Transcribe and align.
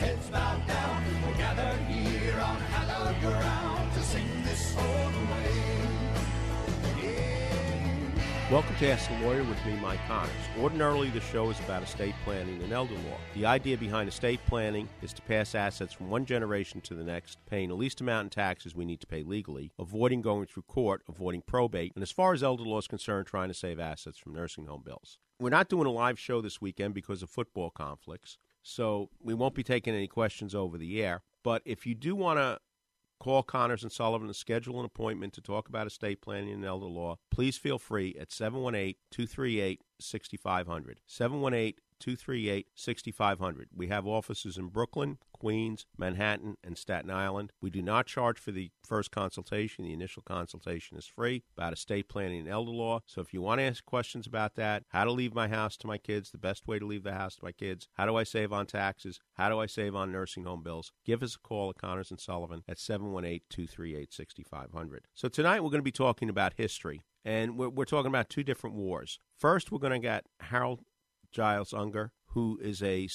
heads 0.00 0.30
bowed 0.30 0.66
down. 0.66 1.04
We're 1.26 1.34
here 1.86 2.40
on 2.40 2.56
hallowed 2.72 3.20
ground 3.20 3.92
to 3.92 4.00
sing 4.00 4.26
this 4.44 4.74
old 4.78 5.14
way. 5.30 5.70
Welcome 8.50 8.74
to 8.76 8.88
Ask 8.88 9.10
the 9.10 9.26
Lawyer 9.26 9.44
with 9.44 9.64
me, 9.66 9.78
Mike 9.80 10.00
Connors. 10.08 10.32
Ordinarily, 10.58 11.10
the 11.10 11.20
show 11.20 11.50
is 11.50 11.60
about 11.60 11.82
estate 11.82 12.14
planning 12.24 12.62
and 12.62 12.72
elder 12.72 12.94
law. 12.94 13.18
The 13.34 13.44
idea 13.44 13.76
behind 13.76 14.08
estate 14.08 14.40
planning 14.46 14.88
is 15.02 15.12
to 15.12 15.22
pass 15.22 15.54
assets 15.54 15.92
from 15.92 16.08
one 16.08 16.24
generation 16.24 16.80
to 16.80 16.94
the 16.94 17.04
next, 17.04 17.38
paying 17.46 17.68
the 17.68 17.74
least 17.74 18.00
amount 18.00 18.24
in 18.24 18.30
taxes 18.30 18.74
we 18.74 18.86
need 18.86 19.00
to 19.02 19.06
pay 19.06 19.22
legally, 19.22 19.70
avoiding 19.78 20.22
going 20.22 20.46
through 20.46 20.62
court, 20.62 21.02
avoiding 21.08 21.42
probate, 21.42 21.92
and 21.94 22.02
as 22.02 22.10
far 22.10 22.32
as 22.32 22.42
elder 22.42 22.64
law 22.64 22.78
is 22.78 22.88
concerned, 22.88 23.26
trying 23.26 23.48
to 23.48 23.54
save 23.54 23.78
assets 23.78 24.18
from 24.18 24.34
nursing 24.34 24.66
home 24.66 24.82
bills. 24.82 25.18
We're 25.38 25.50
not 25.50 25.68
doing 25.68 25.86
a 25.86 25.92
live 25.92 26.18
show 26.18 26.40
this 26.40 26.60
weekend 26.60 26.94
because 26.94 27.22
of 27.22 27.30
football 27.30 27.70
conflicts, 27.70 28.36
so 28.70 29.10
we 29.22 29.34
won't 29.34 29.54
be 29.54 29.62
taking 29.62 29.94
any 29.94 30.06
questions 30.06 30.54
over 30.54 30.78
the 30.78 31.02
air. 31.02 31.22
But 31.42 31.62
if 31.64 31.86
you 31.86 31.94
do 31.94 32.14
want 32.14 32.38
to 32.38 32.58
call 33.18 33.42
Connors 33.42 33.82
and 33.82 33.92
Sullivan 33.92 34.28
and 34.28 34.36
schedule 34.36 34.78
an 34.78 34.86
appointment 34.86 35.32
to 35.34 35.40
talk 35.40 35.68
about 35.68 35.86
estate 35.86 36.22
planning 36.22 36.52
and 36.52 36.64
elder 36.64 36.86
law, 36.86 37.18
please 37.30 37.58
feel 37.58 37.78
free 37.78 38.16
at 38.18 38.32
718 38.32 38.94
238 39.10 39.80
6500. 40.00 41.00
718 41.06 41.74
238 42.00 42.68
6500. 42.74 43.68
We 43.74 43.88
have 43.88 44.06
offices 44.06 44.56
in 44.56 44.68
Brooklyn, 44.68 45.18
Queens, 45.32 45.86
Manhattan, 45.96 46.56
and 46.64 46.76
Staten 46.76 47.10
Island. 47.10 47.52
We 47.60 47.70
do 47.70 47.82
not 47.82 48.06
charge 48.06 48.38
for 48.38 48.50
the 48.50 48.70
first 48.84 49.10
consultation. 49.10 49.84
The 49.84 49.92
initial 49.92 50.22
consultation 50.22 50.96
is 50.96 51.06
free 51.06 51.44
about 51.56 51.72
estate 51.72 52.08
planning 52.08 52.40
and 52.40 52.48
elder 52.48 52.70
law. 52.70 53.00
So 53.06 53.20
if 53.20 53.32
you 53.32 53.40
want 53.40 53.60
to 53.60 53.64
ask 53.64 53.84
questions 53.84 54.26
about 54.26 54.56
that, 54.56 54.84
how 54.88 55.04
to 55.04 55.12
leave 55.12 55.34
my 55.34 55.48
house 55.48 55.76
to 55.78 55.86
my 55.86 55.98
kids, 55.98 56.30
the 56.30 56.38
best 56.38 56.66
way 56.66 56.78
to 56.78 56.86
leave 56.86 57.04
the 57.04 57.14
house 57.14 57.36
to 57.36 57.44
my 57.44 57.52
kids, 57.52 57.88
how 57.94 58.06
do 58.06 58.16
I 58.16 58.24
save 58.24 58.52
on 58.52 58.66
taxes, 58.66 59.20
how 59.34 59.48
do 59.48 59.58
I 59.58 59.66
save 59.66 59.94
on 59.94 60.12
nursing 60.12 60.44
home 60.44 60.62
bills, 60.62 60.92
give 61.04 61.22
us 61.22 61.36
a 61.36 61.38
call 61.38 61.70
at 61.70 61.78
Connors 61.78 62.10
and 62.10 62.20
Sullivan 62.20 62.62
at 62.68 62.78
718 62.78 63.40
238 63.48 64.12
6500. 64.12 65.06
So 65.14 65.28
tonight 65.28 65.60
we're 65.60 65.70
going 65.70 65.80
to 65.80 65.82
be 65.82 65.92
talking 65.92 66.28
about 66.28 66.54
history. 66.56 67.02
And 67.24 67.58
we're, 67.58 67.68
we're 67.68 67.84
talking 67.84 68.08
about 68.08 68.30
two 68.30 68.42
different 68.42 68.76
wars. 68.76 69.18
First, 69.36 69.70
we're 69.70 69.78
going 69.78 69.92
to 69.92 69.98
get 69.98 70.24
Harlow 70.40 70.80
Giles 71.30 71.72
Unger, 71.72 72.12
who 72.28 72.58
is 72.62 72.82
a 72.82 73.08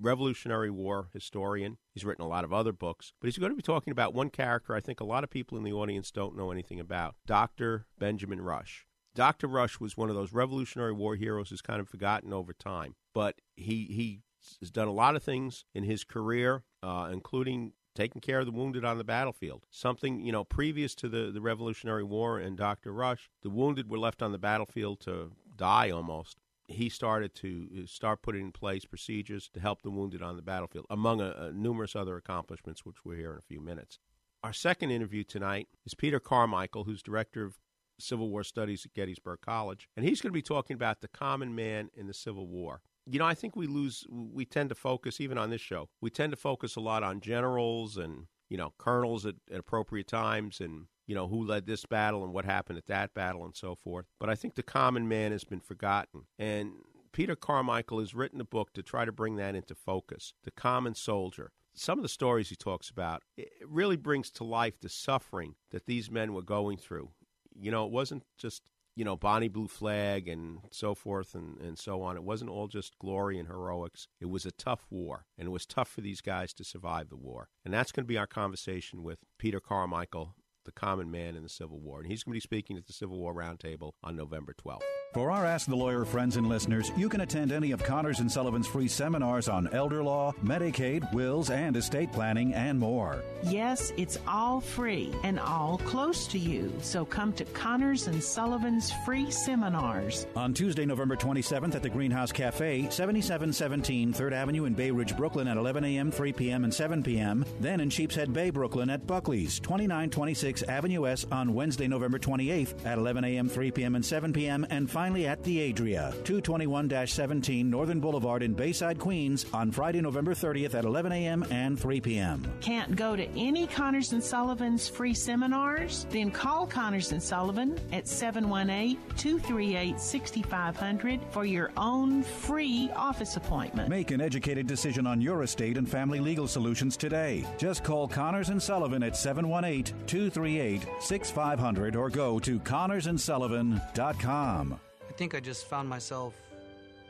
Revolutionary 0.00 0.70
War 0.70 1.08
historian. 1.12 1.78
He's 1.94 2.04
written 2.04 2.24
a 2.24 2.28
lot 2.28 2.44
of 2.44 2.52
other 2.52 2.72
books, 2.72 3.12
but 3.20 3.28
he's 3.28 3.38
going 3.38 3.52
to 3.52 3.56
be 3.56 3.62
talking 3.62 3.92
about 3.92 4.14
one 4.14 4.30
character 4.30 4.74
I 4.74 4.80
think 4.80 5.00
a 5.00 5.04
lot 5.04 5.24
of 5.24 5.30
people 5.30 5.56
in 5.56 5.64
the 5.64 5.72
audience 5.72 6.10
don't 6.10 6.36
know 6.36 6.50
anything 6.50 6.80
about 6.80 7.14
Dr. 7.26 7.86
Benjamin 7.98 8.40
Rush. 8.40 8.86
Dr. 9.14 9.46
Rush 9.46 9.78
was 9.78 9.96
one 9.96 10.08
of 10.08 10.16
those 10.16 10.32
Revolutionary 10.32 10.92
War 10.92 11.16
heroes 11.16 11.50
who's 11.50 11.62
kind 11.62 11.80
of 11.80 11.88
forgotten 11.88 12.32
over 12.32 12.52
time, 12.52 12.94
but 13.14 13.36
he, 13.56 13.84
he 13.84 14.22
has 14.60 14.70
done 14.70 14.88
a 14.88 14.92
lot 14.92 15.16
of 15.16 15.22
things 15.22 15.64
in 15.74 15.84
his 15.84 16.02
career, 16.02 16.64
uh, 16.82 17.10
including 17.12 17.72
taking 17.94 18.22
care 18.22 18.40
of 18.40 18.46
the 18.46 18.52
wounded 18.52 18.84
on 18.84 18.96
the 18.96 19.04
battlefield. 19.04 19.66
Something, 19.70 20.24
you 20.24 20.32
know, 20.32 20.44
previous 20.44 20.94
to 20.96 21.08
the, 21.08 21.30
the 21.30 21.42
Revolutionary 21.42 22.04
War 22.04 22.38
and 22.38 22.56
Dr. 22.56 22.92
Rush, 22.92 23.30
the 23.42 23.50
wounded 23.50 23.90
were 23.90 23.98
left 23.98 24.22
on 24.22 24.32
the 24.32 24.38
battlefield 24.38 25.00
to 25.00 25.32
die 25.56 25.90
almost 25.90 26.38
he 26.72 26.88
started 26.88 27.34
to 27.36 27.68
uh, 27.74 27.86
start 27.86 28.22
putting 28.22 28.42
in 28.42 28.52
place 28.52 28.84
procedures 28.84 29.48
to 29.54 29.60
help 29.60 29.82
the 29.82 29.90
wounded 29.90 30.22
on 30.22 30.36
the 30.36 30.42
battlefield, 30.42 30.86
among 30.90 31.20
a, 31.20 31.30
a 31.30 31.52
numerous 31.52 31.94
other 31.96 32.16
accomplishments, 32.16 32.84
which 32.84 33.04
we'll 33.04 33.16
hear 33.16 33.32
in 33.32 33.38
a 33.38 33.42
few 33.42 33.60
minutes. 33.60 33.98
Our 34.42 34.52
second 34.52 34.90
interview 34.90 35.24
tonight 35.24 35.68
is 35.86 35.94
Peter 35.94 36.18
Carmichael, 36.18 36.84
who's 36.84 37.02
director 37.02 37.44
of 37.44 37.58
Civil 37.98 38.30
War 38.30 38.42
Studies 38.42 38.84
at 38.84 38.94
Gettysburg 38.94 39.40
College, 39.40 39.88
and 39.96 40.04
he's 40.04 40.20
going 40.20 40.30
to 40.30 40.32
be 40.32 40.42
talking 40.42 40.74
about 40.74 41.00
the 41.00 41.08
common 41.08 41.54
man 41.54 41.90
in 41.94 42.08
the 42.08 42.14
Civil 42.14 42.48
War. 42.48 42.80
You 43.06 43.18
know, 43.18 43.26
I 43.26 43.34
think 43.34 43.54
we 43.56 43.66
lose, 43.66 44.04
we 44.10 44.44
tend 44.44 44.68
to 44.70 44.74
focus, 44.74 45.20
even 45.20 45.38
on 45.38 45.50
this 45.50 45.60
show, 45.60 45.88
we 46.00 46.10
tend 46.10 46.32
to 46.32 46.36
focus 46.36 46.76
a 46.76 46.80
lot 46.80 47.02
on 47.02 47.20
generals 47.20 47.96
and, 47.96 48.26
you 48.48 48.56
know, 48.56 48.72
colonels 48.78 49.26
at, 49.26 49.36
at 49.50 49.60
appropriate 49.60 50.08
times 50.08 50.60
and 50.60 50.86
you 51.06 51.14
know, 51.14 51.28
who 51.28 51.44
led 51.44 51.66
this 51.66 51.84
battle 51.86 52.24
and 52.24 52.32
what 52.32 52.44
happened 52.44 52.78
at 52.78 52.86
that 52.86 53.14
battle 53.14 53.44
and 53.44 53.56
so 53.56 53.74
forth. 53.74 54.06
But 54.20 54.30
I 54.30 54.34
think 54.34 54.54
the 54.54 54.62
common 54.62 55.08
man 55.08 55.32
has 55.32 55.44
been 55.44 55.60
forgotten. 55.60 56.22
And 56.38 56.72
Peter 57.12 57.36
Carmichael 57.36 58.00
has 58.00 58.14
written 58.14 58.40
a 58.40 58.44
book 58.44 58.72
to 58.72 58.82
try 58.82 59.04
to 59.04 59.12
bring 59.12 59.36
that 59.36 59.54
into 59.54 59.74
focus 59.74 60.32
the 60.44 60.50
common 60.50 60.94
soldier. 60.94 61.52
Some 61.74 61.98
of 61.98 62.02
the 62.02 62.08
stories 62.08 62.48
he 62.48 62.56
talks 62.56 62.90
about, 62.90 63.22
it 63.36 63.50
really 63.66 63.96
brings 63.96 64.30
to 64.32 64.44
life 64.44 64.80
the 64.80 64.88
suffering 64.88 65.54
that 65.70 65.86
these 65.86 66.10
men 66.10 66.34
were 66.34 66.42
going 66.42 66.76
through. 66.76 67.10
You 67.54 67.70
know, 67.70 67.86
it 67.86 67.92
wasn't 67.92 68.24
just, 68.36 68.70
you 68.94 69.04
know, 69.04 69.16
Bonnie 69.16 69.48
Blue 69.48 69.68
Flag 69.68 70.28
and 70.28 70.58
so 70.70 70.94
forth 70.94 71.34
and, 71.34 71.58
and 71.60 71.78
so 71.78 72.02
on. 72.02 72.16
It 72.16 72.24
wasn't 72.24 72.50
all 72.50 72.68
just 72.68 72.98
glory 72.98 73.38
and 73.38 73.48
heroics. 73.48 74.06
It 74.20 74.28
was 74.28 74.44
a 74.44 74.52
tough 74.52 74.86
war, 74.90 75.24
and 75.38 75.46
it 75.46 75.50
was 75.50 75.64
tough 75.64 75.88
for 75.88 76.02
these 76.02 76.20
guys 76.20 76.52
to 76.54 76.64
survive 76.64 77.08
the 77.08 77.16
war. 77.16 77.48
And 77.64 77.72
that's 77.72 77.92
going 77.92 78.04
to 78.04 78.08
be 78.08 78.18
our 78.18 78.26
conversation 78.26 79.02
with 79.02 79.20
Peter 79.38 79.60
Carmichael 79.60 80.34
the 80.64 80.72
common 80.72 81.10
man 81.10 81.36
in 81.36 81.42
the 81.42 81.48
Civil 81.48 81.80
War. 81.80 82.00
And 82.00 82.10
he's 82.10 82.22
going 82.24 82.32
to 82.32 82.36
be 82.36 82.40
speaking 82.40 82.76
at 82.76 82.86
the 82.86 82.92
Civil 82.92 83.18
War 83.18 83.34
Roundtable 83.34 83.92
on 84.02 84.16
November 84.16 84.54
12th. 84.54 85.01
For 85.12 85.30
our 85.30 85.44
Ask 85.44 85.68
the 85.68 85.76
Lawyer 85.76 86.06
friends 86.06 86.36
and 86.36 86.48
listeners, 86.48 86.90
you 86.96 87.10
can 87.10 87.20
attend 87.20 87.52
any 87.52 87.72
of 87.72 87.82
Connors 87.82 88.20
and 88.20 88.32
Sullivan's 88.32 88.66
free 88.66 88.88
seminars 88.88 89.46
on 89.46 89.68
elder 89.74 90.02
law, 90.02 90.32
Medicaid, 90.42 91.12
wills, 91.12 91.50
and 91.50 91.76
estate 91.76 92.10
planning, 92.12 92.54
and 92.54 92.78
more. 92.78 93.22
Yes, 93.42 93.92
it's 93.98 94.16
all 94.26 94.62
free 94.62 95.12
and 95.22 95.38
all 95.38 95.76
close 95.84 96.26
to 96.28 96.38
you. 96.38 96.72
So 96.80 97.04
come 97.04 97.34
to 97.34 97.44
Connors 97.44 98.06
and 98.06 98.24
Sullivan's 98.24 98.90
free 99.04 99.30
seminars. 99.30 100.26
On 100.34 100.54
Tuesday, 100.54 100.86
November 100.86 101.16
27th 101.16 101.74
at 101.74 101.82
the 101.82 101.90
Greenhouse 101.90 102.32
Cafe, 102.32 102.88
7717 102.88 104.14
3rd 104.14 104.32
Avenue 104.32 104.64
in 104.64 104.72
Bay 104.72 104.90
Ridge, 104.90 105.14
Brooklyn 105.14 105.46
at 105.46 105.58
11 105.58 105.84
a.m., 105.84 106.10
3 106.10 106.32
p.m., 106.32 106.64
and 106.64 106.72
7 106.72 107.02
p.m. 107.02 107.44
Then 107.60 107.80
in 107.80 107.90
Sheepshead 107.90 108.32
Bay, 108.32 108.48
Brooklyn 108.48 108.88
at 108.88 109.06
Buckley's, 109.06 109.60
2926 109.60 110.62
Avenue 110.62 111.06
S 111.06 111.26
on 111.30 111.52
Wednesday, 111.52 111.86
November 111.86 112.18
28th 112.18 112.86
at 112.86 112.96
11 112.96 113.24
a.m., 113.24 113.50
3 113.50 113.70
p.m., 113.72 113.94
and 113.94 114.06
7 114.06 114.32
p.m. 114.32 114.66
And 114.70 114.90
finally 115.02 115.26
at 115.26 115.42
the 115.42 115.68
Adria, 115.68 116.14
221 116.22 117.08
17 117.08 117.68
Northern 117.68 117.98
Boulevard 117.98 118.40
in 118.40 118.54
Bayside, 118.54 119.00
Queens 119.00 119.44
on 119.52 119.72
Friday, 119.72 120.00
November 120.00 120.32
30th 120.32 120.76
at 120.76 120.84
11 120.84 121.10
a.m. 121.10 121.44
and 121.50 121.76
3 121.76 122.00
p.m. 122.00 122.46
Can't 122.60 122.94
go 122.94 123.16
to 123.16 123.26
any 123.36 123.66
Connors 123.66 124.12
and 124.12 124.22
Sullivan's 124.22 124.88
free 124.88 125.12
seminars? 125.12 126.06
Then 126.10 126.30
call 126.30 126.68
Connors 126.68 127.10
and 127.10 127.20
Sullivan 127.20 127.80
at 127.90 128.06
718 128.06 128.96
238 129.16 129.98
6500 129.98 131.20
for 131.30 131.44
your 131.44 131.72
own 131.76 132.22
free 132.22 132.88
office 132.94 133.36
appointment. 133.36 133.88
Make 133.88 134.12
an 134.12 134.20
educated 134.20 134.68
decision 134.68 135.08
on 135.08 135.20
your 135.20 135.42
estate 135.42 135.78
and 135.78 135.88
family 135.88 136.20
legal 136.20 136.46
solutions 136.46 136.96
today. 136.96 137.44
Just 137.58 137.82
call 137.82 138.06
Connors 138.06 138.50
and 138.50 138.62
Sullivan 138.62 139.02
at 139.02 139.16
718 139.16 140.06
238 140.06 140.86
6500 141.00 141.96
or 141.96 142.08
go 142.08 142.38
to 142.38 142.60
connorsandsullivan.com. 142.60 144.78
I 145.12 145.14
think 145.14 145.34
I 145.34 145.40
just 145.40 145.66
found 145.66 145.86
myself 145.90 146.40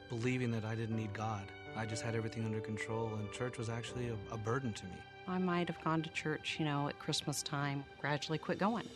believing 0.08 0.50
that 0.50 0.64
I 0.64 0.74
didn't 0.74 0.96
need 0.96 1.12
God. 1.12 1.44
I 1.76 1.86
just 1.86 2.02
had 2.02 2.16
everything 2.16 2.44
under 2.44 2.58
control, 2.58 3.12
and 3.16 3.30
church 3.30 3.58
was 3.58 3.68
actually 3.68 4.08
a, 4.08 4.34
a 4.34 4.36
burden 4.36 4.72
to 4.72 4.84
me. 4.86 4.96
I 5.28 5.38
might 5.38 5.68
have 5.68 5.80
gone 5.84 6.02
to 6.02 6.10
church, 6.10 6.56
you 6.58 6.64
know, 6.64 6.88
at 6.88 6.98
Christmas 6.98 7.44
time, 7.44 7.84
gradually 8.00 8.38
quit 8.38 8.58
going. 8.58 8.88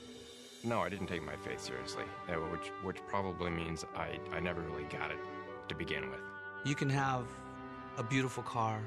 No, 0.64 0.80
I 0.80 0.88
didn't 0.88 1.06
take 1.06 1.24
my 1.24 1.36
faith 1.36 1.60
seriously, 1.60 2.02
uh, 2.28 2.32
which 2.50 2.72
which 2.82 2.96
probably 3.06 3.48
means 3.48 3.84
I, 3.94 4.18
I 4.32 4.40
never 4.40 4.60
really 4.62 4.88
got 4.88 5.12
it 5.12 5.18
to 5.68 5.76
begin 5.76 6.10
with. 6.10 6.18
You 6.64 6.74
can 6.74 6.90
have 6.90 7.26
a 7.98 8.02
beautiful 8.02 8.42
car, 8.42 8.80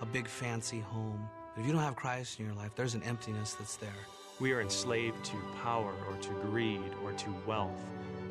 a 0.00 0.06
big 0.06 0.28
fancy 0.28 0.78
home, 0.78 1.28
but 1.52 1.62
if 1.62 1.66
you 1.66 1.72
don't 1.72 1.82
have 1.82 1.96
Christ 1.96 2.38
in 2.38 2.46
your 2.46 2.54
life, 2.54 2.70
there's 2.76 2.94
an 2.94 3.02
emptiness 3.02 3.54
that's 3.54 3.74
there. 3.76 4.06
We 4.38 4.52
are 4.52 4.60
enslaved 4.60 5.24
to 5.24 5.36
power 5.64 5.92
or 6.08 6.16
to 6.16 6.30
greed 6.42 6.92
or 7.02 7.12
to 7.12 7.34
wealth 7.44 7.84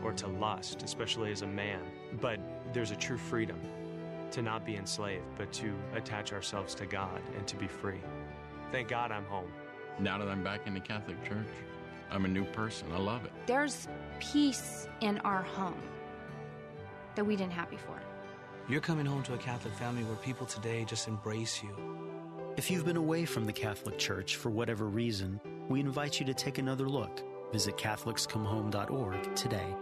or 0.03 0.13
to 0.13 0.27
lust, 0.27 0.83
especially 0.83 1.31
as 1.31 1.41
a 1.41 1.47
man. 1.47 1.79
But 2.19 2.39
there's 2.73 2.91
a 2.91 2.95
true 2.95 3.17
freedom 3.17 3.59
to 4.31 4.41
not 4.41 4.65
be 4.65 4.75
enslaved, 4.75 5.25
but 5.37 5.53
to 5.53 5.73
attach 5.95 6.33
ourselves 6.33 6.73
to 6.75 6.85
God 6.85 7.21
and 7.37 7.45
to 7.47 7.55
be 7.55 7.67
free. 7.67 8.01
Thank 8.71 8.87
God 8.87 9.11
I'm 9.11 9.25
home. 9.25 9.51
Now 9.99 10.17
that 10.17 10.27
I'm 10.27 10.43
back 10.43 10.65
in 10.65 10.73
the 10.73 10.79
Catholic 10.79 11.23
Church, 11.23 11.47
I'm 12.09 12.25
a 12.25 12.27
new 12.27 12.45
person. 12.45 12.87
I 12.91 12.97
love 12.97 13.25
it. 13.25 13.31
There's 13.45 13.87
peace 14.19 14.87
in 15.01 15.19
our 15.19 15.43
home 15.43 15.81
that 17.15 17.23
we 17.23 17.35
didn't 17.35 17.53
have 17.53 17.69
before. 17.69 18.01
You're 18.67 18.81
coming 18.81 19.05
home 19.05 19.23
to 19.23 19.33
a 19.33 19.37
Catholic 19.37 19.73
family 19.75 20.03
where 20.03 20.15
people 20.17 20.47
today 20.47 20.85
just 20.85 21.07
embrace 21.07 21.61
you. 21.61 21.69
If 22.55 22.71
you've 22.71 22.85
been 22.85 22.97
away 22.97 23.25
from 23.25 23.45
the 23.45 23.53
Catholic 23.53 23.97
Church 23.97 24.35
for 24.35 24.49
whatever 24.49 24.85
reason, 24.85 25.39
we 25.69 25.79
invite 25.79 26.19
you 26.19 26.25
to 26.25 26.33
take 26.33 26.59
another 26.59 26.87
look. 26.87 27.21
Visit 27.51 27.77
CatholicsComeHome.org 27.77 29.35
today. 29.35 29.75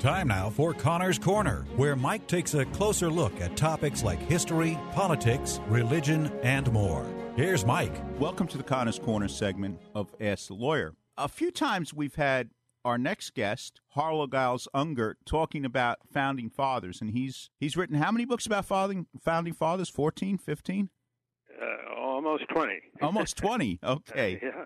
Time 0.00 0.28
now 0.28 0.48
for 0.48 0.72
Connor's 0.72 1.18
Corner, 1.18 1.66
where 1.76 1.94
Mike 1.94 2.26
takes 2.26 2.54
a 2.54 2.64
closer 2.66 3.10
look 3.10 3.38
at 3.40 3.56
topics 3.56 4.02
like 4.02 4.18
history, 4.18 4.78
politics, 4.92 5.60
religion, 5.68 6.32
and 6.42 6.70
more. 6.72 7.04
Here's 7.36 7.66
Mike. 7.66 7.92
Welcome 8.18 8.46
to 8.48 8.56
the 8.56 8.64
Connor's 8.64 8.98
Corner 8.98 9.28
segment 9.28 9.78
of 9.94 10.14
Ask 10.20 10.48
the 10.48 10.54
Lawyer. 10.54 10.94
A 11.18 11.28
few 11.28 11.50
times 11.50 11.92
we've 11.92 12.14
had 12.14 12.50
our 12.82 12.96
next 12.96 13.34
guest, 13.34 13.80
Harlow 13.90 14.26
Giles 14.26 14.66
Unger, 14.72 15.16
talking 15.26 15.66
about 15.66 15.98
founding 16.10 16.48
fathers, 16.48 17.02
and 17.02 17.10
he's 17.10 17.50
he's 17.58 17.76
written 17.76 17.96
how 17.96 18.10
many 18.10 18.24
books 18.24 18.46
about 18.46 18.64
founding 18.64 19.06
founding 19.22 19.52
fathers? 19.52 19.90
14, 19.90 20.38
15? 20.38 20.88
Uh, 21.60 22.00
almost 22.00 22.44
20. 22.48 22.72
Almost 23.02 23.36
20. 23.36 23.80
Okay. 23.84 24.40
yeah. 24.42 24.64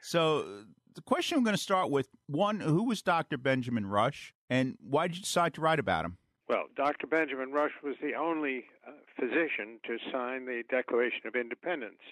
So 0.00 0.62
the 0.98 1.02
question 1.02 1.38
I'm 1.38 1.44
going 1.44 1.54
to 1.54 1.62
start 1.62 1.90
with 1.90 2.08
one, 2.26 2.58
who 2.58 2.82
was 2.82 3.02
Dr. 3.02 3.38
Benjamin 3.38 3.86
Rush, 3.86 4.34
and 4.50 4.76
why 4.82 5.06
did 5.06 5.18
you 5.18 5.22
decide 5.22 5.54
to 5.54 5.60
write 5.60 5.78
about 5.78 6.04
him? 6.04 6.18
Well, 6.48 6.64
Dr. 6.76 7.06
Benjamin 7.06 7.52
Rush 7.52 7.70
was 7.84 7.94
the 8.02 8.14
only 8.14 8.64
uh, 8.84 8.90
physician 9.14 9.78
to 9.86 9.98
sign 10.10 10.44
the 10.44 10.64
Declaration 10.68 11.20
of 11.26 11.36
Independence, 11.36 12.02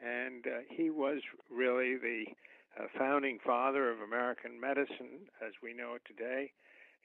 and 0.00 0.46
uh, 0.46 0.50
he 0.70 0.88
was 0.88 1.20
really 1.50 1.98
the 1.98 2.24
uh, 2.80 2.86
founding 2.96 3.38
father 3.44 3.90
of 3.90 4.00
American 4.00 4.58
medicine 4.58 5.28
as 5.46 5.52
we 5.62 5.74
know 5.74 5.96
it 5.96 6.02
today. 6.08 6.52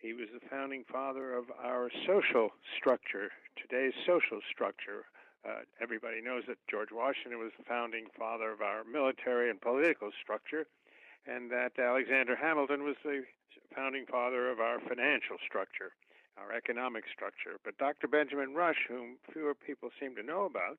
He 0.02 0.14
was 0.14 0.30
the 0.34 0.48
founding 0.48 0.86
father 0.90 1.34
of 1.34 1.52
our 1.62 1.92
social 2.08 2.52
structure, 2.80 3.32
today's 3.60 3.94
social 4.06 4.40
structure. 4.50 5.04
Uh, 5.44 5.68
everybody 5.82 6.22
knows 6.22 6.44
that 6.48 6.58
George 6.72 6.94
Washington 6.94 7.38
was 7.38 7.52
the 7.58 7.66
founding 7.66 8.06
father 8.18 8.50
of 8.50 8.62
our 8.62 8.86
military 8.86 9.50
and 9.50 9.60
political 9.60 10.12
structure, 10.24 10.68
and 11.28 11.52
that 11.52 11.78
Alexander 11.78 12.36
Hamilton 12.36 12.84
was 12.84 12.96
the 13.04 13.24
founding 13.76 14.06
father 14.06 14.50
of 14.50 14.60
our 14.60 14.80
financial 14.80 15.38
structure, 15.46 15.92
our 16.38 16.56
economic 16.56 17.04
structure. 17.14 17.60
But 17.64 17.78
Dr. 17.78 18.08
Benjamin 18.08 18.54
Rush, 18.54 18.88
whom 18.88 19.18
fewer 19.32 19.54
people 19.54 19.90
seem 20.00 20.16
to 20.16 20.24
know 20.24 20.46
about, 20.46 20.78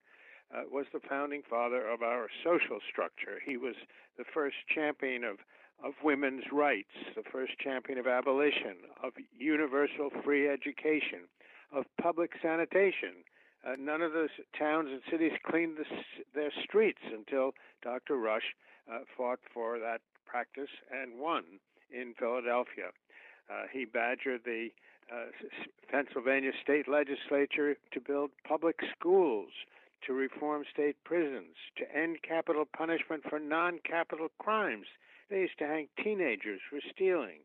uh, 0.55 0.63
was 0.71 0.87
the 0.93 1.01
founding 1.09 1.43
father 1.49 1.87
of 1.87 2.03
our 2.03 2.29
social 2.43 2.79
structure. 2.91 3.39
He 3.45 3.57
was 3.57 3.75
the 4.17 4.25
first 4.25 4.57
champion 4.75 5.23
of, 5.23 5.39
of 5.85 5.93
women's 6.03 6.45
rights, 6.51 6.97
the 7.15 7.29
first 7.31 7.53
champion 7.63 7.99
of 7.99 8.07
abolition, 8.07 8.89
of 9.03 9.13
universal 9.37 10.09
free 10.25 10.49
education, 10.49 11.29
of 11.71 11.85
public 12.01 12.33
sanitation. 12.41 13.25
Uh, 13.67 13.75
none 13.79 14.01
of 14.01 14.13
the 14.13 14.29
towns 14.59 14.89
and 14.91 15.03
cities 15.11 15.37
cleaned 15.45 15.77
the, 15.77 15.85
their 16.35 16.53
streets 16.65 17.03
until 17.13 17.53
Dr. 17.83 18.17
Rush 18.17 18.55
uh, 18.91 19.01
fought 19.17 19.41
for 19.53 19.79
that 19.79 20.01
practice 20.29 20.71
and 20.93 21.19
won 21.19 21.45
in 21.91 22.15
Philadelphia. 22.19 22.93
Uh, 23.51 23.65
he 23.73 23.85
badgered 23.85 24.43
the 24.45 24.69
uh, 25.11 25.33
Pennsylvania 25.91 26.53
state 26.63 26.87
legislature 26.87 27.77
to 27.93 28.01
build 28.01 28.31
public 28.47 28.77
schools, 28.99 29.49
to 30.07 30.13
reform 30.13 30.65
state 30.71 30.97
prisons, 31.05 31.57
to 31.77 31.85
end 31.97 32.19
capital 32.23 32.65
punishment 32.77 33.23
for 33.29 33.39
non 33.39 33.79
capital 33.89 34.29
crimes. 34.39 34.87
They 35.31 35.41
used 35.41 35.59
to 35.59 35.67
hang 35.67 35.89
teenagers 36.03 36.61
for 36.69 36.79
stealing. 36.95 37.41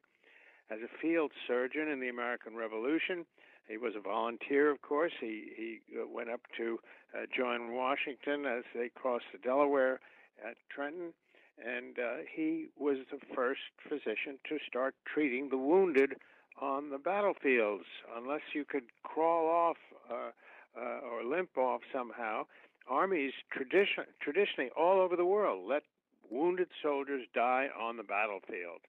As 0.69 0.80
a 0.80 1.01
field 1.01 1.31
surgeon 1.47 1.88
in 1.88 2.00
the 2.00 2.09
American 2.09 2.56
Revolution, 2.56 3.25
he 3.68 3.77
was 3.77 3.94
a 3.95 4.01
volunteer, 4.01 4.71
of 4.71 4.81
course. 4.81 5.13
He, 5.19 5.51
he 5.56 5.80
uh, 5.95 6.06
went 6.07 6.30
up 6.30 6.41
to 6.57 6.80
uh, 7.15 7.25
join 7.35 7.74
Washington 7.74 8.45
as 8.45 8.63
they 8.75 8.89
crossed 8.94 9.25
the 9.31 9.38
Delaware 9.38 10.00
at 10.44 10.56
Trenton, 10.69 11.13
and 11.57 12.00
uh, 12.00 12.23
he 12.33 12.67
was 12.77 12.97
the 13.11 13.19
first 13.35 13.61
physician 13.88 14.39
to 14.50 14.57
start 14.67 14.95
treating 15.05 15.50
the 15.50 15.57
wounded 15.57 16.15
on 16.61 16.89
the 16.89 16.97
battlefields. 16.97 17.85
Unless 18.15 18.41
you 18.53 18.65
could 18.65 18.83
crawl 19.03 19.47
off 19.47 19.77
uh, 20.09 20.31
uh, 20.79 21.00
or 21.07 21.23
limp 21.23 21.57
off 21.57 21.81
somehow, 21.94 22.45
armies 22.88 23.33
tradition, 23.51 24.05
traditionally 24.21 24.71
all 24.77 25.00
over 25.00 25.15
the 25.15 25.25
world 25.25 25.67
let 25.67 25.83
wounded 26.29 26.67
soldiers 26.81 27.25
die 27.33 27.67
on 27.79 27.97
the 27.97 28.03
battlefield. 28.03 28.81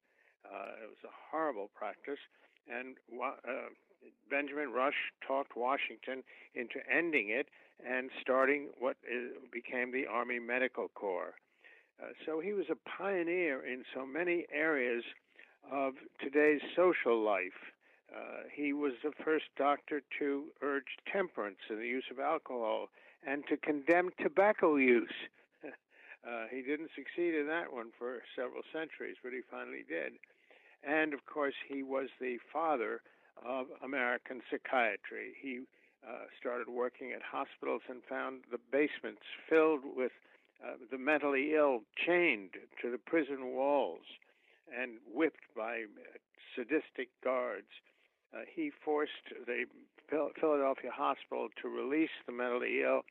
Uh, 0.44 0.72
it 0.82 0.88
was 0.88 1.04
a 1.04 1.14
horrible 1.30 1.70
practice, 1.74 2.20
and 2.68 2.96
uh, 3.22 3.68
Benjamin 4.30 4.72
Rush 4.72 4.94
talked 5.26 5.56
Washington 5.56 6.22
into 6.54 6.80
ending 6.90 7.30
it 7.30 7.48
and 7.86 8.10
starting 8.20 8.68
what 8.78 8.96
is, 9.10 9.32
became 9.52 9.92
the 9.92 10.06
Army 10.06 10.38
Medical 10.38 10.88
Corps. 10.94 11.34
Uh, 12.02 12.08
so 12.26 12.40
he 12.40 12.52
was 12.52 12.66
a 12.70 12.88
pioneer 12.88 13.64
in 13.64 13.84
so 13.94 14.04
many 14.04 14.46
areas 14.52 15.04
of 15.70 15.94
today's 16.20 16.60
social 16.76 17.22
life. 17.22 17.72
Uh, 18.14 18.42
he 18.52 18.72
was 18.72 18.92
the 19.02 19.12
first 19.24 19.46
doctor 19.56 20.02
to 20.18 20.44
urge 20.62 20.98
temperance 21.10 21.58
in 21.70 21.76
the 21.76 21.86
use 21.86 22.04
of 22.10 22.18
alcohol 22.18 22.88
and 23.26 23.44
to 23.48 23.56
condemn 23.56 24.10
tobacco 24.20 24.76
use. 24.76 25.14
uh, 25.64 26.44
he 26.50 26.62
didn't 26.62 26.90
succeed 26.94 27.34
in 27.34 27.46
that 27.46 27.72
one 27.72 27.90
for 27.98 28.22
several 28.36 28.62
centuries, 28.72 29.16
but 29.22 29.32
he 29.32 29.40
finally 29.50 29.84
did. 29.88 30.12
And 30.86 31.14
of 31.14 31.24
course, 31.26 31.54
he 31.66 31.82
was 31.82 32.08
the 32.20 32.36
father 32.52 33.00
of 33.44 33.66
American 33.82 34.42
psychiatry. 34.50 35.32
He 35.40 35.60
uh, 36.06 36.28
started 36.38 36.68
working 36.68 37.12
at 37.12 37.22
hospitals 37.22 37.82
and 37.88 38.02
found 38.08 38.44
the 38.50 38.60
basements 38.70 39.22
filled 39.48 39.80
with 39.96 40.12
uh, 40.62 40.74
the 40.90 40.98
mentally 40.98 41.54
ill 41.54 41.80
chained 42.06 42.50
to 42.82 42.90
the 42.90 42.98
prison 42.98 43.54
walls 43.54 44.04
and 44.76 44.92
whipped 45.12 45.44
by 45.56 45.84
sadistic 46.54 47.08
guards. 47.22 47.68
Uh, 48.34 48.40
he 48.54 48.70
forced 48.84 49.32
the 49.46 49.64
Philadelphia 50.08 50.90
hospital 50.92 51.48
to 51.60 51.68
release 51.68 52.10
the 52.26 52.32
mentally 52.32 52.82
ill 52.82 53.02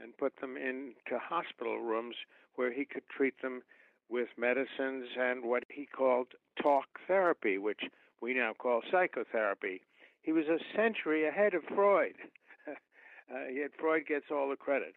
and 0.00 0.16
put 0.16 0.34
them 0.40 0.56
into 0.56 1.18
hospital 1.18 1.78
rooms 1.78 2.16
where 2.56 2.72
he 2.72 2.84
could 2.84 3.06
treat 3.08 3.40
them 3.42 3.62
with 4.08 4.28
medicines 4.36 5.08
and 5.18 5.44
what 5.44 5.64
he 5.68 5.86
called 5.86 6.28
talk 6.62 6.86
therapy, 7.06 7.58
which 7.58 7.82
we 8.20 8.34
now 8.34 8.52
call 8.56 8.82
psychotherapy. 8.90 9.82
He 10.22 10.32
was 10.32 10.46
a 10.46 10.58
century 10.76 11.26
ahead 11.26 11.54
of 11.54 11.62
Freud. 11.74 12.14
uh, 12.68 13.48
yet 13.52 13.70
Freud 13.78 14.06
gets 14.06 14.26
all 14.30 14.48
the 14.48 14.56
credit. 14.56 14.94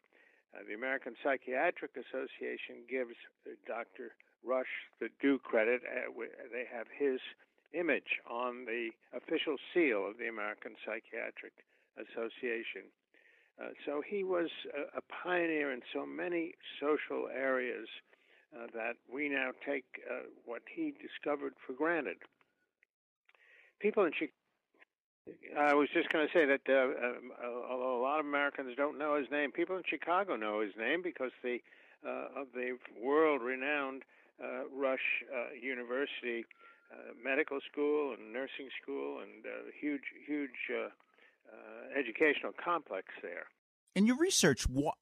Uh, 0.54 0.66
the 0.68 0.74
American 0.74 1.14
Psychiatric 1.24 1.92
Association 1.94 2.82
gives 2.90 3.16
uh, 3.46 3.54
Dr. 3.68 4.16
Rush 4.44 4.90
the 5.00 5.10
due 5.22 5.38
credit. 5.40 5.82
Uh, 5.86 6.12
they 6.52 6.66
have 6.72 6.88
his 6.90 7.20
image 7.74 8.18
on 8.30 8.66
the 8.66 8.90
official 9.14 9.58
seal 9.74 10.08
of 10.08 10.18
the 10.18 10.28
American 10.28 10.74
Psychiatric 10.86 11.54
Association. 11.98 12.90
Uh, 13.62 13.70
so 13.86 14.02
he 14.02 14.24
was 14.24 14.50
a, 14.74 14.98
a, 14.98 15.02
pioneer 15.24 15.72
in 15.72 15.82
so 15.94 16.06
many 16.06 16.54
social 16.80 17.28
areas 17.28 17.88
uh, 18.56 18.68
that 18.74 18.96
we 19.12 19.28
now 19.28 19.52
take 19.68 19.84
uh, 20.10 20.24
what 20.46 20.62
he 20.74 20.94
discovered 20.96 21.54
for 21.68 21.74
granted. 21.74 22.18
People 23.80 24.06
in 24.06 24.14
Chicago 24.14 24.39
I 25.58 25.74
was 25.74 25.90
just 25.94 26.10
going 26.10 26.28
to 26.28 26.34
say 26.34 26.46
that 26.46 26.62
uh, 26.68 26.74
uh, 26.74 27.72
although 27.72 28.00
a 28.00 28.02
lot 28.02 28.20
of 28.20 28.26
Americans 28.26 28.74
don't 28.76 28.98
know 28.98 29.18
his 29.18 29.30
name, 29.32 29.52
people 29.52 29.78
in 29.78 29.84
Chicago 29.88 30.36
know 30.36 30.62
his 30.62 30.74
name 30.78 31.02
because 31.02 31.32
the 31.44 31.60
uh, 32.06 32.42
of 32.42 32.48
the 32.54 32.78
world-renowned 33.02 34.04
uh, 34.42 34.64
Rush 34.74 35.24
uh, 35.34 35.54
University 35.62 36.46
uh, 36.92 37.12
Medical 37.22 37.60
School 37.72 38.14
and 38.14 38.32
Nursing 38.32 38.70
School 38.82 39.20
and 39.20 39.46
huge, 39.80 40.04
huge 40.26 40.50
uh, 40.72 40.90
educational 41.98 42.54
complex 42.64 43.08
there. 43.22 43.48
In 43.96 44.06
your 44.06 44.18
research, 44.18 44.64
what 44.68 44.96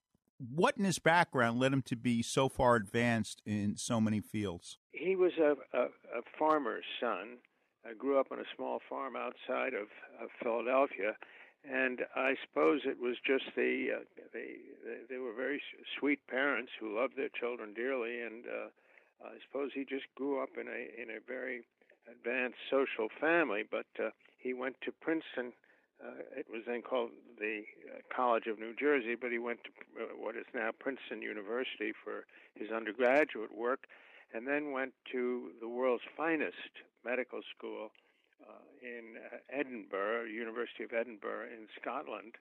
what 0.54 0.78
in 0.78 0.86
his 0.86 1.00
background 1.00 1.60
led 1.60 1.74
him 1.74 1.82
to 1.84 1.96
be 1.96 2.22
so 2.22 2.48
far 2.48 2.76
advanced 2.76 3.42
in 3.46 3.76
so 3.76 4.00
many 4.00 4.20
fields? 4.20 4.78
He 4.92 5.16
was 5.16 5.32
a, 5.40 5.56
a, 5.76 5.86
a 5.86 6.22
farmer's 6.38 6.86
son. 7.00 7.38
I 7.88 7.94
grew 7.94 8.20
up 8.20 8.32
on 8.32 8.40
a 8.40 8.56
small 8.56 8.80
farm 8.90 9.16
outside 9.16 9.74
of, 9.74 9.88
of 10.22 10.30
Philadelphia, 10.42 11.16
and 11.64 12.02
I 12.16 12.36
suppose 12.44 12.82
it 12.86 13.00
was 13.00 13.16
just 13.26 13.46
the, 13.56 14.02
uh, 14.02 14.04
they, 14.34 14.58
they 15.10 15.18
were 15.18 15.34
very 15.34 15.62
sweet 16.00 16.20
parents 16.28 16.72
who 16.80 16.96
loved 16.96 17.16
their 17.16 17.30
children 17.30 17.74
dearly, 17.74 18.22
and 18.22 18.46
uh, 18.46 19.26
I 19.26 19.36
suppose 19.46 19.72
he 19.74 19.86
just 19.86 20.06
grew 20.16 20.42
up 20.42 20.50
in 20.60 20.68
a 20.68 21.02
in 21.02 21.10
a 21.10 21.20
very 21.26 21.64
advanced 22.12 22.60
social 22.70 23.10
family. 23.20 23.64
But 23.70 23.88
uh, 24.00 24.10
he 24.38 24.54
went 24.54 24.76
to 24.86 24.92
Princeton 24.92 25.54
uh, 26.04 26.22
it 26.38 26.46
was 26.52 26.62
then 26.68 26.82
called 26.82 27.10
the 27.40 27.64
uh, 27.90 28.00
College 28.14 28.46
of 28.46 28.60
New 28.60 28.76
Jersey, 28.76 29.16
but 29.20 29.32
he 29.32 29.40
went 29.40 29.60
to 29.64 29.72
uh, 30.04 30.06
what 30.16 30.36
is 30.36 30.46
now 30.54 30.70
Princeton 30.78 31.22
University 31.22 31.92
for 32.04 32.26
his 32.54 32.70
undergraduate 32.70 33.56
work, 33.56 33.88
and 34.34 34.48
then 34.48 34.72
went 34.72 34.94
to 35.12 35.52
the 35.62 35.68
world's 35.68 36.04
finest 36.16 36.84
medical 37.06 37.42
school 37.56 37.90
uh, 38.48 38.54
in 38.82 39.16
uh, 39.18 39.38
Edinburgh, 39.50 40.26
University 40.26 40.84
of 40.84 40.94
Edinburgh 40.94 41.48
in 41.48 41.68
Scotland, 41.80 42.36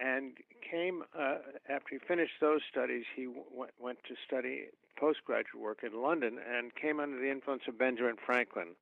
and 0.00 0.38
came 0.68 1.02
uh, 1.16 1.38
after 1.68 1.90
he 1.90 1.98
finished 1.98 2.40
those 2.40 2.60
studies. 2.70 3.04
He 3.14 3.26
w- 3.26 3.44
went 3.78 3.98
to 4.08 4.14
study 4.26 4.66
postgraduate 4.98 5.60
work 5.60 5.80
in 5.82 6.00
London 6.00 6.38
and 6.38 6.74
came 6.74 6.98
under 7.00 7.18
the 7.18 7.30
influence 7.30 7.62
of 7.68 7.78
Benjamin 7.78 8.16
Franklin, 8.24 8.74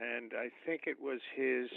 and 0.00 0.32
I 0.34 0.48
think 0.64 0.82
it 0.86 1.00
was 1.00 1.20
his 1.36 1.68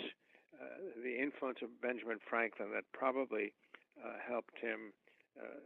uh, 0.56 1.02
the 1.04 1.20
influence 1.20 1.60
of 1.62 1.70
Benjamin 1.82 2.20
Franklin 2.30 2.70
that 2.74 2.86
probably 2.94 3.54
uh, 4.00 4.16
helped 4.26 4.58
him 4.60 4.94
uh, 5.38 5.60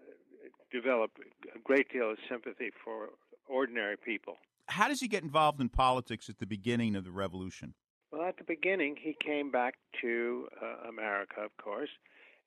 develop 0.71 1.11
a 1.55 1.59
great 1.59 1.89
deal 1.91 2.11
of 2.11 2.17
sympathy 2.27 2.71
for 2.83 3.09
ordinary 3.49 3.97
people. 3.97 4.37
How 4.67 4.87
does 4.87 4.99
he 4.99 5.07
get 5.07 5.23
involved 5.23 5.59
in 5.59 5.69
politics 5.69 6.29
at 6.29 6.37
the 6.37 6.45
beginning 6.45 6.95
of 6.95 7.03
the 7.03 7.11
revolution? 7.11 7.73
Well, 8.11 8.27
at 8.27 8.37
the 8.37 8.43
beginning, 8.43 8.97
he 9.01 9.15
came 9.23 9.51
back 9.51 9.75
to 10.01 10.47
uh, 10.61 10.87
America, 10.89 11.41
of 11.41 11.55
course, 11.57 11.89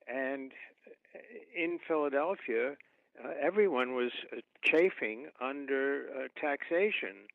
and 0.07 0.51
in 1.55 1.79
Philadelphia, 1.87 2.75
uh, 3.23 3.29
everyone 3.39 3.93
was 3.95 4.11
chafing 4.63 5.27
under 5.39 6.07
uh, 6.09 6.27
taxation. 6.39 7.27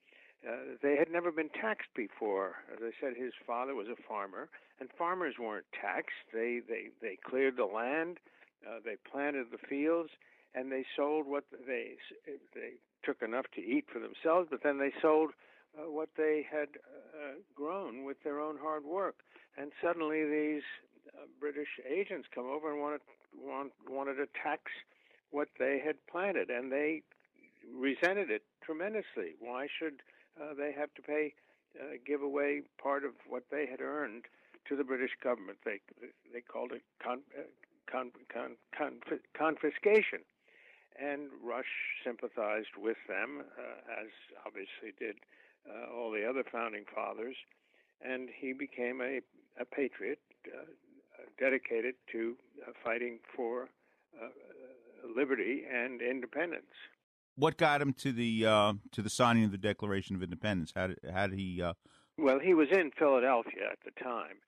Uh, 0.47 0.77
they 0.83 0.97
had 0.97 1.11
never 1.11 1.33
been 1.33 1.49
taxed 1.49 1.91
before. 1.95 2.57
As 2.73 2.79
I 2.83 2.91
said, 3.01 3.15
his 3.17 3.33
father 3.47 3.75
was 3.75 3.87
a 3.89 4.01
farmer, 4.09 4.49
and 4.81 4.89
farmers 4.97 5.35
weren't 5.39 5.67
taxed. 5.81 6.27
They 6.33 6.61
they 6.67 6.89
they 7.01 7.17
cleared 7.25 7.57
the 7.57 7.65
land, 7.65 8.19
uh, 8.67 8.79
they 8.85 8.97
planted 9.11 9.47
the 9.51 9.59
fields, 9.59 10.11
and 10.59 10.73
they 10.73 10.85
sold 10.97 11.27
what 11.27 11.45
they 11.67 11.95
they 12.55 12.73
took 13.05 13.23
enough 13.23 13.47
to 13.55 13.61
eat 13.61 13.87
for 13.93 14.01
themselves, 14.01 14.49
but 14.51 14.63
then 14.63 14.79
they 14.79 14.93
sold 15.01 15.31
uh, 15.79 15.91
what 15.91 16.09
they 16.17 16.45
had 16.51 16.69
uh, 17.15 17.35
grown 17.55 18.05
with 18.05 18.23
their 18.25 18.41
own 18.41 18.57
hard 18.61 18.85
work. 18.85 19.17
And 19.57 19.71
suddenly 19.83 20.25
these 20.25 20.63
uh, 21.15 21.27
British 21.41 21.69
agents 21.89 22.27
come 22.35 22.47
over 22.47 22.73
and 22.73 22.81
wanted 22.81 23.01
want, 23.41 23.73
wanted 23.89 24.15
to 24.15 24.27
tax 24.43 24.63
what 25.31 25.49
they 25.59 25.81
had 25.85 25.97
planted, 26.11 26.51
and 26.51 26.73
they 26.73 27.03
resented 27.73 28.31
it 28.31 28.43
tremendously. 28.65 29.37
Why 29.39 29.67
should 29.79 30.01
uh, 30.41 30.55
they 30.55 30.73
have 30.73 30.93
to 30.95 31.03
pay 31.03 31.35
uh, 31.79 31.99
give 32.07 32.23
away 32.23 32.63
part 32.83 33.05
of 33.05 33.13
what 33.29 33.45
they 33.51 33.67
had 33.67 33.81
earned 33.81 34.25
to 34.69 34.77
the 34.77 34.85
British 34.85 35.13
government. 35.23 35.59
They 35.65 35.81
they 36.33 36.41
called 36.41 36.73
it 36.73 36.83
con, 37.03 37.21
uh, 37.39 37.43
con, 37.91 38.11
con, 38.33 38.57
confiscation, 39.37 40.21
and 41.01 41.29
Rush 41.43 41.67
sympathized 42.05 42.77
with 42.77 42.97
them, 43.09 43.43
uh, 43.59 44.03
as 44.03 44.09
obviously 44.47 44.93
did 44.99 45.17
uh, 45.69 45.95
all 45.95 46.11
the 46.11 46.29
other 46.29 46.45
founding 46.51 46.85
fathers, 46.95 47.37
and 48.03 48.29
he 48.41 48.53
became 48.53 49.01
a 49.01 49.21
a 49.61 49.65
patriot 49.65 50.21
uh, 50.47 50.65
dedicated 51.39 51.95
to 52.13 52.37
uh, 52.67 52.71
fighting 52.85 53.19
for 53.35 53.69
uh, 54.23 54.29
liberty 55.17 55.65
and 55.73 56.01
independence. 56.01 56.67
What 57.35 57.57
got 57.57 57.83
him 57.83 57.93
to 57.95 58.13
the 58.13 58.43
to 58.43 59.03
the 59.03 59.11
signing 59.11 59.45
of 59.45 59.53
the 59.53 59.59
Declaration 59.59 60.17
of 60.17 60.23
Independence? 60.23 60.73
How 60.75 60.89
did 60.89 60.99
how 61.13 61.27
did 61.27 61.39
he? 61.39 61.63
well, 62.17 62.39
he 62.41 62.55
was 62.55 62.69
in 62.73 62.91
Philadelphia 62.99 63.69
at 63.71 63.79
the 63.85 63.93
time, 64.03 64.39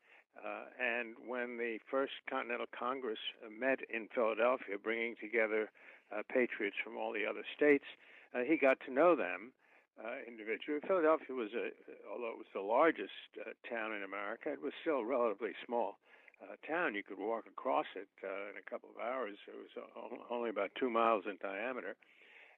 uh, 0.41 0.65
and 0.81 1.15
when 1.27 1.59
the 1.59 1.79
First 1.91 2.13
Continental 2.29 2.67
Congress 2.73 3.19
uh, 3.45 3.51
met 3.51 3.81
in 3.93 4.09
Philadelphia, 4.15 4.77
bringing 4.83 5.15
together 5.21 5.71
uh, 6.13 6.23
patriots 6.29 6.77
from 6.83 6.97
all 6.97 7.13
the 7.13 7.27
other 7.27 7.45
states, 7.55 7.85
uh, 8.35 8.41
he 8.47 8.57
got 8.57 8.79
to 8.87 8.93
know 8.93 9.17
them 9.17 9.53
uh, 9.99 10.23
individually. 10.27 10.81
Philadelphia 10.87 11.35
was, 11.35 11.51
a, 11.55 11.71
although 12.11 12.31
it 12.31 12.39
was 12.39 12.51
the 12.55 12.61
largest 12.61 13.31
uh, 13.41 13.51
town 13.69 13.93
in 13.95 14.03
America, 14.03 14.53
it 14.53 14.63
was 14.63 14.73
still 14.81 15.01
a 15.01 15.05
relatively 15.05 15.53
small 15.67 15.99
town. 16.67 16.95
You 16.95 17.05
could 17.05 17.21
walk 17.21 17.45
across 17.45 17.85
it 17.95 18.09
in 18.25 18.57
a 18.57 18.65
couple 18.65 18.89
of 18.89 18.97
hours. 18.97 19.37
It 19.45 19.53
was 19.61 19.85
only 20.33 20.49
about 20.49 20.71
two 20.73 20.89
miles 20.89 21.25
in 21.29 21.37
diameter. 21.37 21.97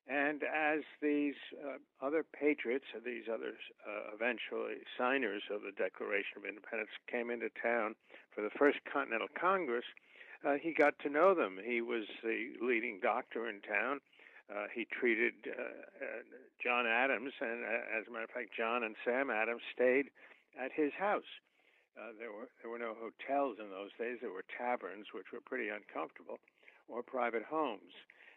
And 0.08 0.42
as 0.42 0.82
these 1.00 1.38
uh, 1.54 1.78
other 2.04 2.24
patriots, 2.24 2.86
these 3.04 3.30
other 3.32 3.54
uh, 3.86 4.10
eventually 4.14 4.82
signers 4.98 5.42
of 5.50 5.62
the 5.62 5.70
Declaration 5.70 6.38
of 6.38 6.44
Independence, 6.44 6.90
came 7.06 7.30
into 7.30 7.50
town 7.54 7.94
for 8.34 8.42
the 8.42 8.50
First 8.50 8.78
Continental 8.90 9.28
Congress, 9.38 9.86
uh, 10.44 10.54
he 10.60 10.72
got 10.72 10.98
to 11.00 11.10
know 11.10 11.34
them. 11.34 11.58
He 11.62 11.80
was 11.80 12.04
the 12.22 12.52
leading 12.60 13.00
doctor 13.00 13.48
in 13.48 13.60
town. 13.60 14.00
Uh, 14.50 14.66
he 14.74 14.84
treated 14.84 15.34
uh, 15.46 15.62
uh, 15.62 16.22
John 16.62 16.86
Adams, 16.86 17.32
and 17.40 17.64
as 17.64 18.06
a 18.06 18.10
matter 18.10 18.24
of 18.24 18.30
fact, 18.30 18.50
John 18.56 18.82
and 18.82 18.96
Sam 19.04 19.30
Adams 19.30 19.62
stayed 19.72 20.10
at 20.58 20.72
his 20.72 20.92
house. 20.98 21.30
there 22.18 22.32
were 22.32 22.50
there 22.60 22.70
were 22.70 22.78
no 22.78 22.94
hotels 22.98 23.56
in 23.58 23.70
those 23.70 23.90
days. 23.98 24.18
There 24.20 24.32
were 24.32 24.44
taverns, 24.58 25.06
which 25.14 25.32
were 25.32 25.40
pretty 25.40 25.68
uncomfortable, 25.68 26.38
or 26.88 27.02
private 27.02 27.44
homes 27.48 27.94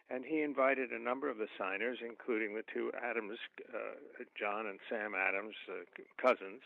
and 0.08 0.24
he 0.24 0.42
invited 0.42 0.90
a 0.90 0.98
number 0.98 1.28
of 1.28 1.38
the 1.38 1.48
signers, 1.58 1.98
including 1.98 2.54
the 2.54 2.62
two 2.72 2.92
Adams, 3.02 3.38
uh, 3.74 3.98
John 4.38 4.66
and 4.66 4.78
Sam 4.88 5.14
Adams, 5.14 5.54
uh, 5.68 5.82
cousins, 6.20 6.62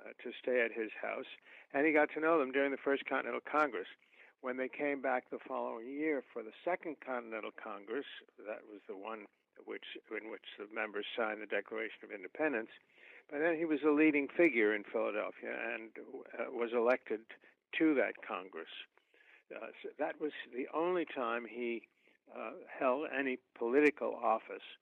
uh, 0.00 0.12
to 0.22 0.30
stay 0.42 0.60
at 0.60 0.72
his 0.72 0.90
house. 1.00 1.28
And 1.72 1.86
he 1.86 1.92
got 1.92 2.10
to 2.14 2.20
know 2.20 2.38
them 2.38 2.52
during 2.52 2.70
the 2.70 2.84
First 2.84 3.06
Continental 3.08 3.40
Congress. 3.40 3.88
When 4.46 4.56
they 4.56 4.68
came 4.68 5.02
back 5.02 5.28
the 5.28 5.42
following 5.42 5.90
year 5.90 6.22
for 6.32 6.40
the 6.40 6.54
Second 6.64 7.02
Continental 7.04 7.50
Congress, 7.50 8.06
that 8.46 8.62
was 8.70 8.78
the 8.86 8.94
one 8.94 9.26
which, 9.64 9.98
in 10.06 10.30
which 10.30 10.46
the 10.56 10.72
members 10.72 11.04
signed 11.18 11.42
the 11.42 11.50
Declaration 11.50 11.98
of 12.04 12.12
Independence. 12.14 12.70
By 13.26 13.40
then, 13.40 13.58
he 13.58 13.64
was 13.64 13.82
a 13.82 13.90
leading 13.90 14.28
figure 14.28 14.72
in 14.72 14.84
Philadelphia 14.84 15.50
and 15.50 15.90
uh, 16.38 16.54
was 16.54 16.70
elected 16.72 17.26
to 17.80 17.94
that 17.94 18.22
Congress. 18.22 18.70
Uh, 19.50 19.74
so 19.82 19.88
that 19.98 20.20
was 20.20 20.30
the 20.54 20.68
only 20.72 21.06
time 21.10 21.44
he 21.50 21.82
uh, 22.30 22.54
held 22.70 23.08
any 23.10 23.40
political 23.58 24.14
office. 24.14 24.78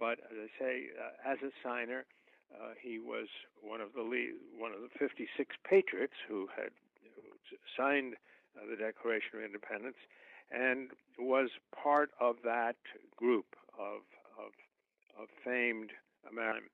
But 0.00 0.18
as 0.26 0.42
I 0.42 0.50
say, 0.58 0.86
uh, 0.98 1.30
as 1.30 1.38
a 1.38 1.54
signer, 1.62 2.04
uh, 2.50 2.74
he 2.82 2.98
was 2.98 3.28
one 3.62 3.80
of 3.80 3.92
the 3.94 4.02
lead, 4.02 4.34
one 4.58 4.72
of 4.72 4.80
the 4.82 4.90
56 4.98 5.54
patriots 5.62 6.18
who 6.26 6.48
had 6.56 6.74
signed 7.78 8.16
the 8.54 8.76
Declaration 8.76 9.38
of 9.38 9.44
Independence, 9.44 9.98
and 10.50 10.90
was 11.18 11.50
part 11.74 12.10
of 12.20 12.36
that 12.44 12.76
group 13.16 13.56
of 13.78 14.02
of, 14.38 14.52
of 15.20 15.28
famed 15.44 15.90
Americans. 16.30 16.70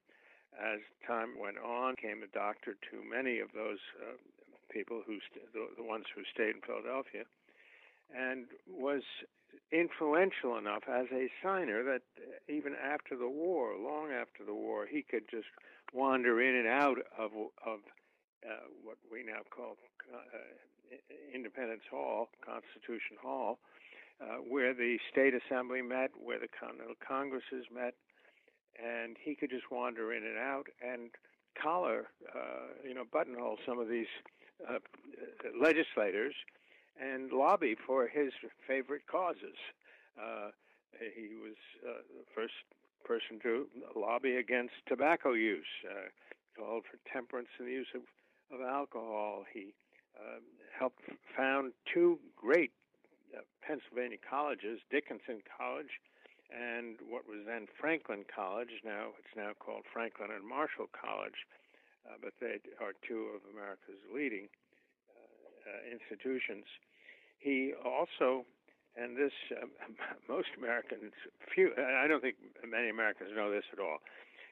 As 0.59 0.81
time 1.07 1.39
went 1.39 1.59
on, 1.59 1.95
came 1.97 2.23
a 2.23 2.27
doctor 2.35 2.75
to 2.91 2.97
many 3.09 3.39
of 3.39 3.49
those 3.55 3.79
uh, 4.03 4.17
people 4.71 5.03
who 5.07 5.19
st- 5.31 5.53
the, 5.53 5.69
the 5.77 5.83
ones 5.83 6.05
who 6.15 6.23
stayed 6.33 6.57
in 6.57 6.63
Philadelphia, 6.67 7.25
and 8.15 8.47
was 8.67 9.03
influential 9.73 10.59
enough 10.59 10.83
as 10.89 11.07
a 11.13 11.31
signer 11.43 11.83
that 11.85 12.03
even 12.49 12.75
after 12.75 13.17
the 13.17 13.29
war, 13.29 13.75
long 13.79 14.11
after 14.11 14.45
the 14.45 14.55
war, 14.55 14.87
he 14.91 15.03
could 15.03 15.29
just 15.31 15.47
wander 15.93 16.41
in 16.41 16.55
and 16.57 16.69
out 16.69 16.99
of 17.19 17.31
of 17.65 17.81
uh, 18.47 18.67
what 18.83 18.97
we 19.13 19.23
now 19.23 19.43
call 19.55 19.77
uh, 20.13 20.39
Independence 21.35 21.83
Hall, 21.91 22.29
Constitution 22.45 23.17
Hall, 23.23 23.59
uh, 24.21 24.37
where 24.49 24.75
the 24.75 24.99
state 25.11 25.33
assembly 25.35 25.83
met, 25.83 26.11
where 26.23 26.39
the 26.39 26.49
Continental 26.49 26.95
Congresses 27.07 27.67
met, 27.73 27.95
and 28.77 29.17
he 29.23 29.35
could 29.35 29.51
just 29.51 29.71
wander 29.71 30.13
in 30.13 30.25
and 30.25 30.39
out 30.39 30.67
and 30.83 31.11
collar, 31.61 32.09
uh, 32.35 32.73
you 32.87 32.95
know, 32.95 33.05
buttonhole 33.11 33.59
some 33.67 33.79
of 33.79 33.89
these 33.89 34.11
uh, 34.69 34.79
legislators 35.61 36.35
and 37.01 37.33
lobby 37.33 37.75
for 37.87 38.07
his 38.07 38.33
favorite 38.67 39.07
causes. 39.11 39.57
Uh, 40.21 40.51
he 41.17 41.35
was 41.37 41.57
uh, 41.87 42.03
the 42.19 42.25
first 42.35 42.55
person 43.05 43.41
to 43.43 43.67
lobby 43.97 44.37
against 44.37 44.75
tobacco 44.87 45.33
use, 45.33 45.65
uh, 45.89 46.09
called 46.57 46.85
for 46.85 46.99
temperance 47.11 47.49
in 47.59 47.67
the 47.67 47.73
use 47.73 47.89
of, 47.95 48.03
of 48.53 48.61
alcohol. 48.67 49.45
He 49.53 49.73
uh, 50.19 50.41
helped 50.79 51.03
found 51.37 51.73
two 51.93 52.19
great 52.37 52.73
uh, 53.37 53.41
Pennsylvania 53.63 54.19
colleges, 54.29 54.81
Dickinson 54.91 55.43
College 55.59 56.01
and 56.51 56.99
what 57.07 57.27
was 57.27 57.47
then 57.47 57.67
Franklin 57.79 58.27
College. 58.27 58.83
Now 58.85 59.15
it's 59.19 59.35
now 59.37 59.55
called 59.59 59.87
Franklin 59.87 60.31
and 60.35 60.43
Marshall 60.43 60.91
College, 60.91 61.47
uh, 62.07 62.19
but 62.19 62.35
they 62.41 62.59
are 62.83 62.95
two 63.07 63.31
of 63.35 63.43
America's 63.55 64.03
leading 64.11 64.51
uh, 65.15 65.71
uh, 65.71 65.81
institutions. 65.87 66.67
He 67.39 67.73
also, 67.85 68.45
and 68.99 69.17
this 69.17 69.35
um, 69.63 69.71
most 70.29 70.51
Americans, 70.59 71.15
few 71.55 71.73
I 71.79 72.07
don't 72.07 72.21
think 72.21 72.37
many 72.67 72.91
Americans 72.91 73.31
know 73.35 73.51
this 73.51 73.65
at 73.73 73.79
all. 73.79 73.99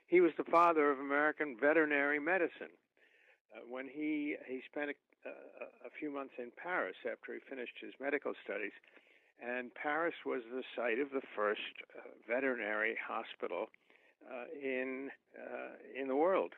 He 0.07 0.21
was 0.21 0.33
the 0.39 0.49
father 0.49 0.91
of 0.91 0.99
American 0.99 1.57
veterinary 1.61 2.19
medicine. 2.19 2.73
Uh, 3.55 3.61
when 3.69 3.89
he 3.89 4.37
he 4.47 4.61
spent 4.71 4.91
a, 4.91 5.31
a, 5.87 5.91
few 5.99 6.11
months 6.11 6.35
in 6.39 6.51
Paris 6.57 6.97
after 7.11 7.33
he 7.33 7.41
finished 7.49 7.75
his 7.81 7.93
medical 8.01 8.33
studies, 8.45 8.73
and 9.41 9.73
Paris 9.75 10.15
was 10.27 10.43
the 10.53 10.63
site 10.77 10.99
of 10.99 11.11
the 11.11 11.23
first 11.35 11.75
uh, 11.97 12.09
veterinary 12.29 12.97
hospital 13.01 13.71
uh, 14.29 14.45
in 14.63 15.11
in 15.99 16.09
the 16.09 16.17
world, 16.17 16.53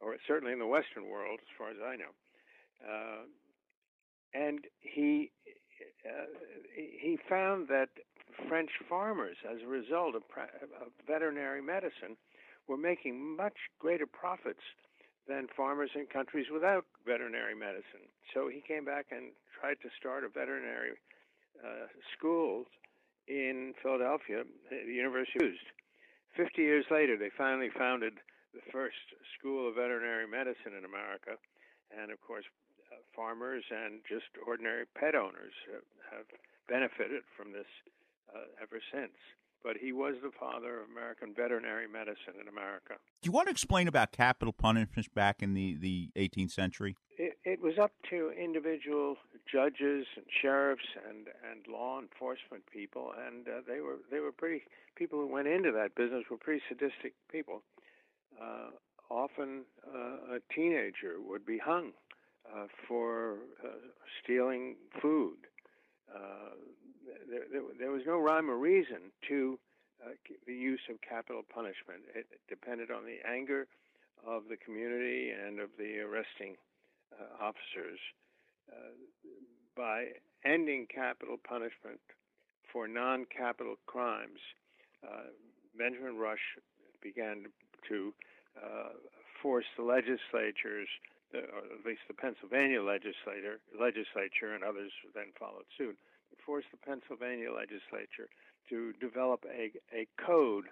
or 0.00 0.16
certainly 0.26 0.52
in 0.52 0.58
the 0.58 0.66
Western 0.66 1.08
world, 1.08 1.40
as 1.42 1.50
far 1.56 1.70
as 1.70 1.78
I 1.82 1.96
know. 1.96 2.12
And 4.34 4.60
he 4.80 5.30
uh, 6.06 6.26
he 6.74 7.18
found 7.28 7.68
that 7.68 7.88
French 8.48 8.70
farmers, 8.88 9.36
as 9.50 9.62
a 9.62 9.66
result 9.66 10.14
of, 10.14 10.22
of 10.80 10.88
veterinary 11.06 11.62
medicine, 11.62 12.16
were 12.68 12.76
making 12.76 13.36
much 13.36 13.56
greater 13.78 14.06
profits 14.06 14.62
than 15.28 15.46
farmers 15.54 15.90
in 15.94 16.06
countries 16.06 16.46
without 16.52 16.84
veterinary 17.06 17.54
medicine. 17.54 18.08
So 18.32 18.48
he 18.48 18.64
came 18.64 18.84
back 18.84 19.06
and 19.12 19.30
tried 19.60 19.76
to 19.84 19.88
start 20.00 20.24
a 20.24 20.28
veterinary 20.28 20.96
uh, 21.60 21.86
schools 22.16 22.66
in 23.28 23.74
Philadelphia, 23.82 24.44
the 24.70 24.92
University 24.92 25.44
used. 25.44 25.68
Fifty 26.34 26.62
years 26.62 26.86
later, 26.90 27.16
they 27.16 27.30
finally 27.36 27.68
founded 27.76 28.14
the 28.54 28.64
first 28.72 28.96
school 29.36 29.68
of 29.68 29.74
veterinary 29.76 30.26
medicine 30.26 30.72
in 30.72 30.88
America, 30.88 31.36
and 31.92 32.10
of 32.10 32.18
course, 32.24 32.44
uh, 32.88 32.96
farmers 33.14 33.64
and 33.68 34.00
just 34.08 34.32
ordinary 34.46 34.86
pet 34.96 35.14
owners 35.14 35.52
have 36.08 36.24
benefited 36.68 37.20
from 37.36 37.52
this 37.52 37.68
uh, 38.32 38.48
ever 38.62 38.80
since 38.92 39.12
but 39.62 39.76
he 39.76 39.92
was 39.92 40.14
the 40.22 40.30
father 40.38 40.80
of 40.80 40.90
American 40.90 41.34
veterinary 41.34 41.86
medicine 41.88 42.34
in 42.40 42.48
America. 42.48 42.94
Do 43.22 43.26
you 43.26 43.32
want 43.32 43.48
to 43.48 43.50
explain 43.50 43.88
about 43.88 44.12
capital 44.12 44.52
punishment 44.52 45.12
back 45.14 45.42
in 45.42 45.54
the, 45.54 45.76
the 45.76 46.10
18th 46.16 46.52
century? 46.52 46.96
It, 47.16 47.38
it 47.44 47.60
was 47.60 47.74
up 47.80 47.92
to 48.10 48.30
individual 48.30 49.16
judges 49.50 50.06
and 50.16 50.26
sheriffs 50.40 50.88
and, 51.08 51.26
and 51.50 51.66
law 51.72 52.00
enforcement 52.00 52.64
people, 52.72 53.12
and 53.26 53.48
uh, 53.48 53.60
they 53.66 53.80
were 53.80 53.96
they 54.10 54.20
were 54.20 54.32
pretty 54.32 54.62
people 54.96 55.18
who 55.18 55.26
went 55.26 55.48
into 55.48 55.72
that 55.72 55.94
business 55.94 56.24
were 56.30 56.36
pretty 56.36 56.62
sadistic 56.68 57.14
people. 57.30 57.62
Uh, 58.40 58.70
often, 59.10 59.64
uh, 59.86 60.36
a 60.36 60.54
teenager 60.54 61.16
would 61.26 61.46
be 61.46 61.58
hung 61.58 61.92
uh, 62.54 62.66
for 62.86 63.38
uh, 63.64 63.68
stealing 64.22 64.76
food. 65.00 65.36
There, 67.28 67.44
there, 67.50 67.62
there, 67.78 67.90
was 67.90 68.02
no 68.06 68.18
rhyme 68.18 68.50
or 68.50 68.56
reason 68.56 69.12
to 69.28 69.58
uh, 70.04 70.10
the 70.46 70.54
use 70.54 70.80
of 70.90 71.00
capital 71.00 71.42
punishment. 71.42 72.02
It, 72.14 72.26
depended 72.48 72.90
on 72.90 73.04
the 73.04 73.18
anger 73.28 73.66
of 74.26 74.44
the 74.48 74.56
community 74.56 75.30
and 75.30 75.60
of 75.60 75.70
the 75.78 76.00
arresting 76.00 76.56
uh, 77.12 77.44
officers. 77.44 77.98
Uh, 78.70 78.92
by 79.76 80.06
ending 80.44 80.86
capital 80.92 81.36
punishment 81.42 82.00
for 82.72 82.86
non 82.88 83.24
capital 83.26 83.76
crimes, 83.86 84.40
uh, 85.02 85.30
Benjamin 85.76 86.16
Rush 86.16 86.58
began 87.02 87.46
to 87.88 88.12
uh, 88.58 88.90
force 89.42 89.64
the 89.76 89.84
legislatures, 89.84 90.88
or 91.32 91.62
at 91.62 91.86
least 91.86 92.02
the 92.08 92.14
Pennsylvania 92.14 92.82
legislature, 92.82 94.54
and 94.54 94.64
others 94.64 94.92
then 95.14 95.30
followed 95.38 95.64
suit, 95.76 95.96
forced 96.44 96.68
the 96.70 96.78
Pennsylvania 96.78 97.52
legislature 97.52 98.28
to 98.68 98.92
develop 99.00 99.44
a, 99.48 99.72
a 99.94 100.06
code 100.24 100.66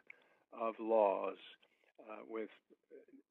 of 0.53 0.75
laws 0.81 1.37
uh, 2.01 2.23
with 2.29 2.49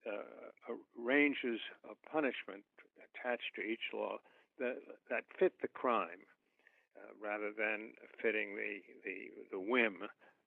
uh, 0.07 0.73
ranges 0.97 1.59
of 1.89 1.95
punishment 2.11 2.63
attached 3.01 3.55
to 3.55 3.61
each 3.61 3.93
law 3.93 4.17
that, 4.59 4.77
that 5.09 5.23
fit 5.39 5.53
the 5.61 5.67
crime 5.67 6.25
uh, 6.97 7.11
rather 7.21 7.51
than 7.57 7.91
fitting 8.21 8.55
the, 8.55 8.79
the, 9.03 9.29
the 9.51 9.59
whim 9.59 9.97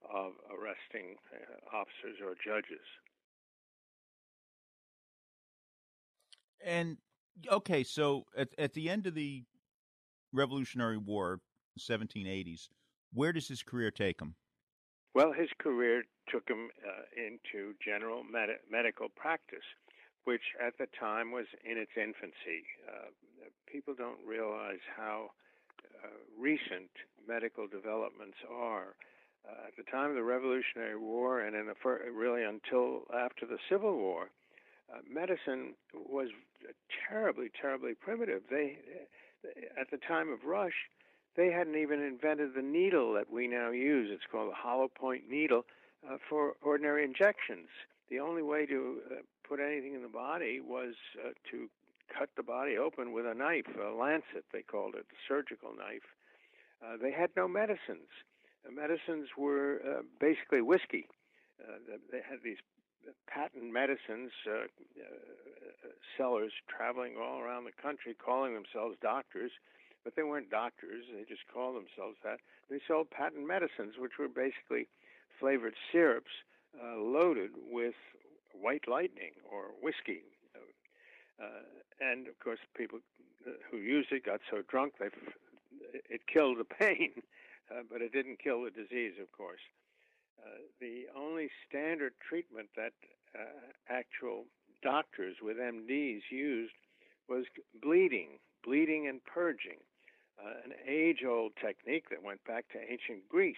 of 0.08 0.32
arresting 0.50 1.16
uh, 1.32 1.76
officers 1.76 2.18
or 2.24 2.34
judges. 2.44 2.86
And 6.64 6.98
okay, 7.50 7.84
so 7.84 8.24
at, 8.36 8.48
at 8.58 8.74
the 8.74 8.88
end 8.88 9.06
of 9.06 9.14
the 9.14 9.44
Revolutionary 10.32 10.98
War, 10.98 11.40
1780s. 11.78 12.68
Where 13.12 13.32
does 13.32 13.48
his 13.48 13.62
career 13.62 13.90
take 13.90 14.20
him? 14.20 14.34
Well, 15.14 15.32
his 15.32 15.48
career 15.58 16.04
took 16.30 16.48
him 16.48 16.68
uh, 16.86 17.02
into 17.16 17.74
general 17.84 18.22
med- 18.22 18.60
medical 18.70 19.08
practice, 19.08 19.64
which 20.24 20.42
at 20.64 20.76
the 20.78 20.86
time 20.98 21.32
was 21.32 21.46
in 21.64 21.78
its 21.78 21.92
infancy. 21.96 22.66
Uh, 22.86 23.08
people 23.66 23.94
don't 23.96 24.20
realize 24.26 24.84
how 24.96 25.30
uh, 26.04 26.08
recent 26.38 26.90
medical 27.26 27.66
developments 27.66 28.36
are. 28.50 28.94
Uh, 29.48 29.68
at 29.68 29.76
the 29.76 29.90
time 29.90 30.10
of 30.10 30.16
the 30.16 30.22
Revolutionary 30.22 30.96
War, 30.96 31.40
and 31.40 31.56
in 31.56 31.66
the 31.66 31.74
fir- 31.82 32.10
really 32.12 32.44
until 32.44 33.04
after 33.14 33.46
the 33.46 33.58
Civil 33.70 33.96
War, 33.96 34.30
uh, 34.92 34.98
medicine 35.08 35.74
was 35.94 36.28
terribly, 37.08 37.50
terribly 37.60 37.94
primitive. 37.94 38.42
They, 38.50 38.78
at 39.80 39.90
the 39.90 39.98
time 39.98 40.32
of 40.32 40.44
Rush, 40.44 40.90
they 41.36 41.50
hadn't 41.50 41.76
even 41.76 42.02
invented 42.02 42.54
the 42.54 42.62
needle 42.62 43.12
that 43.14 43.30
we 43.30 43.46
now 43.46 43.70
use. 43.70 44.08
It's 44.12 44.24
called 44.30 44.50
a 44.50 44.54
hollow 44.54 44.88
point 44.88 45.28
needle 45.30 45.64
uh, 46.08 46.16
for 46.28 46.54
ordinary 46.62 47.04
injections. 47.04 47.68
The 48.10 48.20
only 48.20 48.42
way 48.42 48.66
to 48.66 48.98
uh, 49.10 49.14
put 49.48 49.60
anything 49.60 49.94
in 49.94 50.02
the 50.02 50.08
body 50.08 50.60
was 50.60 50.94
uh, 51.24 51.30
to 51.50 51.68
cut 52.16 52.30
the 52.36 52.42
body 52.42 52.76
open 52.76 53.12
with 53.12 53.26
a 53.26 53.34
knife, 53.34 53.66
a 53.76 53.94
lancet, 53.94 54.44
they 54.52 54.62
called 54.62 54.94
it, 54.94 55.06
a 55.10 55.18
surgical 55.28 55.70
knife. 55.76 56.08
Uh, 56.82 56.96
they 57.00 57.12
had 57.12 57.30
no 57.36 57.46
medicines. 57.46 58.08
The 58.64 58.72
medicines 58.72 59.28
were 59.36 59.80
uh, 59.84 60.02
basically 60.20 60.62
whiskey. 60.62 61.06
Uh, 61.60 61.96
they 62.10 62.20
had 62.28 62.38
these 62.42 62.58
patent 63.26 63.72
medicines 63.72 64.30
uh, 64.46 64.68
uh, 64.68 65.08
sellers 66.16 66.52
traveling 66.68 67.14
all 67.20 67.40
around 67.40 67.64
the 67.64 67.82
country 67.82 68.14
calling 68.14 68.54
themselves 68.54 68.96
doctors 69.00 69.52
but 70.08 70.16
they 70.16 70.22
weren't 70.22 70.48
doctors. 70.48 71.04
They 71.12 71.24
just 71.28 71.44
called 71.52 71.76
themselves 71.76 72.16
that. 72.24 72.40
They 72.70 72.80
sold 72.88 73.10
patent 73.10 73.46
medicines, 73.46 73.96
which 73.98 74.12
were 74.18 74.26
basically 74.26 74.88
flavored 75.38 75.74
syrups 75.92 76.32
uh, 76.82 76.96
loaded 76.96 77.50
with 77.70 77.92
white 78.58 78.88
lightning 78.88 79.32
or 79.52 79.64
whiskey. 79.82 80.24
Uh, 81.38 81.44
and 82.00 82.26
of 82.26 82.38
course, 82.38 82.58
people 82.74 83.00
who 83.70 83.76
used 83.76 84.10
it 84.10 84.24
got 84.24 84.40
so 84.50 84.62
drunk 84.70 84.94
they 84.98 85.10
it 86.08 86.22
killed 86.26 86.56
the 86.58 86.64
pain, 86.64 87.12
uh, 87.70 87.82
but 87.92 88.00
it 88.00 88.10
didn't 88.10 88.38
kill 88.42 88.62
the 88.62 88.70
disease, 88.70 89.12
of 89.20 89.30
course. 89.30 89.60
Uh, 90.42 90.56
the 90.80 91.04
only 91.14 91.50
standard 91.68 92.14
treatment 92.26 92.68
that 92.76 92.92
uh, 93.38 93.44
actual 93.90 94.46
doctors 94.82 95.36
with 95.42 95.58
MDs 95.58 96.22
used 96.30 96.72
was 97.28 97.44
bleeding, 97.82 98.38
bleeding 98.64 99.06
and 99.06 99.20
purging 99.24 99.76
uh, 100.44 100.54
an 100.64 100.72
age 100.86 101.24
old 101.26 101.52
technique 101.60 102.10
that 102.10 102.22
went 102.22 102.44
back 102.44 102.66
to 102.72 102.78
ancient 102.78 103.28
Greece. 103.28 103.56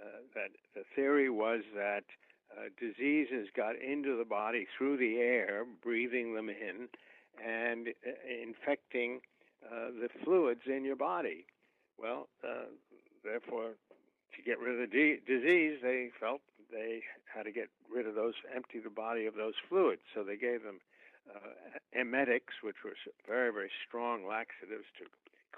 Uh, 0.00 0.20
that 0.34 0.50
the 0.74 0.82
theory 0.94 1.30
was 1.30 1.62
that 1.74 2.04
uh, 2.52 2.68
diseases 2.78 3.48
got 3.56 3.74
into 3.76 4.16
the 4.16 4.24
body 4.24 4.66
through 4.76 4.96
the 4.98 5.16
air, 5.16 5.64
breathing 5.82 6.34
them 6.34 6.50
in, 6.50 6.88
and 7.42 7.88
uh, 7.88 8.10
infecting 8.42 9.20
uh, 9.64 9.88
the 10.00 10.08
fluids 10.22 10.60
in 10.66 10.84
your 10.84 10.96
body. 10.96 11.46
Well, 11.98 12.28
uh, 12.44 12.68
therefore, 13.24 13.72
to 14.36 14.42
get 14.44 14.60
rid 14.60 14.80
of 14.80 14.90
the 14.90 15.18
disease, 15.26 15.78
they 15.82 16.10
felt 16.20 16.42
they 16.70 17.00
had 17.24 17.44
to 17.44 17.52
get 17.52 17.68
rid 17.90 18.06
of 18.06 18.14
those, 18.14 18.34
empty 18.54 18.80
the 18.80 18.90
body 18.90 19.24
of 19.24 19.34
those 19.34 19.54
fluids. 19.68 20.02
So 20.14 20.22
they 20.22 20.36
gave 20.36 20.62
them 20.62 20.80
emetics, 21.92 22.54
which 22.62 22.76
were 22.84 22.94
very, 23.26 23.52
very 23.52 23.70
strong 23.88 24.28
laxatives 24.28 24.84
to 24.98 25.04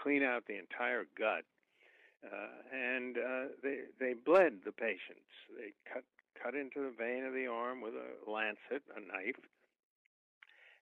clean 0.00 0.22
out 0.22 0.44
the 0.46 0.58
entire 0.58 1.04
gut. 1.18 1.44
Uh, 2.24 2.76
and 2.76 3.16
uh, 3.16 3.44
they 3.62 3.78
they 4.00 4.12
bled 4.12 4.60
the 4.64 4.72
patients. 4.72 5.30
They 5.56 5.70
cut 5.92 6.02
cut 6.42 6.54
into 6.54 6.80
the 6.80 6.92
vein 6.96 7.24
of 7.24 7.32
the 7.32 7.46
arm 7.46 7.80
with 7.80 7.94
a 7.94 8.30
lancet, 8.30 8.82
a 8.96 9.00
knife, 9.00 9.38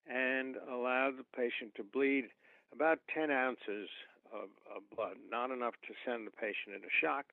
and 0.09 0.55
allowed 0.71 1.17
the 1.17 1.25
patient 1.35 1.75
to 1.75 1.83
bleed 1.83 2.25
about 2.73 2.99
10 3.13 3.31
ounces 3.31 3.89
of, 4.33 4.49
of 4.75 4.83
blood, 4.95 5.15
not 5.29 5.51
enough 5.51 5.73
to 5.87 5.93
send 6.05 6.27
the 6.27 6.31
patient 6.31 6.75
into 6.75 6.87
shock, 7.01 7.25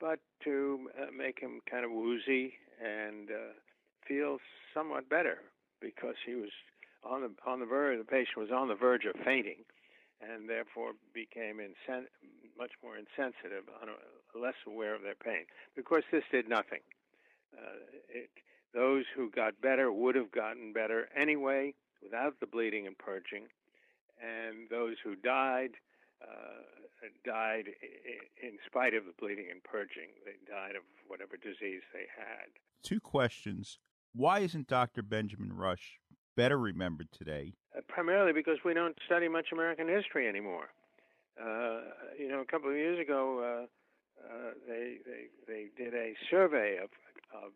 but 0.00 0.20
to 0.44 0.88
uh, 1.00 1.06
make 1.16 1.40
him 1.40 1.60
kind 1.70 1.84
of 1.84 1.90
woozy 1.90 2.54
and 2.82 3.30
uh, 3.30 3.52
feel 4.06 4.38
somewhat 4.74 5.08
better 5.08 5.38
because 5.80 6.14
he 6.24 6.34
was 6.34 6.50
on 7.04 7.22
the 7.22 7.30
on 7.46 7.60
the 7.60 7.66
verge. 7.66 7.98
The 7.98 8.04
patient 8.04 8.36
was 8.36 8.50
on 8.50 8.68
the 8.68 8.74
verge 8.74 9.04
of 9.04 9.14
fainting, 9.24 9.64
and 10.20 10.48
therefore 10.48 10.92
became 11.12 11.58
insen- 11.58 12.08
much 12.58 12.72
more 12.82 12.96
insensitive, 12.96 13.64
less 14.34 14.54
aware 14.66 14.94
of 14.94 15.02
their 15.02 15.14
pain. 15.14 15.44
Of 15.76 15.84
course, 15.84 16.04
this 16.10 16.24
did 16.30 16.48
nothing. 16.48 16.80
Uh, 17.56 17.84
it, 18.08 18.30
those 18.74 19.04
who 19.14 19.30
got 19.30 19.60
better 19.60 19.92
would 19.92 20.14
have 20.14 20.30
gotten 20.30 20.72
better 20.72 21.08
anyway 21.16 21.74
without 22.02 22.40
the 22.40 22.46
bleeding 22.46 22.86
and 22.86 22.96
purging, 22.96 23.48
and 24.20 24.68
those 24.70 24.96
who 25.02 25.16
died 25.16 25.72
uh, 26.22 26.64
died 27.24 27.66
in 28.42 28.58
spite 28.66 28.94
of 28.94 29.04
the 29.04 29.12
bleeding 29.18 29.48
and 29.50 29.62
purging. 29.62 30.10
They 30.24 30.36
died 30.50 30.76
of 30.76 30.82
whatever 31.06 31.36
disease 31.36 31.82
they 31.92 32.06
had. 32.16 32.48
Two 32.82 33.00
questions. 33.00 33.78
Why 34.14 34.40
isn't 34.40 34.66
Dr. 34.66 35.02
Benjamin 35.02 35.52
Rush 35.52 35.98
better 36.36 36.58
remembered 36.58 37.08
today? 37.16 37.52
Uh, 37.76 37.80
primarily 37.88 38.32
because 38.32 38.58
we 38.64 38.74
don't 38.74 38.96
study 39.06 39.28
much 39.28 39.46
American 39.52 39.88
history 39.88 40.28
anymore. 40.28 40.68
Uh, 41.40 41.80
you 42.18 42.28
know, 42.28 42.40
a 42.40 42.44
couple 42.44 42.70
of 42.70 42.76
years 42.76 42.98
ago, 42.98 43.40
uh, 43.40 43.66
uh, 44.24 44.50
they, 44.66 44.96
they 45.04 45.26
they 45.46 45.66
did 45.76 45.94
a 45.94 46.14
survey 46.30 46.78
of 46.82 46.88
of 47.34 47.52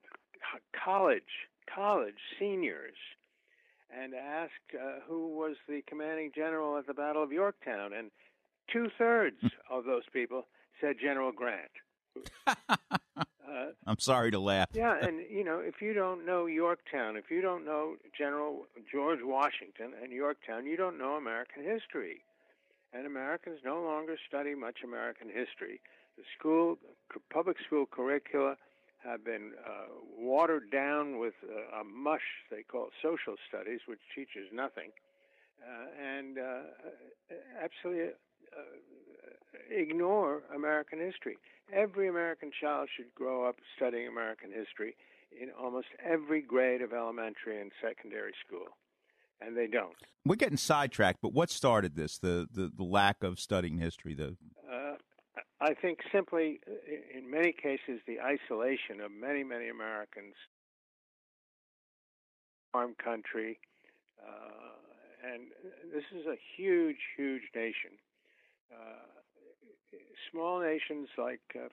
college 0.85 1.23
college 1.73 2.15
seniors 2.39 2.97
and 3.91 4.15
asked 4.15 4.53
uh, 4.75 5.01
who 5.07 5.29
was 5.29 5.57
the 5.69 5.83
commanding 5.89 6.31
general 6.35 6.77
at 6.77 6.87
the 6.87 6.95
Battle 6.95 7.23
of 7.23 7.33
Yorktown, 7.33 7.93
and 7.93 8.11
two 8.73 8.89
thirds 8.99 9.41
of 9.71 9.85
those 9.85 10.05
people 10.13 10.47
said 10.81 10.97
General 11.01 11.33
Grant. 11.33 11.71
Uh, 13.51 13.73
I'm 13.87 13.99
sorry 13.99 14.31
to 14.31 14.39
laugh. 14.39 14.69
yeah, 14.73 14.97
and 15.03 15.21
you 15.29 15.45
know, 15.45 15.61
if 15.61 15.81
you 15.81 15.93
don't 15.93 16.25
know 16.25 16.47
Yorktown, 16.47 17.17
if 17.17 17.31
you 17.31 17.41
don't 17.41 17.65
know 17.65 17.97
General 18.17 18.67
George 18.91 19.21
Washington 19.23 19.93
and 20.01 20.13
Yorktown, 20.13 20.67
you 20.67 20.77
don't 20.77 20.99
know 20.99 21.13
American 21.15 21.65
history. 21.65 22.23
And 22.93 23.07
Americans 23.07 23.61
no 23.65 23.81
longer 23.83 24.17
study 24.27 24.57
much 24.57 24.79
American 24.83 25.29
history. 25.29 25.81
The 26.17 26.25
school, 26.37 26.77
public 27.33 27.57
school 27.65 27.87
curricula 27.87 28.57
have 29.05 29.25
been 29.25 29.53
uh, 29.65 29.87
watered 30.19 30.71
down 30.73 31.19
with 31.19 31.35
uh, 31.45 31.81
a 31.81 31.85
mush 31.85 32.27
they 32.51 32.63
call 32.63 32.89
social 33.01 33.37
studies, 33.49 33.81
which 33.87 34.01
teaches 34.15 34.49
nothing, 34.53 34.91
uh, 35.63 35.87
and 36.05 36.37
uh, 36.39 37.35
absolutely 37.63 38.11
ignore 39.71 40.43
American 40.55 40.99
history. 40.99 41.39
Every 41.73 42.09
American 42.09 42.51
child 42.61 42.89
should 42.95 43.15
grow 43.15 43.49
up 43.49 43.57
studying 43.77 44.09
American 44.09 44.51
history 44.53 44.97
in 45.41 45.51
almost 45.51 45.87
every 46.05 46.43
grade 46.43 46.83
of 46.83 46.93
elementary 46.93 47.61
and 47.61 47.71
secondary 47.81 48.33
school, 48.45 48.67
and 49.41 49.57
they 49.57 49.69
don't. 49.69 49.95
We're 50.25 50.37
getting 50.37 50.57
sidetracked, 50.57 51.21
but 51.23 51.33
what 51.33 51.51
started 51.51 51.95
this? 51.95 52.19
The 52.19 52.49
the, 52.53 52.71
the 52.77 52.85
lack 52.85 53.23
of 53.23 53.39
studying 53.39 53.79
history. 53.79 54.15
The 54.15 54.37
uh, 54.71 54.97
I 55.61 55.75
think 55.75 56.01
simply, 56.13 56.61
in 57.15 57.31
many 57.31 57.53
cases, 57.53 58.01
the 58.07 58.19
isolation 58.21 59.01
of 59.05 59.13
many 59.13 59.45
many 59.45 59.69
Americans, 59.69 60.35
farm 62.73 62.95
country, 63.03 63.61
uh, 64.21 65.33
and 65.33 65.43
this 65.93 66.05
is 66.13 66.27
a 66.27 66.37
huge 66.57 66.99
huge 67.17 67.43
nation. 67.55 67.93
Uh, 68.73 69.99
small 70.31 70.61
nations 70.61 71.09
like 71.19 71.41
uh, 71.57 71.69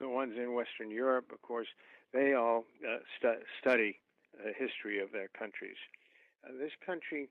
the 0.00 0.08
ones 0.08 0.34
in 0.36 0.54
Western 0.54 0.90
Europe, 0.90 1.30
of 1.32 1.40
course, 1.42 1.68
they 2.12 2.34
all 2.34 2.64
uh, 2.84 2.98
stu- 3.18 3.42
study 3.60 4.00
the 4.32 4.52
history 4.52 5.00
of 5.00 5.12
their 5.12 5.28
countries. 5.38 5.76
This 6.58 6.72
country, 6.84 7.28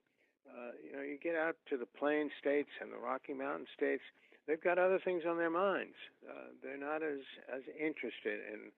uh, 0.48 0.72
you 0.84 0.96
know, 0.96 1.02
you 1.04 1.18
get 1.22 1.36
out 1.36 1.56
to 1.70 1.78
the 1.78 1.86
plain 1.86 2.30
states 2.40 2.70
and 2.80 2.92
the 2.92 2.98
Rocky 2.98 3.34
Mountain 3.34 3.68
states, 3.76 4.04
they've 4.48 4.62
got 4.62 4.78
other 4.78 5.00
things 5.04 5.24
on 5.28 5.38
their 5.38 5.50
minds. 5.50 5.96
Uh, 6.28 6.56
they're 6.64 6.78
not 6.78 7.04
as 7.04 7.20
as 7.54 7.62
interested 7.78 8.40
in 8.52 8.72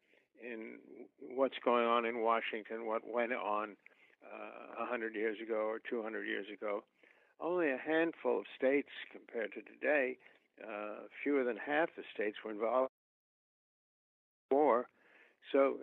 in 0.43 0.79
what's 1.35 1.57
going 1.63 1.85
on 1.85 2.05
in 2.05 2.21
Washington, 2.21 2.85
what 2.85 3.01
went 3.07 3.31
on 3.31 3.75
uh, 4.25 4.83
a 4.83 4.85
hundred 4.85 5.15
years 5.15 5.37
ago 5.41 5.55
or 5.55 5.79
200 5.89 6.25
years 6.27 6.47
ago. 6.51 6.83
Only 7.39 7.71
a 7.71 7.77
handful 7.77 8.39
of 8.39 8.45
states 8.57 8.89
compared 9.11 9.53
to 9.53 9.61
today 9.61 10.17
uh, 10.61 11.07
fewer 11.23 11.43
than 11.43 11.57
half 11.57 11.89
the 11.95 12.03
states 12.13 12.37
were 12.43 12.51
involved 12.51 12.91
in 14.51 14.57
war. 14.57 14.87
So 15.51 15.77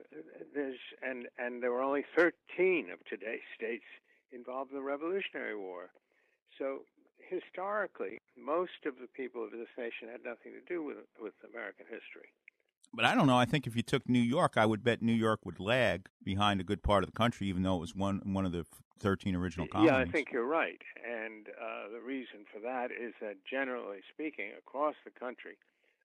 there's 0.55 0.79
and 1.03 1.27
and 1.39 1.63
there 1.63 1.73
were 1.73 1.83
only 1.83 2.05
13 2.17 2.91
of 2.91 2.99
today's 3.05 3.45
states 3.55 3.85
involved 4.33 4.71
in 4.71 4.79
the 4.79 4.83
Revolutionary 4.83 5.57
War. 5.57 5.91
So 6.59 6.81
historically, 7.19 8.19
most 8.39 8.87
of 8.87 8.95
the 9.01 9.09
people 9.09 9.45
of 9.45 9.51
this 9.51 9.69
nation 9.77 10.09
had 10.11 10.25
nothing 10.25 10.53
to 10.53 10.65
do 10.67 10.83
with 10.83 11.05
with 11.21 11.35
American 11.45 11.87
history. 11.87 12.33
But 12.93 13.05
I 13.05 13.15
don't 13.15 13.27
know. 13.27 13.37
I 13.37 13.45
think 13.45 13.67
if 13.67 13.77
you 13.77 13.83
took 13.83 14.09
New 14.09 14.21
York, 14.21 14.55
I 14.57 14.67
would 14.67 14.83
bet 14.83 15.01
New 15.01 15.13
York 15.13 15.41
would 15.45 15.61
lag 15.61 16.09
behind 16.25 16.61
a 16.61 16.65
good 16.65 16.83
part 16.83 17.05
of 17.05 17.09
the 17.09 17.17
country, 17.17 17.47
even 17.47 17.63
though 17.63 17.77
it 17.77 17.81
was 17.81 17.95
one 17.95 18.21
one 18.25 18.45
of 18.45 18.53
the 18.53 18.67
thirteen 18.99 19.37
original 19.37 19.67
colonies. 19.69 19.93
Yeah, 19.93 19.99
I 19.99 20.05
think 20.07 20.29
you're 20.33 20.47
right. 20.47 20.81
And 21.05 21.49
uh, 21.49 21.89
the 21.93 22.01
reason 22.01 22.45
for 22.53 22.61
that 22.61 22.91
is 22.91 23.15
that 23.21 23.37
generally 23.49 24.01
speaking, 24.13 24.51
across 24.59 24.95
the 25.05 25.11
country, 25.11 25.57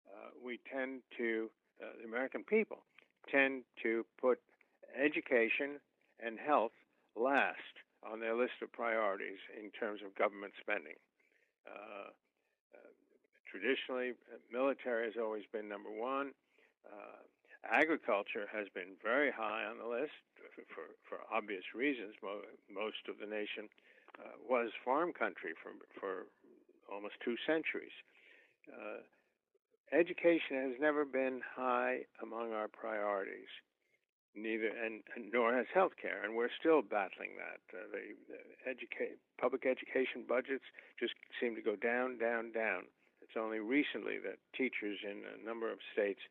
uh, 0.07 0.29
we 0.43 0.59
tend 0.71 1.01
to 1.17 1.49
uh, 1.81 1.87
the 2.01 2.07
American 2.07 2.43
people 2.43 2.83
tend 3.31 3.63
to 3.81 4.05
put 4.21 4.39
education 4.95 5.79
and 6.23 6.37
health 6.39 6.71
last 7.15 7.81
on 8.03 8.19
their 8.19 8.35
list 8.35 8.61
of 8.61 8.71
priorities 8.71 9.39
in 9.59 9.71
terms 9.71 10.01
of 10.05 10.13
government 10.15 10.53
spending. 10.61 10.95
Uh, 11.65 12.13
uh, 12.75 12.91
traditionally, 13.49 14.13
military 14.53 15.05
has 15.05 15.15
always 15.19 15.43
been 15.51 15.67
number 15.67 15.89
one 15.89 16.31
uh, 16.89 17.21
agriculture 17.65 18.45
has 18.53 18.67
been 18.73 18.93
very 19.01 19.31
high 19.31 19.65
on 19.65 19.77
the 19.77 19.87
list 19.87 20.13
for, 20.69 20.93
for 21.07 21.17
obvious 21.33 21.63
reasons. 21.73 22.13
Most 22.21 23.09
of 23.09 23.17
the 23.19 23.25
nation 23.25 23.67
uh, 24.19 24.37
was 24.47 24.71
farm 24.83 25.11
country 25.11 25.51
for, 25.61 25.73
for 25.99 26.29
almost 26.91 27.15
two 27.23 27.35
centuries. 27.45 27.93
Uh, 28.69 29.01
education 29.91 30.57
has 30.61 30.77
never 30.79 31.05
been 31.05 31.41
high 31.43 32.05
among 32.21 32.53
our 32.53 32.67
priorities, 32.67 33.49
neither 34.35 34.69
and, 34.69 35.01
and 35.15 35.31
nor 35.33 35.53
has 35.53 35.65
healthcare, 35.75 36.23
and 36.23 36.35
we're 36.35 36.53
still 36.59 36.81
battling 36.81 37.37
that. 37.37 37.61
Uh, 37.73 37.85
the, 37.91 38.03
the 38.29 38.41
educa- 38.69 39.17
public 39.39 39.65
education 39.65 40.23
budgets 40.27 40.65
just 40.99 41.13
seem 41.41 41.55
to 41.55 41.61
go 41.61 41.75
down, 41.75 42.17
down, 42.17 42.51
down. 42.51 42.83
It's 43.21 43.37
only 43.37 43.59
recently 43.59 44.17
that 44.21 44.37
teachers 44.55 44.99
in 45.03 45.25
a 45.25 45.43
number 45.45 45.71
of 45.71 45.79
states 45.93 46.21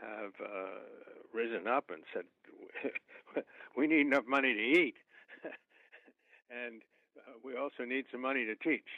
have 0.00 0.32
uh, 0.42 0.80
risen 1.32 1.66
up 1.66 1.90
and 1.90 2.02
said, 2.12 2.24
"We 3.76 3.86
need 3.86 4.06
enough 4.06 4.26
money 4.26 4.54
to 4.54 4.60
eat, 4.60 4.94
and 6.50 6.82
uh, 7.16 7.32
we 7.44 7.56
also 7.56 7.84
need 7.84 8.06
some 8.10 8.22
money 8.22 8.44
to 8.44 8.54
teach." 8.56 8.88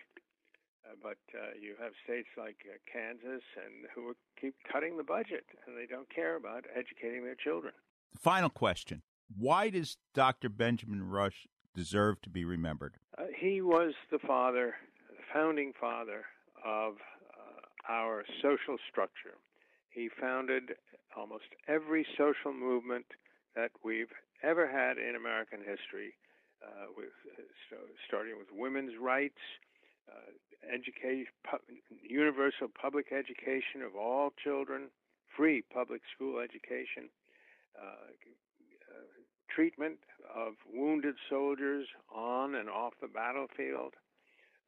Uh, 0.84 0.94
but 1.02 1.18
uh, 1.34 1.52
you 1.60 1.74
have 1.80 1.92
states 2.04 2.28
like 2.36 2.56
uh, 2.66 2.78
Kansas 2.90 3.42
and 3.56 3.86
who 3.94 4.14
keep 4.40 4.54
cutting 4.70 4.96
the 4.96 5.04
budget, 5.04 5.44
and 5.66 5.76
they 5.76 5.86
don't 5.86 6.08
care 6.14 6.36
about 6.36 6.64
educating 6.74 7.24
their 7.24 7.36
children. 7.36 7.72
Final 8.18 8.50
question: 8.50 9.02
Why 9.36 9.70
does 9.70 9.96
Dr. 10.14 10.48
Benjamin 10.48 11.08
Rush 11.08 11.46
deserve 11.74 12.20
to 12.22 12.30
be 12.30 12.44
remembered? 12.44 12.94
Uh, 13.16 13.24
he 13.38 13.60
was 13.60 13.94
the 14.10 14.18
father, 14.18 14.74
the 15.08 15.16
founding 15.32 15.72
father 15.78 16.24
of 16.64 16.96
our 17.88 18.24
social 18.42 18.76
structure. 18.90 19.36
He 19.90 20.09
founded 20.20 20.74
almost 21.16 21.44
every 21.68 22.07
social 22.16 22.53
movement 22.53 23.07
that 23.57 23.70
we've 23.85 24.12
ever 24.42 24.66
had 24.66 24.98
in 24.98 25.16
American 25.16 25.59
history, 25.61 26.14
uh, 26.62 26.87
with 26.96 27.11
so 27.68 27.76
starting 28.07 28.38
with 28.38 28.48
women's 28.53 28.92
rights, 29.00 29.40
uh, 30.09 30.31
education, 30.72 31.26
pu- 31.44 31.74
universal 32.03 32.68
public 32.68 33.12
education 33.12 33.83
of 33.85 33.96
all 33.96 34.33
children, 34.42 34.90
free 35.37 35.62
public 35.72 36.03
school 36.14 36.38
education, 36.38 37.09
uh, 37.81 38.11
uh, 38.90 39.07
treatment 39.48 39.98
of 40.35 40.55
wounded 40.72 41.16
soldiers 41.29 41.87
on 42.14 42.55
and 42.55 42.68
off 42.68 42.92
the 43.00 43.09
battlefield, 43.09 43.94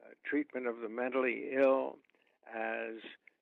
uh, 0.03 0.09
treatment 0.25 0.67
of 0.67 0.79
the 0.81 0.89
mentally 0.89 1.51
ill 1.55 1.97
as 2.53 2.95
uh, 2.99 3.32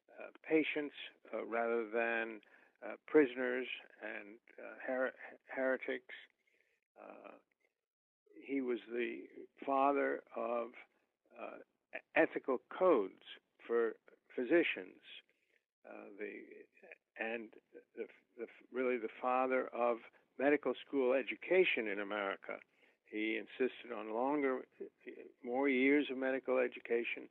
patients 0.48 0.96
uh, 1.34 1.46
rather 1.46 1.86
than 1.94 2.42
uh, 2.84 2.96
prisoners 3.08 3.68
and 4.02 4.38
her- 4.86 5.14
heretics. 5.56 6.16
he 8.44 8.62
was 8.62 8.80
the 8.92 9.22
father 9.66 10.22
of 10.36 10.72
ethical 12.16 12.60
codes 12.78 13.24
for 13.66 13.94
physicians. 14.36 15.00
Uh, 15.88 16.10
the 16.20 16.32
and 17.20 17.50
the, 17.96 18.06
the, 18.38 18.46
really 18.72 18.98
the 18.98 19.12
father 19.22 19.68
of 19.74 19.98
medical 20.40 20.74
school 20.86 21.14
education 21.14 21.88
in 21.92 22.00
America. 22.00 22.58
He 23.06 23.38
insisted 23.38 23.92
on 23.92 24.14
longer, 24.14 24.62
more 25.44 25.68
years 25.68 26.08
of 26.10 26.18
medical 26.18 26.58
education 26.58 27.28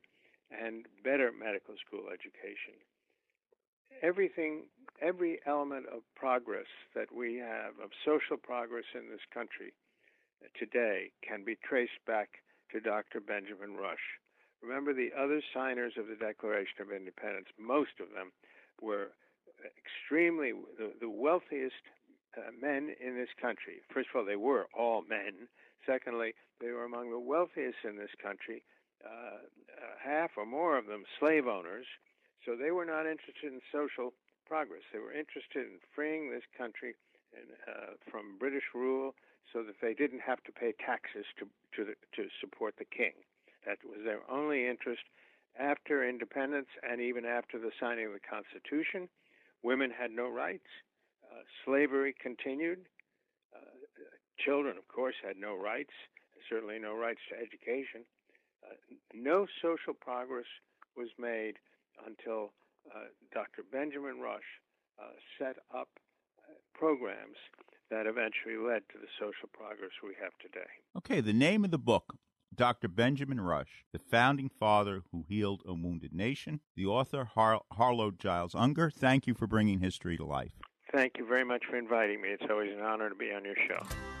and 0.51 0.85
better 1.03 1.31
medical 1.31 1.75
school 1.85 2.11
education. 2.11 2.75
Everything, 4.03 4.63
every 5.01 5.39
element 5.45 5.85
of 5.87 6.01
progress 6.15 6.67
that 6.95 7.13
we 7.13 7.37
have, 7.37 7.77
of 7.83 7.91
social 8.03 8.37
progress 8.37 8.85
in 8.93 9.09
this 9.09 9.23
country 9.33 9.73
today, 10.57 11.11
can 11.21 11.43
be 11.43 11.55
traced 11.63 12.01
back 12.07 12.41
to 12.71 12.79
Dr. 12.79 13.19
Benjamin 13.19 13.75
Rush. 13.75 14.19
Remember, 14.61 14.93
the 14.93 15.11
other 15.17 15.41
signers 15.53 15.93
of 15.97 16.07
the 16.07 16.15
Declaration 16.15 16.81
of 16.81 16.91
Independence, 16.91 17.47
most 17.59 17.97
of 17.99 18.13
them 18.13 18.31
were 18.81 19.11
extremely 19.65 20.53
the, 20.77 20.93
the 20.99 21.09
wealthiest 21.09 21.81
uh, 22.37 22.51
men 22.59 22.93
in 23.03 23.15
this 23.15 23.29
country. 23.41 23.81
First 23.93 24.09
of 24.13 24.19
all, 24.19 24.25
they 24.25 24.35
were 24.35 24.67
all 24.73 25.03
men. 25.07 25.47
Secondly, 25.85 26.33
they 26.59 26.71
were 26.71 26.85
among 26.85 27.09
the 27.09 27.19
wealthiest 27.19 27.83
in 27.83 27.97
this 27.97 28.13
country, 28.21 28.63
uh, 29.05 29.41
uh, 29.41 29.95
half 30.03 30.31
or 30.37 30.45
more 30.45 30.77
of 30.77 30.87
them 30.87 31.03
slave 31.19 31.47
owners. 31.47 31.85
So 32.45 32.55
they 32.55 32.71
were 32.71 32.85
not 32.85 33.05
interested 33.05 33.53
in 33.53 33.61
social 33.71 34.13
progress. 34.47 34.81
They 34.91 34.99
were 34.99 35.13
interested 35.13 35.67
in 35.67 35.79
freeing 35.93 36.31
this 36.31 36.43
country 36.57 36.95
and, 37.33 37.47
uh, 37.67 37.93
from 38.09 38.37
British 38.39 38.73
rule 38.73 39.13
so 39.53 39.63
that 39.63 39.79
they 39.81 39.93
didn't 39.93 40.21
have 40.21 40.43
to 40.43 40.51
pay 40.51 40.73
taxes 40.73 41.25
to, 41.39 41.45
to, 41.75 41.85
the, 41.85 41.95
to 42.15 42.29
support 42.39 42.75
the 42.77 42.85
king. 42.85 43.13
That 43.65 43.77
was 43.85 43.99
their 44.03 44.21
only 44.29 44.67
interest 44.67 45.03
after 45.59 46.07
independence 46.07 46.69
and 46.81 47.01
even 47.01 47.25
after 47.25 47.59
the 47.59 47.71
signing 47.79 48.07
of 48.07 48.13
the 48.13 48.23
Constitution. 48.23 49.09
Women 49.63 49.91
had 49.91 50.11
no 50.11 50.29
rights. 50.29 50.67
Uh, 51.23 51.43
slavery 51.65 52.15
continued. 52.19 52.79
Uh, 53.53 53.59
children, 54.43 54.77
of 54.77 54.87
course, 54.87 55.15
had 55.25 55.37
no 55.37 55.55
rights, 55.55 55.93
certainly 56.49 56.79
no 56.79 56.95
rights 56.95 57.21
to 57.29 57.35
education. 57.35 58.03
No 59.13 59.47
social 59.61 59.93
progress 59.93 60.45
was 60.95 61.09
made 61.17 61.55
until 62.05 62.51
uh, 62.93 63.11
Dr. 63.33 63.63
Benjamin 63.71 64.19
Rush 64.19 64.49
uh, 64.99 65.13
set 65.37 65.57
up 65.73 65.89
uh, 66.39 66.53
programs 66.73 67.37
that 67.89 68.07
eventually 68.07 68.57
led 68.57 68.83
to 68.89 68.97
the 68.99 69.07
social 69.19 69.49
progress 69.53 69.91
we 70.03 70.15
have 70.21 70.31
today. 70.41 70.69
Okay, 70.97 71.21
the 71.21 71.33
name 71.33 71.63
of 71.65 71.71
the 71.71 71.77
book 71.77 72.15
Dr. 72.53 72.87
Benjamin 72.87 73.39
Rush, 73.39 73.85
the 73.93 73.99
founding 73.99 74.49
father 74.49 75.03
who 75.11 75.25
healed 75.27 75.63
a 75.65 75.73
wounded 75.73 76.13
nation. 76.13 76.59
The 76.75 76.85
author, 76.85 77.29
Har- 77.35 77.61
Harlow 77.73 78.11
Giles 78.11 78.55
Unger, 78.55 78.89
thank 78.89 79.25
you 79.25 79.33
for 79.33 79.47
bringing 79.47 79.79
history 79.79 80.17
to 80.17 80.25
life. 80.25 80.53
Thank 80.93 81.13
you 81.17 81.25
very 81.25 81.45
much 81.45 81.63
for 81.69 81.77
inviting 81.77 82.21
me. 82.21 82.29
It's 82.29 82.43
always 82.49 82.73
an 82.73 82.81
honor 82.81 83.09
to 83.09 83.15
be 83.15 83.31
on 83.31 83.45
your 83.45 83.55
show. 83.67 84.20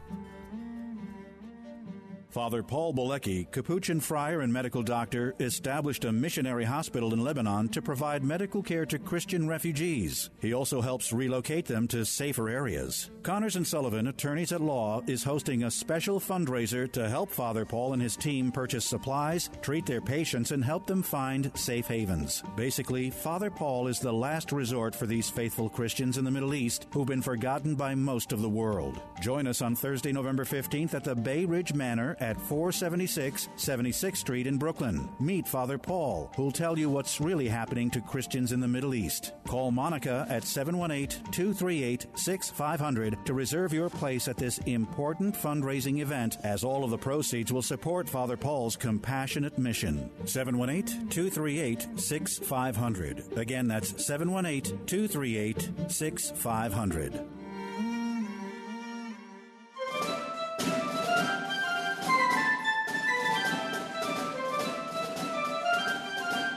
Father 2.35 2.65
Paul 2.65 2.93
Bolecki, 2.93 3.49
Capuchin 3.53 4.01
friar 4.01 4.41
and 4.41 4.53
medical 4.53 4.83
doctor, 4.83 5.37
established 5.39 6.05
a 6.05 6.11
missionary 6.11 6.65
hospital 6.65 7.13
in 7.13 7.23
Lebanon 7.23 7.69
to 7.69 7.81
provide 7.81 8.25
medical 8.25 8.61
care 8.61 8.85
to 8.87 8.99
Christian 8.99 9.47
refugees. 9.47 10.31
He 10.41 10.53
also 10.53 10.81
helps 10.81 11.13
relocate 11.13 11.65
them 11.65 11.87
to 11.87 12.05
safer 12.05 12.49
areas. 12.49 13.09
Connors 13.23 13.55
and 13.55 13.65
Sullivan, 13.65 14.09
attorneys 14.09 14.51
at 14.51 14.61
law, 14.61 15.01
is 15.07 15.23
hosting 15.23 15.63
a 15.63 15.71
special 15.71 16.19
fundraiser 16.19 16.91
to 16.91 17.09
help 17.09 17.31
Father 17.31 17.65
Paul 17.65 17.93
and 17.93 18.03
his 18.03 18.17
team 18.17 18.51
purchase 18.51 18.85
supplies, 18.85 19.49
treat 19.63 19.87
their 19.87 20.01
patients, 20.01 20.51
and 20.51 20.65
help 20.65 20.89
them 20.89 21.05
find 21.05 21.53
safe 21.57 21.87
havens. 21.87 22.43
Basically, 22.57 23.11
Father 23.11 23.49
Paul 23.49 23.87
is 23.87 24.01
the 24.01 24.13
last 24.13 24.51
resort 24.51 24.97
for 24.97 25.07
these 25.07 25.31
faithful 25.31 25.71
Christians 25.71 26.19
in 26.19 26.25
the 26.25 26.33
Middle 26.33 26.55
East 26.55 26.89
who've 26.93 27.07
been 27.07 27.23
forgotten 27.23 27.77
by 27.77 27.95
most 27.95 28.33
of 28.33 28.43
the 28.43 28.49
world. 28.49 29.01
Join 29.23 29.47
us 29.47 29.63
on 29.63 29.77
Thursday, 29.77 30.11
November 30.11 30.45
15th 30.45 30.95
at 30.95 31.05
the 31.05 31.15
Bay 31.15 31.45
Ridge 31.45 31.75
Manor 31.75 32.17
at 32.25 32.41
476 32.41 33.51
76th 33.57 34.17
Street 34.17 34.47
in 34.47 34.57
Brooklyn. 34.57 35.09
Meet 35.21 35.47
Father 35.47 35.77
Paul, 35.77 36.33
who'll 36.35 36.51
tell 36.51 36.79
you 36.79 36.89
what's 36.89 37.21
really 37.21 37.49
happening 37.49 37.91
to 37.91 38.01
Christians 38.01 38.53
in 38.53 38.61
the 38.61 38.69
Middle 38.69 38.95
East. 38.95 39.33
Call 39.47 39.71
Monica 39.71 40.27
at 40.31 40.45
718 40.45 41.31
238 41.31 42.07
6500 42.15 43.27
to 43.27 43.35
reserve 43.35 43.75
your 43.75 43.91
place 43.91 44.27
at 44.27 44.39
this 44.39 44.59
important 44.67 45.35
fundraising 45.35 46.01
event, 46.01 46.39
as 46.43 46.65
all 46.65 46.83
of 46.83 46.91
the 46.91 46.99
proceeds 46.99 47.53
will 47.53 47.63
support 47.63 48.09
Father 48.09 48.37
Paul's 48.37 48.77
compassionate 48.77 49.59
mission. 49.59 50.11
718 50.25 51.09
238 51.09 52.01
6500. 52.01 53.37
Again, 53.37 53.69
that's 53.69 54.05
718 54.05 54.87
238 54.87 55.71
6500. 55.89 57.44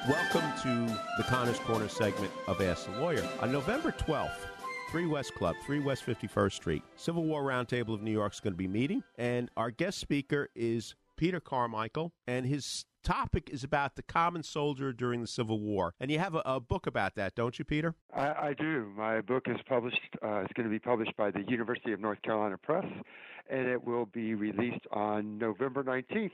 Welcome 0.08 0.54
to 0.62 0.98
the 1.18 1.24
Connors 1.24 1.60
Corner 1.60 1.90
segment 1.90 2.32
of 2.48 2.62
Ask 2.62 2.86
the 2.86 2.98
Lawyer. 3.02 3.28
On 3.42 3.52
November 3.52 3.92
12th, 3.92 4.38
3 4.90 5.06
West 5.06 5.36
Club, 5.36 5.54
3 5.66 5.82
West 5.82 6.06
51st 6.06 6.54
Street, 6.54 6.84
Civil 6.96 7.26
War 7.26 7.44
Roundtable 7.44 7.94
of 7.94 8.02
New 8.02 8.12
York 8.12 8.32
is 8.32 8.40
going 8.40 8.54
to 8.54 8.58
be 8.58 8.70
meeting, 8.70 9.04
and 9.18 9.52
our 9.58 9.70
guest 9.70 9.98
speaker 9.98 10.48
is 10.56 10.96
Peter 11.18 11.42
Carmichael, 11.42 12.14
and 12.26 12.46
his 12.46 12.86
topic 13.08 13.50
is 13.50 13.64
about 13.64 13.96
the 13.96 14.02
common 14.02 14.44
soldier 14.44 14.92
during 14.92 15.22
the 15.22 15.28
Civil 15.28 15.62
War. 15.62 15.94
And 15.98 16.12
you 16.12 16.20
have 16.20 16.36
a, 16.36 16.42
a 16.46 16.60
book 16.60 16.88
about 16.88 17.16
that, 17.16 17.36
don't 17.36 17.58
you, 17.58 17.64
Peter? 17.64 17.96
I, 18.14 18.50
I 18.50 18.56
do. 18.60 18.92
My 18.98 19.22
book 19.22 19.46
is 19.48 19.56
published. 19.68 20.02
Uh, 20.22 20.42
it's 20.42 20.52
going 20.54 20.66
to 20.66 20.70
be 20.70 20.80
published 20.80 21.16
by 21.16 21.32
the 21.32 21.44
University 21.48 21.94
of 21.94 22.02
North 22.02 22.22
Carolina 22.22 22.58
Press, 22.58 22.86
and 23.50 23.68
it 23.68 23.82
will 23.82 24.08
be 24.08 24.36
released 24.36 24.86
on 24.92 25.38
November 25.38 25.86
19th. 25.86 26.32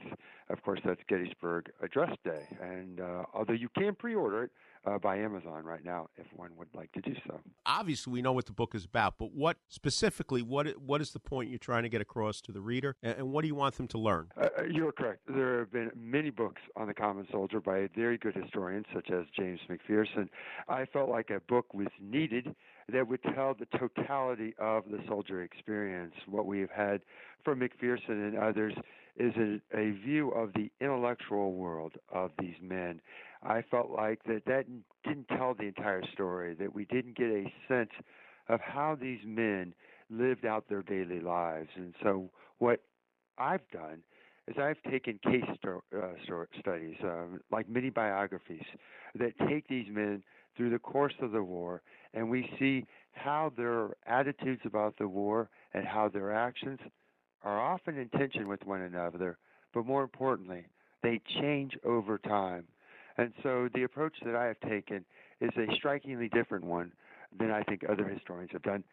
Of 0.50 0.64
course, 0.64 0.80
that's 0.84 1.00
Gettysburg 1.08 1.70
Address 1.84 2.18
Day. 2.26 2.44
And 2.60 3.00
uh, 3.00 3.26
although 3.36 3.54
you 3.54 3.70
can 3.78 3.94
pre-order 3.94 4.46
it, 4.46 4.52
uh, 4.86 4.98
by 4.98 5.18
Amazon 5.18 5.64
right 5.64 5.84
now 5.84 6.08
if 6.18 6.26
one 6.36 6.52
would 6.58 6.68
like 6.74 6.92
to 6.94 7.02
do 7.02 7.14
so. 7.28 7.40
Obviously, 7.66 8.12
we 8.12 8.22
know 8.22 8.34
what 8.34 8.46
the 8.46 8.52
book 8.54 8.76
is 8.76 8.86
about, 8.86 9.16
but 9.18 9.34
what 9.34 9.58
specifically, 9.70 10.42
what 10.42 10.68
what 10.80 11.02
is 11.02 11.12
the 11.12 11.20
point 11.20 11.50
you're 11.50 11.60
trying 11.60 11.84
to 11.84 11.90
get 11.90 12.02
across 12.02 12.42
to 12.42 12.52
the 12.52 12.62
reader, 12.62 12.96
and, 13.02 13.18
and 13.20 13.32
what 13.32 13.42
do 13.42 13.48
you 13.48 13.56
want 13.56 13.76
them 13.76 13.88
to 13.90 13.98
learn? 13.98 14.30
Uh, 14.40 14.64
you're 14.70 14.92
correct. 14.92 15.22
There 15.28 15.60
have 15.60 15.72
been 15.72 15.92
many 15.96 16.30
books 16.30 16.62
on 16.76 16.88
the 16.88 16.94
common 16.94 17.28
soldier 17.32 17.60
by 17.60 17.88
very 17.96 18.18
good 18.18 18.36
historians 18.36 18.86
such 18.94 19.10
as 19.12 19.26
James 19.38 19.60
McPherson. 19.70 20.28
I 20.68 20.86
felt 20.86 21.10
like 21.10 21.30
a 21.30 21.40
book 21.48 21.74
was 21.74 21.88
needed 22.02 22.56
that 22.92 23.08
would 23.08 23.24
tell 23.36 23.56
the 23.58 23.78
totality 23.78 24.54
of 24.60 24.84
the 24.90 25.00
soldier 25.08 25.42
experience. 25.42 26.14
What 26.28 26.46
we 26.46 26.60
have 26.60 26.72
had 26.72 27.02
from 27.44 27.60
McPherson 27.60 28.28
and 28.28 28.38
others 28.38 28.74
is 29.16 29.34
a, 29.38 29.62
a 29.78 29.92
view 29.92 30.32
of 30.32 30.54
the 30.54 30.72
intellectual 30.82 31.54
world 31.54 31.94
of 32.12 32.32
these 32.40 32.56
men. 32.62 33.00
I 33.46 33.62
felt 33.70 33.92
like 33.92 34.24
that 34.24 34.46
that 34.46 34.66
didn't 35.04 35.28
tell 35.28 35.54
the 35.54 35.64
entire 35.64 36.04
story, 36.14 36.56
that 36.56 36.74
we 36.74 36.86
didn't 36.86 37.18
get 37.18 37.28
a 37.28 37.54
sense 37.68 37.92
of 38.48 38.60
how 38.62 38.96
these 39.00 39.20
men 39.26 39.74
lived 40.10 40.46
out 40.46 40.70
their 40.70 40.84
daily 40.84 41.20
lives. 41.20 41.70
And 41.76 41.94
so, 42.02 42.30
what 42.60 42.82
I've 43.38 43.68
done 43.72 44.00
is 44.48 44.56
I've 44.58 44.82
taken 44.90 45.20
case 45.24 45.44
sto- 45.58 45.84
uh, 45.96 46.46
studies, 46.60 46.96
um, 47.04 47.40
like 47.52 47.70
mini 47.70 47.90
biographies, 47.90 48.66
that 49.16 49.34
take 49.48 49.68
these 49.68 49.88
men 49.90 50.24
through 50.56 50.70
the 50.70 50.80
course 50.80 51.14
of 51.22 51.32
the 51.32 51.44
war, 51.44 51.82
and 52.14 52.30
we 52.30 52.50
see 52.60 52.86
how 53.14 53.52
their 53.56 53.90
attitudes 54.06 54.62
about 54.66 54.98
the 54.98 55.08
war 55.08 55.50
and 55.74 55.86
how 55.86 56.10
their 56.10 56.34
actions 56.34 56.80
are 57.44 57.60
often 57.60 57.98
in 57.98 58.10
tension 58.10 58.48
with 58.48 58.64
one 58.66 58.82
another, 58.82 59.38
but 59.74 59.86
more 59.86 60.04
importantly, 60.04 60.66
they 61.02 61.22
change 61.42 61.74
over 61.84 62.18
time. 62.18 62.66
And 63.18 63.34
so 63.44 63.70
the 63.74 63.84
approach 63.84 64.16
that 64.26 64.36
I 64.36 64.46
have 64.46 64.60
taken 64.62 65.06
is 65.42 65.52
a 65.58 65.74
strikingly 65.76 66.30
different 66.30 66.66
one 66.66 66.92
than 67.38 67.52
I 67.52 67.64
think 67.64 67.84
other 67.88 68.08
historians 68.08 68.52
have 68.54 68.64
done. 68.64 68.84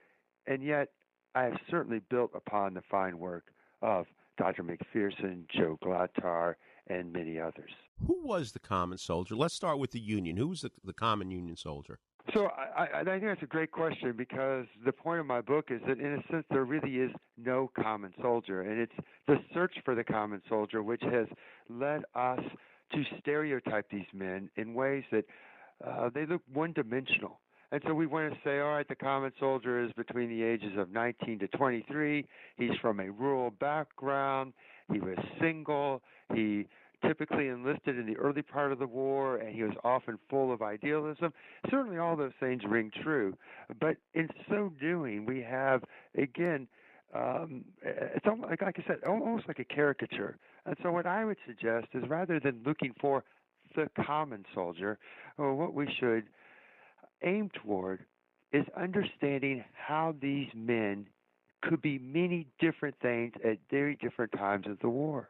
And 0.46 0.62
yet, 0.62 0.88
I 1.34 1.44
have 1.44 1.56
certainly 1.70 2.00
built 2.10 2.32
upon 2.34 2.74
the 2.74 2.82
fine 2.90 3.18
work 3.18 3.44
of 3.82 4.06
Dr. 4.36 4.64
McPherson, 4.64 5.44
Joe 5.48 5.78
Glatthaar, 5.82 6.54
and 6.88 7.12
many 7.12 7.38
others. 7.38 7.70
Who 8.06 8.26
was 8.26 8.52
the 8.52 8.58
common 8.58 8.98
soldier? 8.98 9.36
Let's 9.36 9.54
start 9.54 9.78
with 9.78 9.92
the 9.92 10.00
Union. 10.00 10.36
Who 10.36 10.48
was 10.48 10.62
the, 10.62 10.70
the 10.82 10.92
common 10.92 11.30
Union 11.30 11.56
soldier? 11.56 11.98
So 12.34 12.46
I, 12.46 12.84
I, 12.84 13.00
I 13.00 13.04
think 13.04 13.24
that's 13.24 13.42
a 13.42 13.46
great 13.46 13.70
question 13.70 14.14
because 14.16 14.66
the 14.84 14.92
point 14.92 15.20
of 15.20 15.26
my 15.26 15.40
book 15.40 15.66
is 15.70 15.80
that 15.86 15.98
in 15.98 16.14
a 16.14 16.32
sense 16.32 16.44
there 16.50 16.64
really 16.64 16.96
is 16.96 17.10
no 17.36 17.70
common 17.80 18.12
soldier, 18.20 18.62
and 18.62 18.80
it's 18.80 18.92
the 19.26 19.36
search 19.54 19.74
for 19.84 19.94
the 19.94 20.04
common 20.04 20.42
soldier 20.48 20.82
which 20.82 21.02
has 21.02 21.26
led 21.68 22.02
us 22.14 22.40
to 22.92 23.04
stereotype 23.20 23.88
these 23.90 24.06
men 24.12 24.50
in 24.56 24.74
ways 24.74 25.04
that 25.12 25.24
uh, 25.86 26.10
they 26.12 26.26
look 26.26 26.42
one-dimensional. 26.52 27.40
And 27.72 27.80
so 27.86 27.94
we 27.94 28.06
want 28.06 28.32
to 28.32 28.38
say, 28.42 28.58
all 28.58 28.70
right, 28.70 28.88
the 28.88 28.96
common 28.96 29.32
soldier 29.38 29.82
is 29.82 29.92
between 29.92 30.28
the 30.28 30.42
ages 30.42 30.72
of 30.76 30.90
19 30.90 31.38
to 31.38 31.48
23. 31.48 32.26
He's 32.56 32.70
from 32.82 32.98
a 32.98 33.10
rural 33.10 33.50
background. 33.50 34.52
He 34.92 34.98
was 34.98 35.16
single. 35.40 36.02
He 36.34 36.66
typically 37.06 37.48
enlisted 37.48 37.96
in 37.96 38.06
the 38.06 38.16
early 38.16 38.42
part 38.42 38.72
of 38.72 38.78
the 38.78 38.86
war, 38.86 39.36
and 39.36 39.54
he 39.54 39.62
was 39.62 39.72
often 39.84 40.18
full 40.28 40.52
of 40.52 40.62
idealism. 40.62 41.32
Certainly, 41.70 41.98
all 41.98 42.16
those 42.16 42.32
things 42.40 42.62
ring 42.68 42.90
true. 43.02 43.36
But 43.80 43.96
in 44.14 44.28
so 44.48 44.72
doing, 44.80 45.24
we 45.24 45.40
have, 45.42 45.82
again, 46.16 46.66
um, 47.14 47.64
it's 47.82 48.26
almost, 48.26 48.50
like, 48.50 48.62
like 48.62 48.76
I 48.78 48.84
said, 48.86 48.98
almost 49.06 49.48
like 49.48 49.58
a 49.58 49.64
caricature. 49.64 50.36
And 50.66 50.76
so, 50.82 50.92
what 50.92 51.06
I 51.06 51.24
would 51.24 51.38
suggest 51.46 51.88
is 51.94 52.04
rather 52.08 52.38
than 52.38 52.60
looking 52.64 52.94
for 53.00 53.24
the 53.74 53.88
common 54.04 54.44
soldier, 54.54 54.98
or 55.38 55.54
what 55.54 55.74
we 55.74 55.88
should 55.98 56.24
aim 57.22 57.50
toward 57.62 58.04
is 58.52 58.64
understanding 58.76 59.64
how 59.74 60.14
these 60.20 60.48
men 60.54 61.06
could 61.62 61.82
be 61.82 61.98
many 61.98 62.46
different 62.58 62.94
things 63.00 63.32
at 63.44 63.58
very 63.70 63.96
different 63.96 64.32
times 64.32 64.66
of 64.66 64.78
the 64.80 64.88
war. 64.88 65.28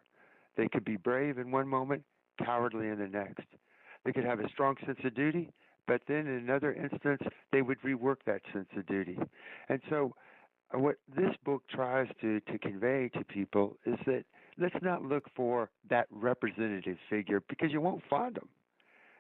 They 0.57 0.69
could 0.69 0.85
be 0.85 0.97
brave 0.97 1.39
in 1.39 1.51
one 1.51 1.69
moment, 1.69 2.03
cowardly 2.43 2.89
in 2.89 2.99
the 2.99 3.09
next. 3.09 3.47
They 4.05 4.13
could 4.13 4.25
have 4.25 4.41
a 4.41 4.49
strong 4.49 4.77
sense 4.87 4.99
of 5.05 5.15
duty, 5.15 5.51
but 5.87 6.03
then 6.09 6.27
in 6.27 6.29
another 6.29 6.73
instance, 6.73 7.21
they 7.53 7.63
would 7.63 7.81
rework 7.83 8.17
that 8.27 8.43
sense 8.53 8.69
of 8.77 8.87
duty. 8.87 9.19
And 9.69 9.81
so, 9.91 10.15
uh, 10.17 10.30
what 10.73 10.97
this 11.15 11.35
book 11.45 11.63
tries 11.69 12.09
to, 12.21 12.41
to 12.41 12.59
convey 12.59 13.11
to 13.15 13.25
people 13.25 13.77
is 13.87 13.99
that 14.07 14.25
let's 14.59 14.77
not 14.83 15.03
look 15.03 15.25
for 15.35 15.71
that 15.89 16.07
representative 16.11 16.97
figure 17.09 17.43
because 17.49 17.73
you 17.73 17.81
won't 17.81 18.03
find 18.09 18.37
them. 18.37 18.49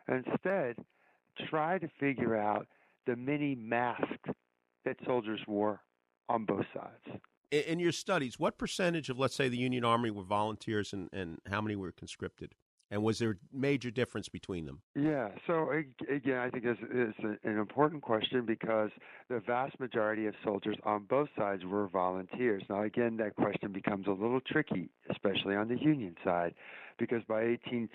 Instead, 0.08 0.76
try 1.48 1.78
to 1.78 1.88
figure 1.98 2.36
out 2.36 2.66
the 3.06 3.16
many 3.16 3.54
masks 3.54 4.30
that 4.84 4.96
soldiers 5.04 5.40
wore 5.46 5.80
on 6.28 6.44
both 6.44 6.66
sides 6.74 7.20
in 7.50 7.80
your 7.80 7.92
studies, 7.92 8.38
what 8.38 8.58
percentage 8.58 9.08
of, 9.10 9.18
let's 9.18 9.34
say, 9.34 9.48
the 9.48 9.56
Union 9.56 9.84
Army 9.84 10.10
were 10.10 10.22
volunteers 10.22 10.92
and, 10.92 11.08
and 11.12 11.38
how 11.48 11.60
many 11.60 11.76
were 11.76 11.92
conscripted? 11.92 12.54
And 12.90 13.02
was 13.04 13.20
there 13.20 13.30
a 13.30 13.34
major 13.52 13.90
difference 13.90 14.28
between 14.28 14.66
them? 14.66 14.80
Yeah. 14.96 15.28
So 15.46 15.70
again, 16.08 16.38
I 16.38 16.50
think 16.50 16.64
it's, 16.64 16.80
it's 16.90 17.18
an 17.44 17.58
important 17.58 18.02
question 18.02 18.44
because 18.44 18.90
the 19.28 19.40
vast 19.40 19.78
majority 19.78 20.26
of 20.26 20.34
soldiers 20.42 20.76
on 20.82 21.04
both 21.04 21.28
sides 21.38 21.64
were 21.64 21.86
volunteers. 21.86 22.64
Now, 22.68 22.82
again, 22.82 23.16
that 23.18 23.36
question 23.36 23.72
becomes 23.72 24.08
a 24.08 24.12
little 24.12 24.40
tricky, 24.40 24.90
especially 25.08 25.54
on 25.54 25.68
the 25.68 25.78
Union 25.78 26.16
side, 26.24 26.54
because 26.98 27.22
by 27.28 27.42
18 27.42 27.88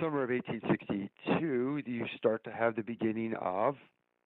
summer 0.00 0.24
of 0.24 0.30
1862, 0.30 1.82
you 1.86 2.06
start 2.16 2.42
to 2.44 2.50
have 2.50 2.74
the 2.74 2.82
beginning 2.82 3.34
of 3.40 3.76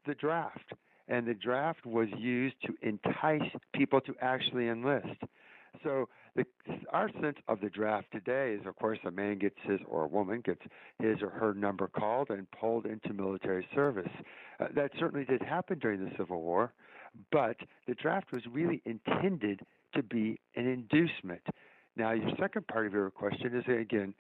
the 0.07 0.14
draft 0.14 0.73
and 1.09 1.27
the 1.27 1.35
draft 1.35 1.85
was 1.85 2.09
used 2.16 2.57
to 2.64 2.75
entice 2.83 3.51
people 3.75 4.01
to 4.01 4.14
actually 4.20 4.68
enlist. 4.68 5.20
So 5.83 6.09
the, 6.37 6.44
our 6.92 7.09
sense 7.20 7.37
of 7.49 7.61
the 7.61 7.70
draft 7.70 8.07
today 8.12 8.57
is, 8.59 8.66
of 8.66 8.77
course, 8.77 8.99
a 9.07 9.11
man 9.11 9.38
gets 9.38 9.57
his 9.62 9.81
or 9.88 10.05
a 10.05 10.09
woman 10.09 10.42
gets 10.44 10.61
his 10.99 11.23
or 11.23 11.31
her 11.31 11.55
number 11.55 11.88
called 11.88 12.31
and 12.31 12.51
pulled 12.51 12.87
into 12.87 13.12
military 13.12 13.66
service. 13.75 14.11
Uh, 14.59 14.66
that 14.75 14.90
certainly 14.99 15.25
did 15.25 15.42
happen 15.42 15.79
during 15.79 16.05
the 16.05 16.11
Civil 16.16 16.42
War, 16.42 16.73
but 17.31 17.57
the 17.87 17.94
draft 17.94 18.33
was 18.33 18.42
really 18.51 18.83
intended 18.85 19.61
to 19.94 20.03
be 20.03 20.40
an 20.57 20.66
inducement. 20.66 21.42
Now, 21.97 22.12
your 22.12 22.31
second 22.40 22.66
part 22.66 22.87
of 22.87 22.92
your 22.92 23.11
question 23.11 23.57
is 23.57 23.64
again 23.68 24.14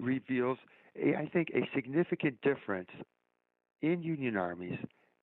reveals, 0.00 0.58
a, 1.00 1.14
I 1.14 1.28
think, 1.32 1.48
a 1.54 1.68
significant 1.74 2.40
difference 2.42 2.90
in 3.82 4.02
Union 4.02 4.36
armies 4.36 4.78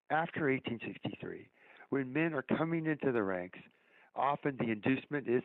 after 0.10 0.50
1863, 0.50 1.50
when 1.90 2.12
men 2.12 2.34
are 2.34 2.42
coming 2.42 2.86
into 2.86 3.12
the 3.12 3.24
ranks, 3.24 3.60
often 4.16 4.58
the 4.58 4.72
inducement 4.72 5.28
is 5.28 5.44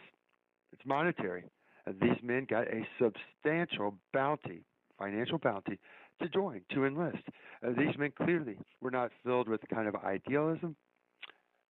it's 0.75 0.87
monetary. 0.87 1.45
And 1.87 2.01
these 2.01 2.19
men 2.23 2.47
got 2.49 2.67
a 2.69 2.87
substantial 3.01 3.95
bounty, 4.13 4.65
financial 4.99 5.39
bounty, 5.39 5.79
to 6.21 6.29
join, 6.29 6.63
to 6.73 6.85
enlist. 6.85 7.23
Uh, 7.65 7.71
these 7.77 7.97
men 7.99 8.13
clearly 8.17 8.57
were 8.81 8.91
not 8.91 9.11
filled 9.25 9.49
with 9.49 9.61
the 9.61 9.67
kind 9.67 9.87
of 9.89 9.95
idealism 9.97 10.77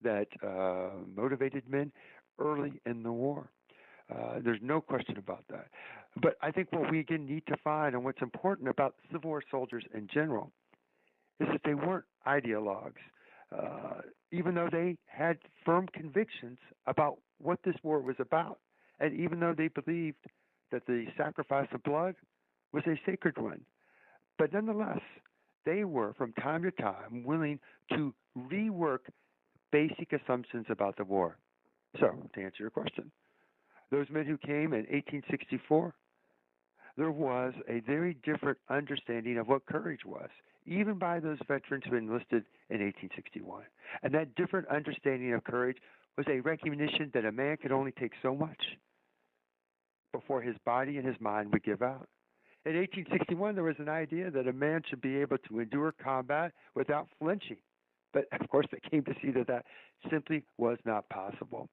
that 0.02 0.28
uh, 0.46 0.90
motivated 1.14 1.64
men 1.68 1.92
early 2.38 2.80
in 2.86 3.02
the 3.02 3.12
war. 3.12 3.48
Uh, 4.12 4.38
there's 4.44 4.60
no 4.62 4.80
question 4.80 5.16
about 5.16 5.44
that. 5.48 5.66
But 6.20 6.36
I 6.42 6.50
think 6.50 6.70
what 6.72 6.90
we 6.90 7.00
again 7.00 7.26
need 7.26 7.44
to 7.48 7.56
find, 7.64 7.94
and 7.94 8.04
what's 8.04 8.22
important 8.22 8.68
about 8.68 8.94
Civil 9.10 9.30
War 9.30 9.42
soldiers 9.50 9.84
in 9.94 10.08
general, 10.12 10.52
is 11.40 11.48
that 11.50 11.62
they 11.64 11.74
weren't 11.74 12.04
ideologues, 12.26 13.02
uh, 13.56 14.02
even 14.30 14.54
though 14.54 14.68
they 14.70 14.96
had 15.06 15.38
firm 15.64 15.88
convictions 15.92 16.58
about 16.86 17.18
what 17.38 17.58
this 17.64 17.74
war 17.82 18.00
was 18.00 18.16
about, 18.18 18.58
and 19.00 19.18
even 19.18 19.40
though 19.40 19.54
they 19.57 19.68
believed 19.68 20.16
that 20.70 20.87
the 20.87 21.07
sacrifice 21.16 21.68
of 21.72 21.83
blood 21.83 22.14
was 22.72 22.83
a 22.87 22.98
sacred 23.07 23.37
one. 23.38 23.61
But 24.38 24.52
nonetheless, 24.52 25.00
they 25.64 25.85
were 25.85 26.14
from 26.14 26.33
time 26.35 26.62
to 26.62 26.70
time 26.72 27.24
willing 27.24 27.61
to 27.92 28.12
rework 28.37 29.00
basic 29.70 30.12
assumptions 30.12 30.66
about 30.68 30.96
the 30.96 31.04
war. 31.04 31.38
So, 32.00 32.28
to 32.35 32.42
answer 32.42 32.59
your 32.61 32.70
question, 32.70 33.11
those 33.90 34.07
men 34.11 34.26
who 34.26 34.37
came 34.38 34.72
in 34.72 34.87
1864, 34.90 35.94
there 36.96 37.12
was 37.12 37.54
a 37.68 37.80
very 37.80 38.16
different 38.24 38.59
understanding 38.68 39.38
of 39.38 39.46
what 39.46 39.66
courage 39.66 40.04
was 40.04 40.28
even 40.66 40.98
by 40.98 41.20
those 41.20 41.38
veterans 41.46 41.85
who 41.88 41.96
enlisted 41.96 42.44
in 42.70 42.80
1861. 42.80 43.64
And 44.03 44.14
that 44.14 44.34
different 44.34 44.68
understanding 44.68 45.34
of 45.34 45.45
courage 45.45 45.76
was 46.16 46.26
a 46.28 46.40
recognition 46.40 47.10
that 47.14 47.24
a 47.24 47.32
man 47.32 47.56
could 47.56 47.72
only 47.72 47.92
take 47.92 48.12
so 48.22 48.34
much 48.34 48.60
before 50.12 50.40
his 50.40 50.56
body 50.64 50.96
and 50.96 51.06
his 51.06 51.16
mind 51.20 51.52
would 51.52 51.64
give 51.64 51.82
out. 51.82 52.08
In 52.66 52.76
1861, 52.76 53.54
there 53.54 53.64
was 53.64 53.76
an 53.78 53.88
idea 53.88 54.30
that 54.30 54.48
a 54.48 54.52
man 54.52 54.82
should 54.88 55.00
be 55.00 55.16
able 55.16 55.36
to 55.48 55.60
endure 55.60 55.92
combat 56.02 56.52
without 56.74 57.08
flinching. 57.18 57.58
But 58.12 58.26
of 58.40 58.48
course, 58.48 58.66
they 58.72 58.78
came 58.90 59.04
to 59.04 59.14
see 59.20 59.32
that 59.32 59.48
that 59.48 59.66
simply 60.10 60.44
was 60.56 60.78
not 60.86 61.08
possible. 61.08 61.68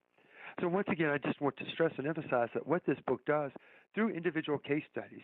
So, 0.60 0.68
once 0.68 0.88
again, 0.92 1.10
I 1.10 1.18
just 1.18 1.40
want 1.40 1.56
to 1.58 1.66
stress 1.72 1.94
and 1.98 2.08
emphasize 2.08 2.50
that 2.54 2.68
what 2.68 2.82
this 2.86 2.98
book 3.08 3.24
does 3.26 3.52
through 3.96 4.10
individual 4.10 4.58
case 4.58 4.84
studies, 4.92 5.22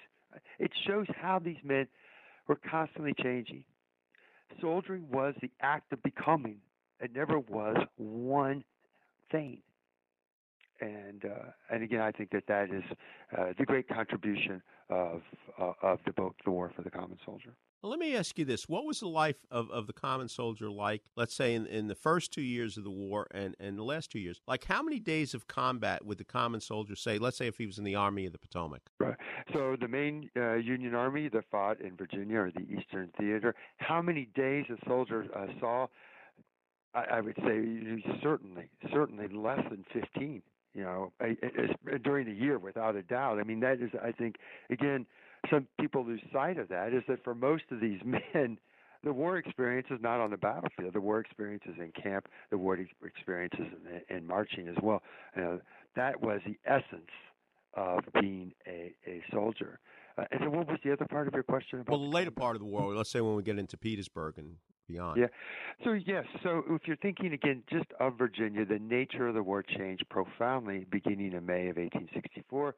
it 0.60 0.72
shows 0.88 1.08
how 1.20 1.40
these 1.40 1.58
men 1.64 1.88
we're 2.48 2.56
constantly 2.56 3.14
changing. 3.22 3.66
Soldiering 4.62 5.10
was 5.12 5.34
the 5.42 5.52
act 5.62 5.92
of 5.92 6.02
becoming. 6.02 6.60
It 7.02 7.14
never 7.14 7.40
was 7.40 7.76
one 7.98 8.64
thing. 9.32 9.62
And 10.80 11.26
uh, 11.26 11.52
and 11.72 11.84
again, 11.84 12.02
I 12.02 12.12
think 12.12 12.30
that 12.32 12.44
that 12.48 12.70
is 12.70 12.84
uh, 13.36 13.54
the 13.58 13.66
great 13.66 13.88
contribution 13.88 14.62
of 14.90 15.22
uh, 15.60 15.72
of 15.82 16.00
the 16.06 16.14
book, 16.14 16.36
The 16.46 16.52
War 16.52 16.72
for 16.76 16.84
the 16.84 16.92
Common 16.92 17.18
Soldier. 17.26 17.56
Well, 17.82 17.92
let 17.92 18.00
me 18.00 18.16
ask 18.16 18.40
you 18.40 18.46
this: 18.46 18.68
What 18.68 18.86
was 18.86 19.00
the 19.00 19.08
life 19.08 19.36
of, 19.52 19.70
of 19.70 19.86
the 19.86 19.94
common 19.94 20.28
soldier 20.30 20.70
like? 20.70 21.04
Let's 21.16 21.36
say 21.36 21.54
in, 21.54 21.68
in 21.68 21.88
the 21.88 21.96
first 21.96 22.34
two 22.34 22.42
years 22.42 22.76
of 22.76 22.84
the 22.84 22.92
war 22.92 23.28
and, 23.32 23.56
and 23.60 23.78
the 23.78 23.84
last 23.84 24.12
two 24.12 24.20
years. 24.20 24.42
Like, 24.48 24.66
how 24.66 24.82
many 24.82 25.00
days 25.00 25.36
of 25.36 25.48
combat 25.48 26.04
would 26.04 26.18
the 26.18 26.24
common 26.24 26.60
soldier 26.60 26.96
say? 26.96 27.20
Let's 27.20 27.38
say 27.38 27.46
if 27.46 27.58
he 27.58 27.68
was 27.68 27.78
in 27.78 27.84
the 27.84 27.94
Army 27.94 28.26
of 28.26 28.32
the 28.32 28.40
Potomac. 28.40 28.82
Right. 29.00 29.16
So 29.54 29.76
the 29.80 29.88
main 29.88 30.30
uh, 30.36 30.56
Union 30.56 30.96
Army 30.96 31.30
that 31.30 31.44
fought 31.52 31.80
in 31.80 31.96
Virginia 31.96 32.40
or 32.40 32.52
the 32.52 32.64
Eastern 32.64 33.10
Theater, 33.18 33.54
how 33.78 34.02
many 34.02 34.28
days 34.36 34.66
a 34.70 34.90
soldier 34.90 35.28
uh, 35.36 35.46
saw? 35.60 35.88
I, 36.94 37.04
I 37.18 37.22
would 37.22 37.36
say 37.38 38.02
certainly, 38.22 38.70
certainly 38.92 39.28
less 39.28 39.62
than 39.70 39.86
fifteen. 39.94 40.42
You 40.74 40.84
know, 40.84 41.12
during 42.04 42.28
the 42.28 42.34
year, 42.34 42.60
without 42.60 42.96
a 42.96 43.02
doubt. 43.02 43.40
I 43.40 43.44
mean, 43.44 43.62
that 43.62 43.82
is, 43.82 43.90
I 44.04 44.12
think, 44.12 44.36
again, 44.70 45.08
some 45.50 45.68
people 45.80 46.06
lose 46.06 46.22
sight 46.32 46.60
of 46.60 46.68
that. 46.70 46.94
Is 46.94 47.02
that 47.08 47.24
for 47.24 47.34
most 47.34 47.64
of 47.72 47.80
these 47.80 48.00
men, 48.06 48.60
the 49.04 49.14
war 49.14 49.38
experience 49.38 49.88
is 49.90 50.00
not 50.02 50.20
on 50.20 50.30
the 50.30 50.38
battlefield. 50.38 50.94
The 50.94 51.02
war 51.02 51.20
experience 51.20 51.64
is 51.66 51.76
in 51.80 51.92
camp. 52.00 52.28
The 52.52 52.58
war 52.58 52.78
experience 53.04 53.54
is 53.58 53.68
in, 54.10 54.18
in 54.18 54.28
marching 54.28 54.68
as 54.68 54.76
well. 54.84 55.02
You 55.36 55.42
know, 55.42 55.62
that 55.96 56.22
was 56.22 56.42
the 56.46 56.58
essence 56.66 57.10
of 57.74 58.02
being 58.20 58.54
a, 58.68 58.94
a 59.08 59.24
soldier. 59.32 59.80
Uh, 60.18 60.26
and 60.32 60.42
then 60.42 60.52
what 60.52 60.68
was 60.68 60.80
the 60.84 60.92
other 60.92 61.06
part 61.06 61.28
of 61.28 61.34
your 61.34 61.44
question 61.44 61.80
about? 61.80 61.92
Well, 61.92 62.10
the 62.10 62.16
later 62.16 62.32
part 62.32 62.56
of 62.56 62.60
the 62.60 62.66
war, 62.66 62.94
let's 62.96 63.12
say 63.12 63.22
when 63.22 63.36
we 63.36 63.44
get 63.44 63.60
into 63.60 63.78
Petersburg 63.78 64.38
and 64.38 64.56
beyond. 64.88 65.20
Yeah. 65.20 65.28
So 65.84 65.94
yes. 65.94 66.26
So 66.44 66.64
if 66.70 66.82
you're 66.86 66.98
thinking 66.98 67.34
again 67.34 67.64
just 67.70 67.88
of 68.00 68.18
Virginia, 68.18 68.66
the 68.66 68.80
nature 68.80 69.28
of 69.28 69.36
the 69.36 69.44
war 69.44 69.64
changed 69.64 70.08
profoundly 70.10 70.86
beginning 70.90 71.34
in 71.34 71.46
May 71.46 71.70
of 71.70 71.78
1864 71.78 72.76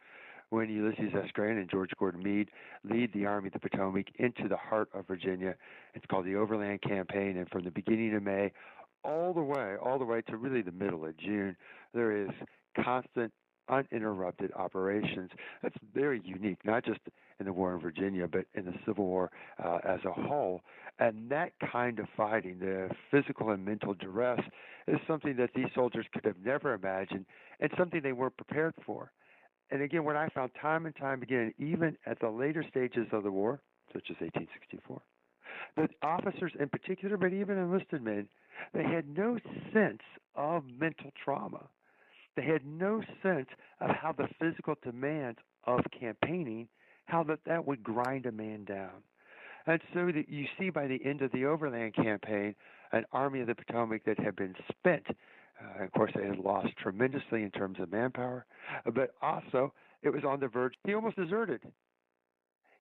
when 0.49 0.69
Ulysses 0.69 1.13
S. 1.13 1.29
Grant 1.33 1.59
and 1.59 1.69
George 1.69 1.91
Gordon 1.99 2.23
Meade 2.23 2.49
lead 2.83 3.13
the 3.13 3.25
Army 3.25 3.47
of 3.47 3.53
the 3.53 3.59
Potomac 3.59 4.07
into 4.15 4.47
the 4.47 4.57
heart 4.57 4.89
of 4.93 5.05
Virginia. 5.07 5.55
It's 5.93 6.05
called 6.07 6.25
the 6.25 6.35
Overland 6.35 6.81
Campaign, 6.81 7.37
and 7.37 7.47
from 7.49 7.63
the 7.63 7.71
beginning 7.71 8.15
of 8.15 8.23
May 8.23 8.51
all 9.03 9.33
the 9.33 9.41
way, 9.41 9.75
all 9.81 9.99
the 9.99 10.05
way 10.05 10.21
to 10.23 10.37
really 10.37 10.61
the 10.61 10.71
middle 10.71 11.05
of 11.05 11.17
June, 11.17 11.55
there 11.93 12.15
is 12.15 12.29
constant 12.83 13.31
uninterrupted 13.69 14.51
operations. 14.55 15.31
That's 15.61 15.75
very 15.93 16.21
unique, 16.23 16.59
not 16.65 16.85
just 16.85 16.99
in 17.39 17.45
the 17.45 17.53
war 17.53 17.73
in 17.73 17.79
Virginia, 17.79 18.27
but 18.27 18.45
in 18.53 18.65
the 18.65 18.73
Civil 18.85 19.05
War 19.05 19.31
uh, 19.63 19.79
as 19.83 19.99
a 20.05 20.11
whole. 20.11 20.61
And 20.99 21.29
that 21.29 21.53
kind 21.71 21.99
of 21.99 22.07
fighting, 22.17 22.59
the 22.59 22.89
physical 23.09 23.51
and 23.51 23.63
mental 23.63 23.93
duress, 23.93 24.41
is 24.87 24.97
something 25.07 25.35
that 25.37 25.51
these 25.55 25.67
soldiers 25.73 26.05
could 26.13 26.25
have 26.25 26.35
never 26.43 26.73
imagined 26.73 27.25
and 27.59 27.71
something 27.77 28.01
they 28.01 28.13
weren't 28.13 28.35
prepared 28.37 28.73
for. 28.85 29.11
And 29.71 29.81
again, 29.81 30.03
what 30.03 30.15
I 30.15 30.29
found 30.29 30.51
time 30.59 30.85
and 30.85 30.95
time 30.95 31.21
again, 31.21 31.53
even 31.57 31.95
at 32.05 32.19
the 32.19 32.29
later 32.29 32.65
stages 32.69 33.07
of 33.11 33.23
the 33.23 33.31
war, 33.31 33.61
such 33.93 34.07
as 34.09 34.17
1864, 34.19 35.01
the 35.75 35.87
officers 36.01 36.51
in 36.59 36.69
particular, 36.69 37.17
but 37.17 37.33
even 37.33 37.57
enlisted 37.57 38.01
men, 38.01 38.27
they 38.73 38.83
had 38.83 39.07
no 39.15 39.37
sense 39.73 40.01
of 40.35 40.63
mental 40.79 41.11
trauma. 41.23 41.67
They 42.39 42.45
had 42.45 42.65
no 42.65 43.01
sense 43.21 43.49
of 43.81 43.89
how 43.89 44.13
the 44.13 44.29
physical 44.39 44.75
demands 44.81 45.39
of 45.65 45.81
campaigning, 45.99 46.69
how 47.03 47.21
that, 47.23 47.39
that 47.45 47.67
would 47.67 47.83
grind 47.83 48.25
a 48.27 48.31
man 48.31 48.63
down. 48.63 49.03
And 49.67 49.81
so 49.93 50.05
that 50.05 50.29
you 50.29 50.45
see 50.57 50.69
by 50.69 50.87
the 50.87 51.03
end 51.03 51.21
of 51.21 51.33
the 51.33 51.43
Overland 51.43 51.95
campaign, 51.95 52.55
an 52.93 53.03
Army 53.11 53.41
of 53.41 53.47
the 53.47 53.55
Potomac 53.55 54.05
that 54.05 54.17
had 54.17 54.37
been 54.37 54.55
spent. 54.69 55.05
Uh, 55.09 55.83
of 55.83 55.91
course, 55.91 56.13
they 56.15 56.25
had 56.25 56.37
lost 56.37 56.69
tremendously 56.81 57.43
in 57.43 57.51
terms 57.51 57.77
of 57.77 57.91
manpower, 57.91 58.45
but 58.95 59.15
also 59.21 59.73
it 60.01 60.09
was 60.09 60.23
on 60.23 60.39
the 60.39 60.47
verge. 60.47 60.75
He 60.85 60.93
almost 60.93 61.17
deserted. 61.17 61.59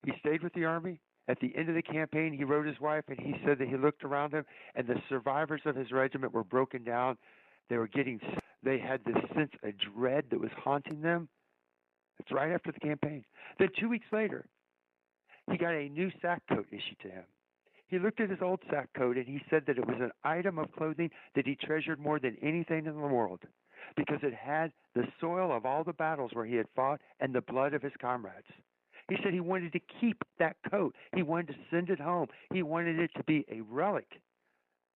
He 0.04 0.12
stayed 0.20 0.44
with 0.44 0.54
the 0.54 0.66
Army. 0.66 1.00
At 1.26 1.40
the 1.40 1.52
end 1.56 1.68
of 1.68 1.74
the 1.74 1.82
campaign, 1.82 2.32
he 2.32 2.44
wrote 2.44 2.64
his 2.64 2.78
wife 2.78 3.04
and 3.08 3.18
he 3.18 3.34
said 3.44 3.58
that 3.58 3.66
he 3.66 3.76
looked 3.76 4.04
around 4.04 4.34
him 4.34 4.44
and 4.76 4.86
the 4.86 5.02
survivors 5.08 5.62
of 5.64 5.74
his 5.74 5.90
regiment 5.90 6.32
were 6.32 6.44
broken 6.44 6.84
down. 6.84 7.18
They 7.68 7.76
were 7.76 7.88
getting, 7.88 8.20
they 8.62 8.78
had 8.78 9.00
this 9.04 9.22
sense 9.34 9.52
of 9.62 9.72
dread 9.78 10.24
that 10.30 10.40
was 10.40 10.50
haunting 10.62 11.00
them. 11.00 11.28
It's 12.18 12.32
right 12.32 12.52
after 12.52 12.72
the 12.72 12.80
campaign. 12.80 13.24
Then 13.58 13.68
two 13.78 13.88
weeks 13.88 14.06
later, 14.12 14.46
he 15.50 15.56
got 15.56 15.74
a 15.74 15.88
new 15.88 16.10
sack 16.20 16.42
coat 16.48 16.66
issued 16.70 16.98
to 17.02 17.08
him. 17.08 17.24
He 17.86 17.98
looked 17.98 18.20
at 18.20 18.30
his 18.30 18.42
old 18.42 18.60
sack 18.70 18.90
coat 18.94 19.16
and 19.16 19.26
he 19.26 19.40
said 19.48 19.64
that 19.66 19.78
it 19.78 19.86
was 19.86 19.96
an 20.00 20.10
item 20.22 20.58
of 20.58 20.72
clothing 20.72 21.10
that 21.34 21.46
he 21.46 21.56
treasured 21.56 21.98
more 21.98 22.18
than 22.18 22.36
anything 22.42 22.86
in 22.86 22.94
the 22.94 23.06
world 23.06 23.40
because 23.96 24.18
it 24.22 24.34
had 24.34 24.72
the 24.94 25.06
soil 25.20 25.56
of 25.56 25.64
all 25.64 25.84
the 25.84 25.92
battles 25.94 26.32
where 26.34 26.44
he 26.44 26.56
had 26.56 26.66
fought 26.76 27.00
and 27.20 27.34
the 27.34 27.40
blood 27.40 27.72
of 27.72 27.82
his 27.82 27.92
comrades. 28.00 28.46
He 29.08 29.16
said 29.22 29.32
he 29.32 29.40
wanted 29.40 29.72
to 29.72 29.80
keep 30.00 30.22
that 30.38 30.56
coat. 30.70 30.94
He 31.14 31.22
wanted 31.22 31.48
to 31.48 31.58
send 31.70 31.88
it 31.88 31.98
home. 31.98 32.26
He 32.52 32.62
wanted 32.62 32.98
it 32.98 33.10
to 33.16 33.24
be 33.24 33.46
a 33.50 33.62
relic 33.62 34.20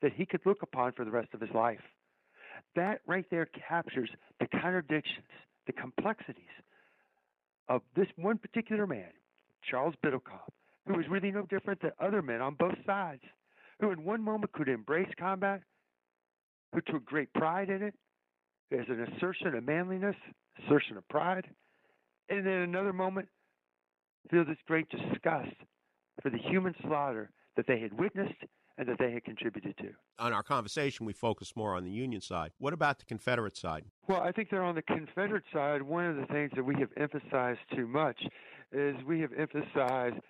that 0.03 0.13
he 0.13 0.27
could 0.27 0.45
look 0.45 0.63
upon 0.63 0.93
for 0.93 1.07
the 1.07 1.11
rest 1.11 1.33
of 1.33 1.41
his 1.41 1.51
life. 1.55 1.81
That 2.75 3.01
right 3.07 3.27
there 3.31 3.47
captures 3.69 4.11
the 4.41 4.47
contradictions, 4.47 5.27
the 5.67 5.73
complexities 5.73 6.45
of 7.69 7.83
this 7.95 8.09
one 8.17 8.39
particular 8.39 8.87
man, 8.87 9.11
Charles 9.71 9.95
Bidulph, 10.05 10.23
who 10.87 10.95
was 10.95 11.07
really 11.09 11.31
no 11.31 11.47
different 11.47 11.81
than 11.81 11.93
other 12.01 12.23
men 12.23 12.41
on 12.41 12.55
both 12.55 12.75
sides, 12.87 13.23
who 13.81 13.91
in 13.91 14.05
one 14.05 14.23
moment 14.23 14.53
could 14.53 14.69
embrace 14.69 15.09
combat, 15.19 15.63
who 16.75 16.81
took 16.81 17.05
great 17.05 17.33
pride 17.35 17.71
in 17.71 17.83
it 17.83 17.95
as 18.73 18.87
an 18.89 19.03
assertion 19.03 19.55
of 19.55 19.65
manliness, 19.65 20.17
assertion 20.65 20.97
of 20.97 21.07
pride, 21.09 21.47
and 22.29 22.47
in 22.47 22.47
another 22.47 22.93
moment 22.93 23.29
feel 24.31 24.45
this 24.45 24.57
great 24.67 24.89
disgust 24.89 25.55
for 26.23 26.31
the 26.31 26.39
human 26.39 26.75
slaughter 26.83 27.31
that 27.57 27.67
they 27.67 27.81
had 27.81 27.93
witnessed 27.93 28.45
and 28.79 28.89
that 28.89 28.99
they 28.99 29.13
had 29.13 29.25
contributed 29.25 29.77
to. 29.79 29.91
On 30.19 30.33
our 30.33 30.43
conversation, 30.43 31.07
we 31.07 31.13
focus 31.13 31.55
more 31.57 31.77
on 31.77 31.85
the 31.85 31.91
Union 31.91 32.21
side. 32.21 32.53
What 32.59 32.73
about 32.73 32.99
the 32.99 33.05
Confederate 33.05 33.57
side? 33.57 33.85
Well, 34.09 34.21
I 34.21 34.33
think 34.33 34.51
that 34.51 34.61
on 34.61 34.75
the 34.75 34.83
Confederate 34.83 35.45
side, 35.53 35.83
one 35.83 36.07
of 36.07 36.17
the 36.17 36.27
things 36.27 36.51
that 36.55 36.65
we 36.65 36.77
have 36.81 36.91
emphasized 36.97 37.61
too 37.75 37.87
much 37.87 38.21
is 38.73 38.97
we 39.07 39.21
have 39.21 39.33
emphasized 39.37 40.21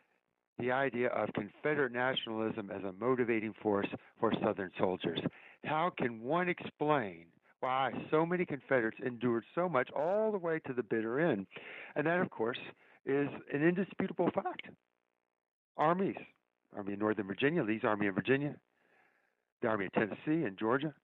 the 0.58 0.70
idea 0.70 1.08
of 1.08 1.32
Confederate 1.34 1.92
nationalism 1.92 2.70
as 2.70 2.82
a 2.84 2.92
motivating 2.92 3.54
force 3.62 3.88
for 4.20 4.32
Southern 4.42 4.70
soldiers. 4.78 5.20
How 5.64 5.90
can 5.96 6.20
one 6.20 6.48
explain 6.48 7.26
why 7.60 7.92
so 8.10 8.26
many 8.26 8.44
Confederates 8.44 8.98
endured 9.04 9.44
so 9.54 9.68
much 9.68 9.88
all 9.96 10.32
the 10.32 10.38
way 10.38 10.60
to 10.66 10.72
the 10.72 10.82
bitter 10.82 11.20
end? 11.20 11.46
And 11.96 12.06
that, 12.06 12.20
of 12.20 12.30
course, 12.30 12.58
is 13.06 13.28
an 13.52 13.66
indisputable 13.66 14.30
fact. 14.34 14.68
Armies, 15.76 16.16
Army 16.76 16.94
of 16.94 16.98
Northern 16.98 17.26
Virginia, 17.26 17.62
Lee's 17.62 17.84
Army 17.84 18.06
of 18.06 18.14
Virginia, 18.14 18.54
the 19.60 19.68
Army 19.68 19.86
of 19.86 19.92
Tennessee 19.92 20.44
and 20.44 20.58
Georgia. 20.58 20.94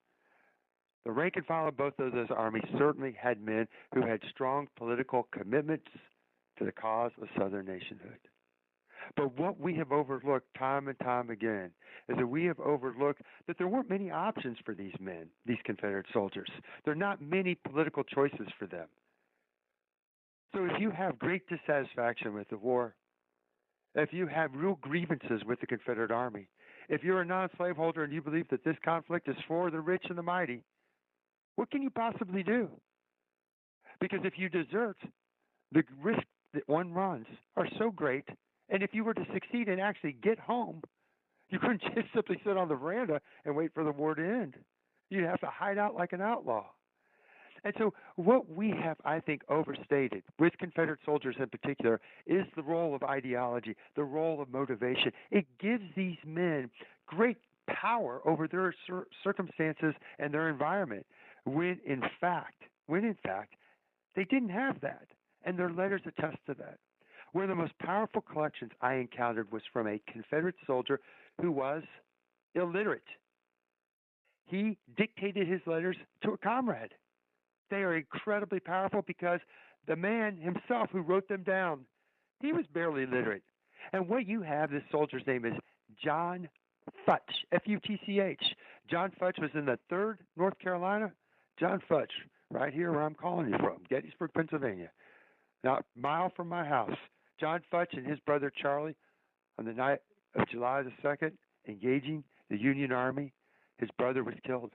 The 1.05 1.11
rank 1.11 1.35
and 1.37 1.45
file 1.45 1.67
of 1.67 1.77
both 1.77 1.97
of 1.99 2.11
those 2.11 2.27
armies 2.29 2.63
certainly 2.77 3.15
had 3.19 3.41
men 3.41 3.67
who 3.93 4.05
had 4.05 4.19
strong 4.29 4.67
political 4.75 5.27
commitments 5.31 5.87
to 6.57 6.65
the 6.65 6.71
cause 6.71 7.11
of 7.21 7.29
Southern 7.37 7.65
nationhood. 7.65 8.19
But 9.15 9.37
what 9.39 9.59
we 9.59 9.75
have 9.75 9.91
overlooked 9.91 10.53
time 10.57 10.87
and 10.87 10.99
time 10.99 11.29
again 11.29 11.71
is 12.09 12.17
that 12.17 12.27
we 12.27 12.45
have 12.45 12.59
overlooked 12.59 13.21
that 13.47 13.57
there 13.57 13.67
weren't 13.67 13.89
many 13.89 14.11
options 14.11 14.57
for 14.65 14.75
these 14.75 14.93
men, 14.99 15.27
these 15.45 15.57
Confederate 15.63 16.05
soldiers. 16.13 16.49
There 16.83 16.93
are 16.93 16.97
not 16.97 17.21
many 17.21 17.55
political 17.55 18.03
choices 18.03 18.47
for 18.57 18.67
them. 18.67 18.87
So 20.53 20.65
if 20.65 20.79
you 20.79 20.91
have 20.91 21.19
great 21.19 21.43
dissatisfaction 21.47 22.33
with 22.33 22.49
the 22.49 22.57
war, 22.57 22.95
if 23.95 24.13
you 24.13 24.27
have 24.27 24.51
real 24.53 24.77
grievances 24.81 25.41
with 25.45 25.59
the 25.59 25.67
Confederate 25.67 26.11
Army, 26.11 26.47
if 26.89 27.03
you're 27.03 27.21
a 27.21 27.25
non 27.25 27.49
slaveholder 27.57 28.03
and 28.03 28.13
you 28.13 28.21
believe 28.21 28.47
that 28.49 28.63
this 28.63 28.75
conflict 28.83 29.27
is 29.27 29.35
for 29.47 29.69
the 29.71 29.79
rich 29.79 30.03
and 30.09 30.17
the 30.17 30.23
mighty, 30.23 30.63
what 31.55 31.69
can 31.71 31.81
you 31.81 31.89
possibly 31.89 32.43
do? 32.43 32.69
Because 33.99 34.19
if 34.23 34.33
you 34.37 34.49
desert, 34.49 34.97
the 35.71 35.83
risk 36.01 36.23
that 36.53 36.67
one 36.67 36.93
runs 36.93 37.27
are 37.57 37.67
so 37.77 37.91
great. 37.91 38.25
And 38.69 38.81
if 38.81 38.91
you 38.93 39.03
were 39.03 39.13
to 39.13 39.25
succeed 39.33 39.67
and 39.67 39.81
actually 39.81 40.15
get 40.23 40.39
home, 40.39 40.81
you 41.49 41.59
couldn't 41.59 41.81
just 41.95 42.07
simply 42.13 42.39
sit 42.45 42.57
on 42.57 42.69
the 42.69 42.75
veranda 42.75 43.19
and 43.45 43.55
wait 43.55 43.73
for 43.73 43.83
the 43.83 43.91
war 43.91 44.15
to 44.15 44.21
end. 44.21 44.55
You'd 45.09 45.25
have 45.25 45.39
to 45.41 45.47
hide 45.47 45.77
out 45.77 45.95
like 45.95 46.13
an 46.13 46.21
outlaw. 46.21 46.65
And 47.63 47.73
so, 47.77 47.93
what 48.15 48.49
we 48.49 48.71
have, 48.71 48.97
I 49.05 49.19
think, 49.19 49.41
overstated 49.49 50.23
with 50.39 50.53
Confederate 50.57 50.99
soldiers 51.05 51.35
in 51.39 51.47
particular 51.49 51.99
is 52.25 52.45
the 52.55 52.63
role 52.63 52.95
of 52.95 53.03
ideology, 53.03 53.75
the 53.95 54.03
role 54.03 54.41
of 54.41 54.49
motivation. 54.51 55.11
It 55.31 55.45
gives 55.59 55.83
these 55.95 56.17
men 56.25 56.69
great 57.07 57.37
power 57.67 58.21
over 58.25 58.47
their 58.47 58.73
cir- 58.87 59.07
circumstances 59.23 59.93
and 60.17 60.33
their 60.33 60.49
environment, 60.49 61.05
when 61.45 61.79
in 61.85 62.01
fact, 62.19 62.63
when 62.87 63.03
in 63.03 63.17
fact, 63.23 63.55
they 64.15 64.25
didn't 64.25 64.49
have 64.49 64.81
that, 64.81 65.07
and 65.43 65.57
their 65.57 65.71
letters 65.71 66.01
attest 66.05 66.37
to 66.47 66.53
that. 66.55 66.79
One 67.33 67.43
of 67.43 67.49
the 67.49 67.55
most 67.55 67.77
powerful 67.79 68.21
collections 68.21 68.71
I 68.81 68.95
encountered 68.95 69.51
was 69.51 69.61
from 69.71 69.87
a 69.87 70.01
Confederate 70.11 70.55
soldier 70.65 70.99
who 71.39 71.51
was 71.51 71.83
illiterate. 72.55 73.03
He 74.45 74.77
dictated 74.97 75.47
his 75.47 75.61
letters 75.67 75.95
to 76.23 76.31
a 76.31 76.37
comrade. 76.37 76.93
They 77.69 77.77
are 77.77 77.95
incredibly 77.95 78.59
powerful 78.59 79.03
because 79.05 79.39
the 79.87 79.95
man 79.95 80.37
himself 80.37 80.89
who 80.91 81.01
wrote 81.01 81.27
them 81.27 81.43
down, 81.43 81.85
he 82.39 82.53
was 82.53 82.65
barely 82.73 83.05
literate. 83.05 83.43
And 83.93 84.07
what 84.07 84.27
you 84.27 84.41
have, 84.41 84.71
this 84.71 84.83
soldier's 84.91 85.25
name 85.25 85.45
is 85.45 85.53
John 86.03 86.49
Futch, 87.07 87.45
F 87.51 87.61
U 87.65 87.79
T 87.79 87.99
C 88.05 88.19
H. 88.19 88.43
John 88.89 89.11
Futch 89.21 89.39
was 89.39 89.51
in 89.53 89.65
the 89.65 89.79
3rd 89.91 90.17
North 90.37 90.57
Carolina. 90.59 91.11
John 91.59 91.81
Futch, 91.89 92.11
right 92.51 92.73
here 92.73 92.91
where 92.91 93.03
I'm 93.03 93.15
calling 93.15 93.49
you 93.49 93.57
from, 93.57 93.77
Gettysburg, 93.89 94.31
Pennsylvania, 94.33 94.89
not 95.63 95.79
a 95.79 95.99
mile 95.99 96.31
from 96.35 96.47
my 96.47 96.65
house. 96.65 96.95
John 97.39 97.61
Futch 97.71 97.93
and 97.93 98.05
his 98.05 98.19
brother 98.19 98.51
Charlie, 98.55 98.95
on 99.57 99.65
the 99.65 99.73
night 99.73 99.99
of 100.35 100.47
July 100.49 100.83
the 100.83 100.91
2nd, 101.03 101.31
engaging 101.67 102.23
the 102.49 102.57
Union 102.57 102.91
Army. 102.91 103.33
His 103.77 103.89
brother 103.97 104.23
was 104.23 104.35
killed, 104.45 104.71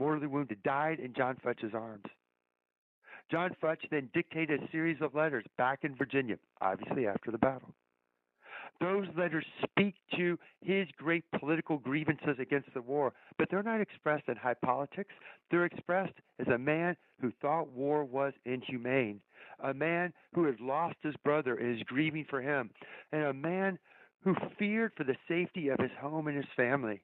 mortally 0.00 0.26
wounded, 0.26 0.62
died 0.64 0.98
in 0.98 1.12
John 1.12 1.36
Futch's 1.44 1.74
arms. 1.74 2.06
John 3.30 3.54
Futch 3.62 3.82
then 3.90 4.08
dictated 4.12 4.60
a 4.60 4.70
series 4.72 4.96
of 5.00 5.14
letters 5.14 5.44
back 5.56 5.80
in 5.84 5.94
Virginia, 5.94 6.36
obviously 6.60 7.06
after 7.06 7.30
the 7.30 7.38
battle. 7.38 7.74
Those 8.80 9.06
letters 9.16 9.44
speak 9.62 9.94
to 10.16 10.38
his 10.62 10.88
great 10.96 11.24
political 11.38 11.76
grievances 11.76 12.36
against 12.40 12.72
the 12.72 12.80
war, 12.80 13.12
but 13.36 13.48
they're 13.50 13.62
not 13.62 13.80
expressed 13.80 14.28
in 14.28 14.36
high 14.36 14.54
politics. 14.54 15.14
They're 15.50 15.66
expressed 15.66 16.14
as 16.38 16.48
a 16.48 16.58
man 16.58 16.96
who 17.20 17.30
thought 17.42 17.68
war 17.68 18.04
was 18.04 18.32
inhumane, 18.46 19.20
a 19.62 19.74
man 19.74 20.14
who 20.34 20.44
had 20.44 20.60
lost 20.60 20.96
his 21.02 21.14
brother 21.22 21.56
and 21.56 21.76
is 21.76 21.82
grieving 21.84 22.24
for 22.28 22.40
him, 22.40 22.70
and 23.12 23.24
a 23.24 23.34
man 23.34 23.78
who 24.24 24.34
feared 24.58 24.92
for 24.96 25.04
the 25.04 25.16
safety 25.28 25.68
of 25.68 25.78
his 25.78 25.92
home 26.00 26.26
and 26.26 26.36
his 26.36 26.46
family. 26.56 27.02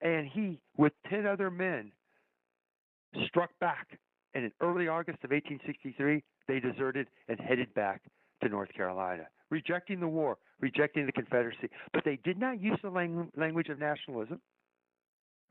And 0.00 0.28
he, 0.28 0.60
with 0.76 0.92
10 1.10 1.26
other 1.26 1.50
men, 1.50 1.90
struck 3.26 3.50
back. 3.60 3.98
And 4.34 4.44
in 4.44 4.52
early 4.60 4.88
August 4.88 5.18
of 5.24 5.30
1863, 5.30 6.22
they 6.48 6.60
deserted 6.60 7.08
and 7.28 7.38
headed 7.38 7.72
back 7.74 8.02
to 8.42 8.48
North 8.48 8.72
Carolina, 8.74 9.24
rejecting 9.50 10.00
the 10.00 10.08
war, 10.08 10.38
rejecting 10.60 11.06
the 11.06 11.12
Confederacy. 11.12 11.68
But 11.92 12.04
they 12.04 12.18
did 12.24 12.38
not 12.38 12.60
use 12.60 12.78
the 12.82 12.90
lang- 12.90 13.30
language 13.36 13.68
of 13.68 13.78
nationalism. 13.78 14.40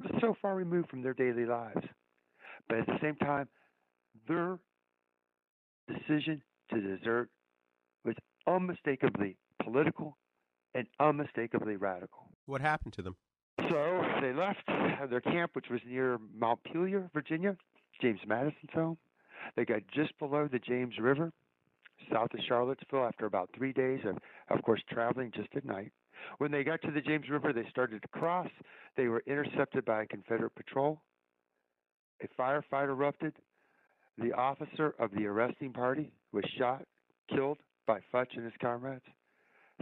It 0.04 0.12
was 0.12 0.22
so 0.22 0.36
far 0.42 0.56
removed 0.56 0.90
from 0.90 1.04
their 1.04 1.14
daily 1.14 1.46
lives. 1.46 1.86
But 2.68 2.80
at 2.80 2.88
the 2.88 2.98
same 3.02 3.16
time, 3.16 3.48
their 4.28 4.58
decision 5.88 6.42
to 6.74 6.82
desert 6.82 7.30
was 8.04 8.16
unmistakably 8.48 9.38
political 9.64 10.18
and 10.74 10.88
unmistakably 11.00 11.76
radical. 11.76 12.30
What 12.46 12.62
happened 12.62 12.94
to 12.94 13.02
them? 13.02 13.16
So 13.70 13.91
they 14.22 14.34
left 14.34 14.64
their 15.10 15.22
camp, 15.22 15.52
which 15.54 15.70
was 15.70 15.82
near 15.86 16.20
Montpelier, 16.38 17.10
Virginia, 17.14 17.58
James 18.02 18.20
Madison's 18.28 18.72
home. 18.74 18.98
They 19.56 19.66
got 19.66 19.82
just 19.94 20.18
below 20.20 20.48
the 20.52 20.60
James 20.60 20.94
River, 21.00 21.32
south 22.12 22.34
of 22.34 22.40
Charlottesville, 22.48 23.06
after 23.06 23.26
about 23.26 23.50
three 23.56 23.74
days 23.74 24.00
of, 24.06 24.18
of 24.50 24.64
course, 24.64 24.82
traveling 24.90 25.32
just 25.36 25.50
at 25.56 25.66
night. 25.66 25.92
When 26.38 26.52
they 26.52 26.64
got 26.64 26.82
to 26.84 26.92
the 26.92 27.02
James 27.02 27.30
River, 27.30 27.52
they 27.52 27.68
started 27.70 28.02
to 28.02 28.08
cross. 28.10 28.50
They 28.96 29.08
were 29.08 29.24
intercepted 29.26 29.86
by 29.86 30.04
a 30.04 30.06
Confederate 30.06 30.54
patrol. 30.56 31.02
A 32.22 32.28
firefight 32.40 32.90
erupted. 32.90 33.34
The 34.18 34.34
officer 34.34 34.94
of 35.00 35.12
the 35.12 35.26
arresting 35.26 35.74
party 35.74 36.12
was 36.32 36.44
shot, 36.58 36.84
killed 37.34 37.58
by 37.88 38.00
Futch 38.14 38.36
and 38.36 38.46
his 38.46 38.54
comrades. 38.62 39.06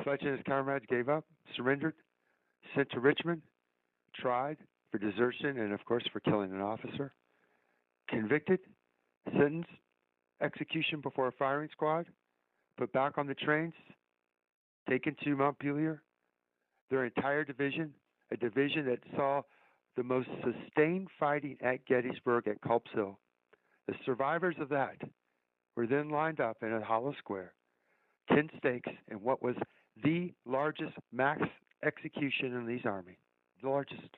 Futch 0.06 0.22
and 0.22 0.38
his 0.38 0.46
comrades 0.48 0.86
gave 0.88 1.10
up, 1.10 1.26
surrendered, 1.58 1.96
sent 2.74 2.90
to 2.92 3.02
Richmond, 3.02 3.42
tried 4.14 4.58
for 4.92 4.98
desertion 4.98 5.60
and, 5.60 5.74
of 5.74 5.84
course, 5.86 6.04
for 6.12 6.20
killing 6.20 6.52
an 6.52 6.62
officer, 6.62 7.14
convicted, 8.10 8.60
sentenced, 9.26 9.70
execution 10.42 11.02
before 11.02 11.28
a 11.28 11.32
firing 11.34 11.70
squad, 11.72 12.06
put 12.78 12.92
back 12.94 13.18
on 13.18 13.28
the 13.28 13.36
trains, 13.36 13.74
taken 14.90 15.16
to 15.24 15.36
Montpelier. 15.36 16.02
Their 16.90 17.06
entire 17.06 17.44
division, 17.44 17.94
a 18.32 18.38
division 18.38 18.86
that 18.86 19.00
saw 19.16 19.44
the 19.96 20.04
most 20.04 20.30
sustained 20.44 21.08
fighting 21.20 21.58
at 21.62 21.86
Gettysburg 21.86 22.48
at 22.48 22.62
Culp's 22.62 22.90
Hill. 22.94 23.20
The 23.88 23.94
survivors 24.06 24.56
of 24.60 24.70
that 24.70 24.96
were 25.76 25.88
then 25.88 26.10
lined 26.10 26.40
up 26.40 26.58
in 26.62 26.74
a 26.74 26.84
hollow 26.84 27.14
square, 27.20 27.54
10 28.34 28.50
stakes 28.58 28.90
in 29.10 29.18
what 29.18 29.44
was 29.44 29.56
the 30.04 30.34
largest 30.46 30.94
mass 31.12 31.42
execution 31.84 32.54
in 32.54 32.66
Lee's 32.66 32.86
army, 32.86 33.18
the 33.62 33.70
largest. 33.70 34.18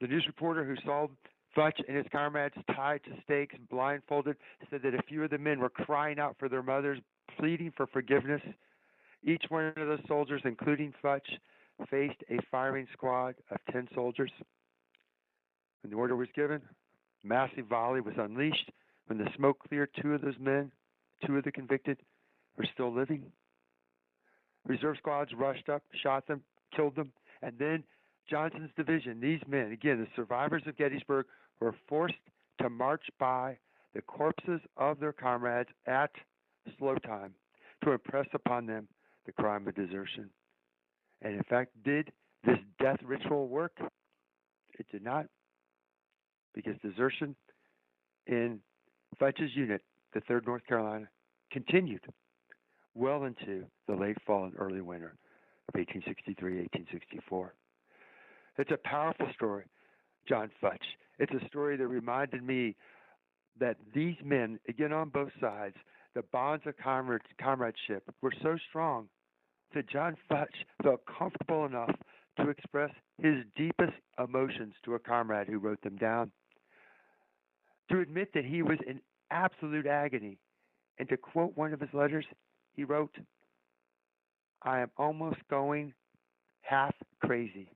The 0.00 0.06
news 0.06 0.24
reporter 0.26 0.64
who 0.64 0.76
saw 0.84 1.08
Futch 1.56 1.80
and 1.86 1.96
his 1.96 2.06
comrades 2.12 2.54
tied 2.74 3.02
to 3.04 3.10
stakes, 3.24 3.54
and 3.56 3.68
blindfolded, 3.68 4.36
said 4.70 4.82
that 4.82 4.94
a 4.94 5.02
few 5.02 5.24
of 5.24 5.30
the 5.30 5.38
men 5.38 5.58
were 5.58 5.68
crying 5.68 6.18
out 6.18 6.36
for 6.38 6.48
their 6.48 6.62
mothers, 6.62 7.00
pleading 7.38 7.72
for 7.76 7.86
forgiveness. 7.88 8.40
Each 9.22 9.44
one 9.48 9.66
of 9.66 9.74
those 9.74 10.00
soldiers, 10.06 10.42
including 10.44 10.94
Futch, 11.02 11.26
faced 11.90 12.22
a 12.30 12.38
firing 12.50 12.86
squad 12.92 13.34
of 13.50 13.58
10 13.72 13.88
soldiers. 13.94 14.30
When 15.82 15.90
the 15.90 15.96
order 15.96 16.16
was 16.16 16.28
given, 16.34 16.60
massive 17.24 17.66
volley 17.66 18.00
was 18.00 18.14
unleashed. 18.16 18.70
When 19.06 19.18
the 19.18 19.28
smoke 19.36 19.58
cleared, 19.68 19.90
two 20.00 20.14
of 20.14 20.20
those 20.20 20.38
men, 20.38 20.70
two 21.26 21.36
of 21.36 21.44
the 21.44 21.52
convicted, 21.52 21.98
were 22.56 22.66
still 22.72 22.92
living. 22.92 23.24
Reserve 24.66 24.96
squads 24.98 25.32
rushed 25.34 25.68
up, 25.68 25.82
shot 26.02 26.26
them, 26.28 26.42
killed 26.76 26.94
them, 26.94 27.12
and 27.42 27.58
then 27.58 27.84
Johnson's 28.28 28.70
division, 28.76 29.20
these 29.20 29.40
men, 29.48 29.72
again, 29.72 29.98
the 29.98 30.06
survivors 30.14 30.62
of 30.66 30.76
Gettysburg, 30.76 31.26
were 31.60 31.74
forced 31.88 32.14
to 32.60 32.70
march 32.70 33.04
by 33.18 33.56
the 33.94 34.02
corpses 34.02 34.60
of 34.76 35.00
their 35.00 35.12
comrades 35.12 35.70
at 35.86 36.10
slow 36.78 36.94
time 36.96 37.34
to 37.82 37.92
impress 37.92 38.26
upon 38.34 38.66
them 38.66 38.86
the 39.26 39.32
crime 39.32 39.66
of 39.66 39.74
desertion. 39.74 40.30
And 41.22 41.34
in 41.34 41.42
fact, 41.44 41.70
did 41.84 42.12
this 42.44 42.58
death 42.80 42.98
ritual 43.02 43.48
work? 43.48 43.76
It 44.78 44.86
did 44.90 45.02
not, 45.02 45.26
because 46.54 46.74
desertion 46.82 47.34
in 48.26 48.60
Futch's 49.18 49.54
unit, 49.54 49.82
the 50.14 50.20
3rd 50.20 50.46
North 50.46 50.66
Carolina, 50.66 51.08
continued 51.50 52.04
well 52.94 53.24
into 53.24 53.64
the 53.88 53.94
late 53.94 54.16
fall 54.26 54.44
and 54.44 54.54
early 54.56 54.80
winter 54.80 55.14
of 55.70 55.78
1863 55.78 56.66
1864. 56.74 57.54
It's 58.58 58.70
a 58.70 58.88
powerful 58.88 59.28
story, 59.34 59.64
John 60.28 60.50
Futch. 60.62 60.96
It's 61.18 61.32
a 61.32 61.46
story 61.46 61.76
that 61.76 61.86
reminded 61.86 62.42
me 62.42 62.76
that 63.58 63.76
these 63.94 64.16
men, 64.24 64.58
again 64.68 64.92
on 64.92 65.10
both 65.10 65.30
sides, 65.40 65.76
the 66.14 66.22
bonds 66.32 66.64
of 66.66 66.74
comradeship 66.76 68.02
were 68.20 68.32
so 68.42 68.56
strong 68.68 69.08
that 69.74 69.88
John 69.88 70.16
Futch 70.30 70.66
felt 70.82 71.02
comfortable 71.06 71.64
enough 71.64 71.94
to 72.38 72.48
express 72.48 72.90
his 73.22 73.44
deepest 73.56 73.92
emotions 74.18 74.74
to 74.84 74.94
a 74.94 74.98
comrade 74.98 75.46
who 75.46 75.58
wrote 75.58 75.80
them 75.82 75.96
down. 75.96 76.32
To 77.90 78.00
admit 78.00 78.32
that 78.34 78.44
he 78.44 78.62
was 78.62 78.78
in 78.86 79.00
absolute 79.30 79.86
agony, 79.86 80.38
and 80.98 81.08
to 81.08 81.16
quote 81.16 81.56
one 81.56 81.72
of 81.72 81.80
his 81.80 81.90
letters, 81.92 82.24
he 82.74 82.84
wrote, 82.84 83.14
I 84.62 84.80
am 84.80 84.90
almost 84.96 85.38
going 85.48 85.92
half 86.62 86.94
crazy. 87.20 87.68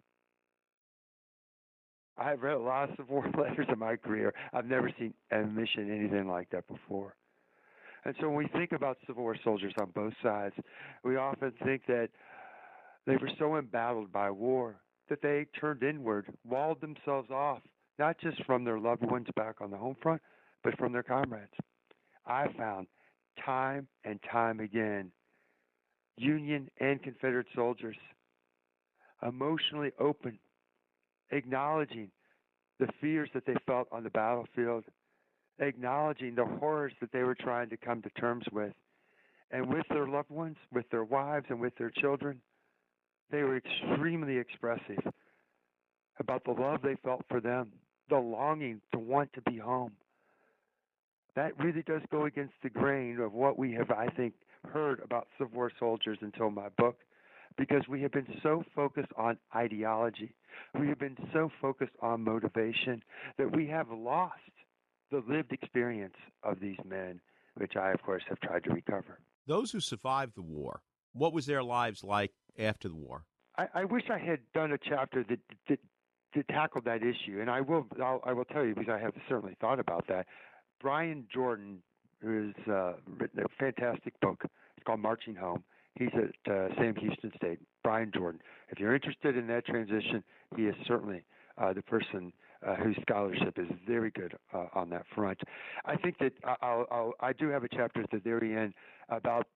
I've 2.16 2.42
read 2.42 2.58
lots 2.58 2.92
of 2.98 3.08
war 3.08 3.24
letters 3.38 3.66
in 3.72 3.78
my 3.78 3.96
career. 3.96 4.32
I've 4.52 4.66
never 4.66 4.90
seen 4.98 5.14
admission 5.30 5.90
anything 5.90 6.28
like 6.28 6.50
that 6.50 6.66
before. 6.68 7.14
And 8.04 8.14
so 8.20 8.28
when 8.28 8.36
we 8.36 8.48
think 8.48 8.72
about 8.72 8.98
Civil 9.06 9.22
War 9.22 9.36
soldiers 9.42 9.72
on 9.78 9.90
both 9.94 10.12
sides, 10.22 10.54
we 11.02 11.16
often 11.16 11.52
think 11.64 11.82
that 11.86 12.10
they 13.06 13.16
were 13.16 13.30
so 13.38 13.56
embattled 13.56 14.12
by 14.12 14.30
war 14.30 14.76
that 15.08 15.22
they 15.22 15.46
turned 15.58 15.82
inward, 15.82 16.26
walled 16.46 16.80
themselves 16.80 17.30
off, 17.30 17.60
not 17.98 18.18
just 18.20 18.42
from 18.44 18.64
their 18.64 18.78
loved 18.78 19.02
ones 19.10 19.26
back 19.36 19.60
on 19.60 19.70
the 19.70 19.76
home 19.76 19.96
front, 20.02 20.20
but 20.62 20.76
from 20.78 20.92
their 20.92 21.02
comrades. 21.02 21.52
I 22.26 22.46
found 22.56 22.86
time 23.44 23.88
and 24.04 24.18
time 24.30 24.60
again 24.60 25.10
Union 26.16 26.70
and 26.80 27.02
Confederate 27.02 27.46
soldiers 27.54 27.96
emotionally 29.26 29.92
open, 29.98 30.38
acknowledging 31.30 32.10
the 32.78 32.88
fears 33.00 33.30
that 33.34 33.46
they 33.46 33.54
felt 33.66 33.88
on 33.90 34.04
the 34.04 34.10
battlefield, 34.10 34.84
acknowledging 35.58 36.34
the 36.34 36.44
horrors 36.44 36.92
that 37.00 37.12
they 37.12 37.22
were 37.22 37.34
trying 37.34 37.68
to 37.70 37.76
come 37.76 38.02
to 38.02 38.10
terms 38.10 38.44
with. 38.52 38.72
And 39.50 39.72
with 39.72 39.86
their 39.88 40.08
loved 40.08 40.30
ones, 40.30 40.56
with 40.72 40.88
their 40.90 41.04
wives, 41.04 41.46
and 41.48 41.60
with 41.60 41.76
their 41.76 41.90
children, 41.90 42.40
they 43.30 43.42
were 43.42 43.56
extremely 43.56 44.36
expressive 44.36 44.98
about 46.18 46.44
the 46.44 46.52
love 46.52 46.80
they 46.82 46.96
felt 47.04 47.24
for 47.28 47.40
them, 47.40 47.70
the 48.08 48.16
longing 48.16 48.80
to 48.92 48.98
want 48.98 49.32
to 49.32 49.42
be 49.42 49.58
home. 49.58 49.92
That 51.36 51.58
really 51.58 51.82
does 51.82 52.02
go 52.10 52.26
against 52.26 52.54
the 52.62 52.70
grain 52.70 53.18
of 53.20 53.32
what 53.32 53.58
we 53.58 53.72
have, 53.72 53.90
I 53.90 54.08
think, 54.08 54.34
heard 54.66 55.00
about 55.04 55.28
Civil 55.38 55.54
War 55.54 55.72
soldiers 55.78 56.18
until 56.20 56.50
my 56.50 56.68
book. 56.76 56.98
because 57.56 57.86
we 57.88 58.02
have 58.02 58.10
been 58.12 58.26
so 58.42 58.64
focused 58.74 59.12
on 59.16 59.38
ideology, 59.54 60.34
we 60.78 60.88
have 60.88 60.98
been 60.98 61.16
so 61.32 61.50
focused 61.60 61.92
on 62.00 62.24
motivation 62.24 63.02
that 63.38 63.54
we 63.54 63.66
have 63.68 63.88
lost 63.90 64.40
the 65.10 65.22
lived 65.28 65.52
experience 65.52 66.16
of 66.42 66.58
these 66.60 66.78
men, 66.84 67.20
which 67.56 67.76
I, 67.76 67.92
of 67.92 68.02
course, 68.02 68.22
have 68.28 68.40
tried 68.40 68.64
to 68.64 68.70
recover. 68.70 69.20
Those 69.46 69.70
who 69.70 69.78
survived 69.80 70.34
the 70.34 70.42
war, 70.42 70.80
what 71.12 71.32
was 71.32 71.46
their 71.46 71.62
lives 71.62 72.02
like 72.02 72.32
after 72.58 72.88
the 72.88 72.96
war? 72.96 73.24
I, 73.56 73.68
I 73.74 73.84
wish 73.84 74.04
I 74.10 74.18
had 74.18 74.40
done 74.52 74.72
a 74.72 74.78
chapter 74.78 75.24
that, 75.28 75.38
that 75.68 75.78
that 76.34 76.48
tackled 76.48 76.84
that 76.86 77.02
issue, 77.04 77.40
and 77.40 77.48
I 77.48 77.60
will 77.60 77.86
I'll, 78.02 78.20
I 78.24 78.32
will 78.32 78.44
tell 78.46 78.64
you 78.64 78.74
because 78.74 78.92
I 78.92 78.98
have 78.98 79.12
certainly 79.28 79.56
thought 79.60 79.78
about 79.78 80.06
that. 80.08 80.26
Brian 80.80 81.28
Jordan, 81.32 81.80
who 82.24 82.46
has 82.46 82.72
uh, 82.72 82.92
written 83.18 83.40
a 83.40 83.48
fantastic 83.58 84.18
book, 84.20 84.42
it's 84.44 84.84
called 84.84 85.00
Marching 85.00 85.34
Home. 85.34 85.62
He's 85.96 86.08
at 86.14 86.52
uh, 86.52 86.68
Sam 86.76 86.94
Houston 86.96 87.30
State. 87.36 87.60
Brian 87.84 88.10
Jordan. 88.12 88.40
If 88.70 88.80
you're 88.80 88.94
interested 88.94 89.36
in 89.36 89.46
that 89.48 89.66
transition, 89.66 90.24
he 90.56 90.62
is 90.62 90.74
certainly 90.86 91.22
uh, 91.58 91.72
the 91.72 91.82
person 91.82 92.32
uh, 92.66 92.74
whose 92.76 92.96
scholarship 93.02 93.58
is 93.58 93.66
very 93.86 94.10
good 94.10 94.34
uh, 94.52 94.66
on 94.74 94.90
that 94.90 95.04
front. 95.14 95.38
I 95.84 95.96
think 95.96 96.18
that 96.18 96.32
I'll, 96.62 96.86
I'll, 96.90 97.12
I 97.20 97.32
do 97.32 97.48
have 97.48 97.62
a 97.62 97.68
chapter 97.68 98.02
at 98.02 98.10
the 98.10 98.18
very 98.18 98.56
end 98.56 98.74
about 99.10 99.46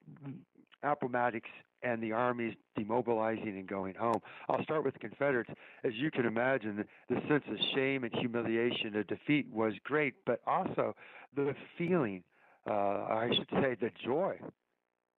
Appomattox 0.83 1.49
and 1.83 2.03
the 2.03 2.13
armies 2.13 2.55
demobilizing 2.79 3.57
and 3.57 3.67
going 3.67 3.95
home. 3.95 4.21
I'll 4.49 4.63
start 4.63 4.85
with 4.85 4.95
the 4.95 5.01
Confederates. 5.01 5.51
As 5.85 5.93
you 5.95 6.11
can 6.11 6.27
imagine, 6.27 6.85
the 7.09 7.21
sense 7.29 7.45
of 7.49 7.57
shame 7.75 8.05
and 8.05 8.13
humiliation 8.13 8.97
of 8.97 9.07
defeat 9.07 9.47
was 9.53 9.73
great, 9.85 10.15
but 10.27 10.41
also 10.47 10.95
the 11.35 11.55
feeling, 11.77 12.23
uh, 12.69 12.73
I 12.73 13.31
should 13.35 13.49
say, 13.51 13.77
the 13.81 13.91
joy 14.05 14.39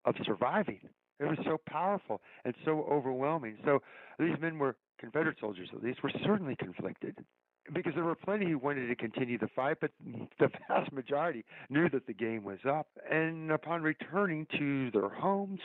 of 0.05 0.15
surviving. 0.25 0.79
It 1.19 1.25
was 1.25 1.37
so 1.43 1.57
powerful 1.69 2.21
and 2.45 2.55
so 2.63 2.85
overwhelming. 2.89 3.57
So 3.65 3.81
these 4.17 4.39
men 4.39 4.57
were 4.57 4.75
Confederate 4.99 5.37
soldiers, 5.39 5.69
at 5.73 5.83
least, 5.83 6.01
were 6.03 6.11
certainly 6.23 6.55
conflicted 6.55 7.17
because 7.73 7.93
there 7.93 8.03
were 8.03 8.15
plenty 8.15 8.49
who 8.49 8.57
wanted 8.57 8.87
to 8.87 8.95
continue 8.95 9.37
the 9.37 9.47
fight, 9.55 9.77
but 9.81 9.91
the 10.39 10.49
vast 10.67 10.91
majority 10.91 11.43
knew 11.69 11.89
that 11.89 12.07
the 12.07 12.13
game 12.13 12.43
was 12.43 12.59
up. 12.67 12.87
And 13.09 13.51
upon 13.51 13.81
returning 13.81 14.47
to 14.57 14.91
their 14.91 15.09
homes, 15.09 15.59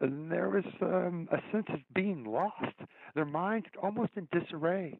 there 0.00 0.50
was 0.50 0.64
um, 0.82 1.28
a 1.32 1.38
sense 1.52 1.66
of 1.70 1.80
being 1.94 2.24
lost. 2.24 2.74
Their 3.14 3.24
minds 3.24 3.66
almost 3.82 4.12
in 4.16 4.28
disarray. 4.32 4.98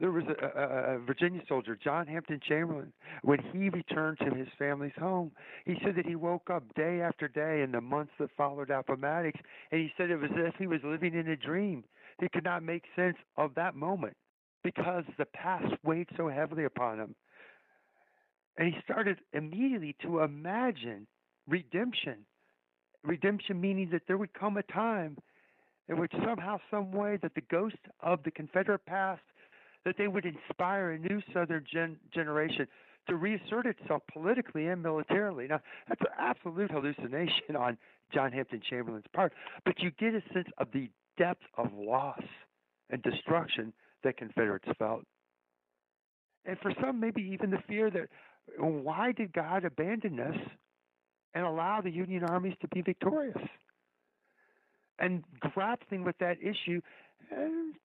There 0.00 0.10
was 0.10 0.24
a, 0.24 0.46
a, 0.46 0.96
a 0.96 0.98
Virginia 0.98 1.42
soldier, 1.48 1.78
John 1.82 2.06
Hampden 2.06 2.40
Chamberlayne, 2.48 2.92
when 3.22 3.38
he 3.52 3.68
returned 3.68 4.18
to 4.18 4.34
his 4.34 4.48
family's 4.58 4.92
home. 4.98 5.32
He 5.64 5.76
said 5.84 5.96
that 5.96 6.06
he 6.06 6.16
woke 6.16 6.50
up 6.50 6.62
day 6.74 7.00
after 7.00 7.28
day 7.28 7.62
in 7.62 7.72
the 7.72 7.80
months 7.80 8.12
that 8.18 8.30
followed 8.36 8.70
Appomattox, 8.70 9.38
and 9.70 9.80
he 9.80 9.92
said 9.96 10.10
it 10.10 10.16
was 10.16 10.30
as 10.32 10.48
if 10.48 10.54
he 10.56 10.66
was 10.66 10.80
living 10.84 11.14
in 11.14 11.28
a 11.28 11.36
dream. 11.36 11.84
He 12.20 12.28
could 12.28 12.44
not 12.44 12.62
make 12.62 12.84
sense 12.94 13.16
of 13.36 13.54
that 13.54 13.74
moment 13.74 14.16
because 14.62 15.04
the 15.18 15.24
past 15.24 15.72
weighed 15.84 16.08
so 16.16 16.28
heavily 16.28 16.64
upon 16.64 16.98
him. 16.98 17.14
And 18.58 18.72
he 18.72 18.80
started 18.84 19.18
immediately 19.32 19.96
to 20.02 20.20
imagine 20.20 21.06
redemption. 21.48 22.18
Redemption 23.04 23.60
meaning 23.60 23.88
that 23.90 24.02
there 24.06 24.18
would 24.18 24.34
come 24.34 24.56
a 24.56 24.62
time 24.62 25.16
in 25.88 25.98
which 25.98 26.12
somehow, 26.24 26.58
some 26.70 26.92
way, 26.92 27.18
that 27.22 27.34
the 27.34 27.40
ghost 27.50 27.76
of 28.00 28.22
the 28.22 28.30
Confederate 28.30 28.84
past, 28.86 29.22
that 29.84 29.96
they 29.98 30.08
would 30.08 30.24
inspire 30.24 30.92
a 30.92 30.98
new 30.98 31.20
Southern 31.32 31.64
gen- 31.70 31.98
generation 32.12 32.66
to 33.08 33.16
reassert 33.16 33.66
itself 33.66 34.02
politically 34.12 34.68
and 34.68 34.82
militarily. 34.82 35.48
Now, 35.48 35.60
that's 35.88 36.00
an 36.02 36.14
absolute 36.18 36.70
hallucination 36.70 37.56
on 37.56 37.76
John 38.14 38.32
Hampden 38.32 38.60
Chamberlayne's 38.68 39.06
part, 39.12 39.32
but 39.64 39.80
you 39.80 39.90
get 39.98 40.14
a 40.14 40.22
sense 40.32 40.48
of 40.58 40.68
the 40.72 40.88
depth 41.18 41.42
of 41.56 41.72
loss 41.74 42.22
and 42.90 43.02
destruction 43.02 43.72
that 44.04 44.16
Confederates 44.16 44.68
felt. 44.78 45.02
And 46.44 46.58
for 46.60 46.72
some, 46.80 47.00
maybe 47.00 47.22
even 47.22 47.50
the 47.50 47.62
fear 47.68 47.90
that 47.90 48.08
why 48.58 49.12
did 49.12 49.32
God 49.32 49.64
abandon 49.64 50.18
us 50.20 50.36
and 51.34 51.44
allow 51.44 51.80
the 51.80 51.90
Union 51.90 52.24
armies 52.24 52.54
to 52.60 52.68
be 52.68 52.82
victorious? 52.82 53.38
And 54.98 55.24
grappling 55.40 56.04
with 56.04 56.18
that 56.18 56.38
issue, 56.40 56.80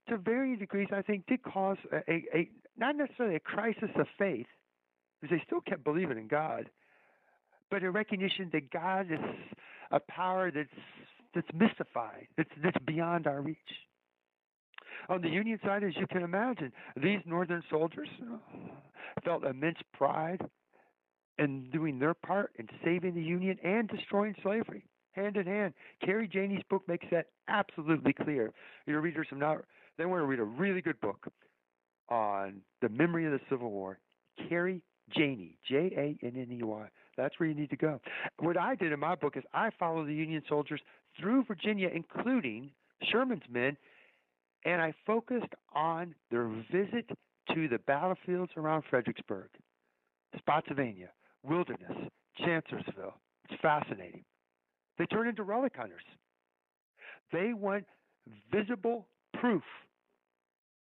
to 0.10 0.18
varying 0.18 0.58
degrees, 0.58 0.88
I 0.92 1.02
think 1.02 1.26
did 1.28 1.44
cause 1.44 1.78
a, 1.92 1.98
a, 2.12 2.24
a 2.34 2.50
not 2.78 2.96
necessarily 2.96 3.36
a 3.36 3.40
crisis 3.40 3.90
of 3.96 4.08
faith, 4.18 4.48
because 5.22 5.38
they 5.38 5.44
still 5.46 5.62
kept 5.62 5.84
believing 5.84 6.18
in 6.18 6.28
God, 6.28 6.70
but 7.72 7.84
a 7.84 7.92
recognition 7.92 8.50
that 8.54 8.72
God 8.72 9.12
is 9.12 9.20
a 9.92 10.00
power 10.00 10.52
that's 10.52 10.70
that's 11.34 11.48
mystified, 11.54 12.28
that's 12.38 12.50
that's 12.64 12.78
beyond 12.86 13.28
our 13.28 13.42
reach. 13.42 13.58
On 15.10 15.22
the 15.22 15.30
Union 15.30 15.60
side, 15.64 15.84
as 15.84 15.94
you 15.96 16.08
can 16.08 16.24
imagine, 16.24 16.72
these 16.96 17.20
Northern 17.26 17.64
soldiers 17.70 18.10
felt 19.24 19.44
immense 19.46 19.78
pride 19.94 20.42
in 21.38 21.70
doing 21.72 22.00
their 22.00 22.14
part 22.14 22.52
in 22.58 22.68
saving 22.84 23.14
the 23.14 23.22
Union 23.22 23.58
and 23.64 23.88
destroying 23.88 24.36
slavery, 24.42 24.84
hand 25.18 25.36
in 25.38 25.46
hand. 25.46 25.74
Carrie 26.04 26.28
Janney's 26.28 26.64
book 26.70 26.84
makes 26.88 27.06
that 27.12 27.28
absolutely 27.48 28.14
clear. 28.14 28.54
Your 28.86 29.02
readers 29.02 29.28
have 29.30 29.40
not, 29.40 29.58
they 29.98 30.06
want 30.06 30.22
to 30.22 30.26
read 30.26 30.40
a 30.40 30.44
really 30.44 30.82
good 30.82 31.00
book 31.02 31.28
on 32.10 32.62
the 32.82 32.90
memory 32.90 33.26
of 33.26 33.32
the 33.32 33.40
Civil 33.50 33.72
War. 33.72 34.00
Carrie 34.48 34.82
Janney, 35.16 35.58
J 35.68 35.92
A 35.98 36.26
N 36.26 36.34
N 36.36 36.48
E 36.52 36.64
Y. 36.64 36.88
That's 37.18 37.40
where 37.40 37.50
you 37.50 37.56
need 37.56 37.72
to 37.72 37.76
go. 37.76 38.00
What 38.40 38.58
I 38.58 38.76
did 38.76 38.92
in 38.92 39.00
my 39.00 39.16
book 39.16 39.36
is 39.36 39.44
I 39.54 39.72
follow 39.80 40.06
the 40.06 40.14
Union 40.14 40.44
soldiers 40.48 40.80
through 41.20 41.46
Virginia, 41.46 41.90
including 41.94 42.70
Sherman's 43.12 43.44
men, 43.50 43.76
and 44.66 44.82
I 44.82 44.94
focused 45.06 45.54
on 45.74 46.14
their 46.30 46.48
visit 46.72 47.10
to 47.54 47.68
the 47.68 47.80
battlefields 47.88 48.52
around 48.58 48.84
Fredericksburg, 48.90 49.50
Spotsylvania, 50.38 51.10
Wilderness, 51.44 52.12
Chancellorsville. 52.38 53.16
It's 53.50 53.60
fascinating. 53.62 54.24
They 54.98 55.06
turn 55.06 55.28
into 55.28 55.44
relic 55.44 55.74
hunters. 55.76 56.04
They 57.32 57.54
want 57.54 57.86
visible 58.52 59.08
proof 59.40 59.64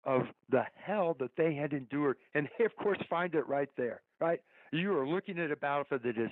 of 0.05 0.22
the 0.48 0.64
hell 0.74 1.16
that 1.20 1.30
they 1.36 1.55
had 1.55 1.72
endured. 1.72 2.16
And 2.34 2.48
they, 2.59 2.64
of 2.64 2.74
course, 2.76 2.98
find 3.09 3.34
it 3.34 3.46
right 3.46 3.68
there, 3.76 4.01
right? 4.20 4.40
You 4.72 4.96
are 4.96 5.07
looking 5.07 5.38
at 5.38 5.51
a 5.51 5.57
battlefield 5.57 6.03
that 6.05 6.16
is 6.16 6.30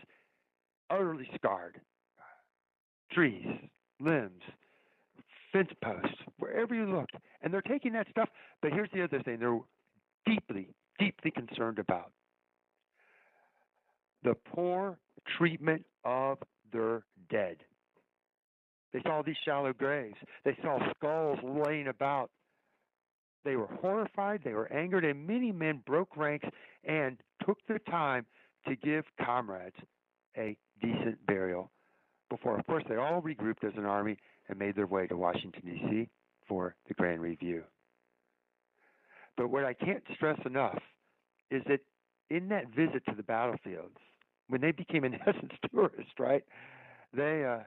utterly 0.91 1.29
scarred 1.35 1.81
trees, 3.13 3.47
limbs, 4.01 4.43
fence 5.53 5.71
posts, 5.83 6.17
wherever 6.39 6.75
you 6.75 6.87
look. 6.87 7.09
And 7.43 7.53
they're 7.53 7.63
taking 7.63 7.93
that 7.95 8.07
stuff. 8.11 8.29
But 8.63 8.73
here's 8.73 8.91
the 8.93 9.03
other 9.03 9.23
thing 9.23 9.39
they're 9.41 9.59
deeply, 10.27 10.69
deeply 10.99 11.31
concerned 11.31 11.79
about 11.79 12.13
the 14.23 14.35
poor 14.35 14.99
treatment 15.37 15.85
of 16.05 16.39
their 16.73 17.03
dead. 17.31 17.57
They 18.93 19.03
saw 19.03 19.23
these 19.23 19.37
shallow 19.45 19.73
graves, 19.73 20.17
they 20.45 20.57
saw 20.63 20.79
skulls 20.97 21.39
laying 21.43 21.89
about. 21.89 22.31
They 23.45 23.57
were 23.57 23.69
horrified, 23.81 24.41
they 24.45 24.53
were 24.53 24.71
angered, 24.73 25.05
and 25.05 25.27
many 25.27 25.53
men 25.53 25.83
broke 25.87 26.17
ranks 26.17 26.49
and 26.85 27.19
took 27.47 27.59
the 27.69 27.79
time 27.91 28.27
to 28.67 28.77
give 28.77 29.05
comrades 29.25 29.77
a 30.37 30.57
decent 30.83 31.25
burial 31.27 31.71
before, 32.31 32.59
of 32.59 32.67
course, 32.67 32.85
they 32.89 32.97
all 32.97 33.23
regrouped 33.23 33.65
as 33.65 33.73
an 33.77 33.85
army 33.85 34.19
and 34.49 34.59
made 34.59 34.77
their 34.77 34.87
way 34.87 35.07
to 35.07 35.17
Washington, 35.17 35.63
D.C. 35.65 36.09
for 36.47 36.75
the 36.87 36.95
Grand 36.95 37.21
Review. 37.21 37.65
But 39.37 39.51
what 39.51 39.65
I 39.65 39.73
can't 39.73 40.03
stress 40.15 40.39
enough 40.45 40.79
is 41.51 41.63
that 41.69 41.81
in 42.31 42.49
that 42.49 42.69
visit 42.75 43.05
to 43.09 43.15
the 43.15 43.23
battlefields, 43.23 43.97
when 44.49 44.61
they 44.61 44.73
became 44.73 45.05
in 45.05 45.15
essence 45.27 45.53
tourists, 45.73 46.13
right? 46.19 46.45
They 47.13 47.45
uh, 47.45 47.65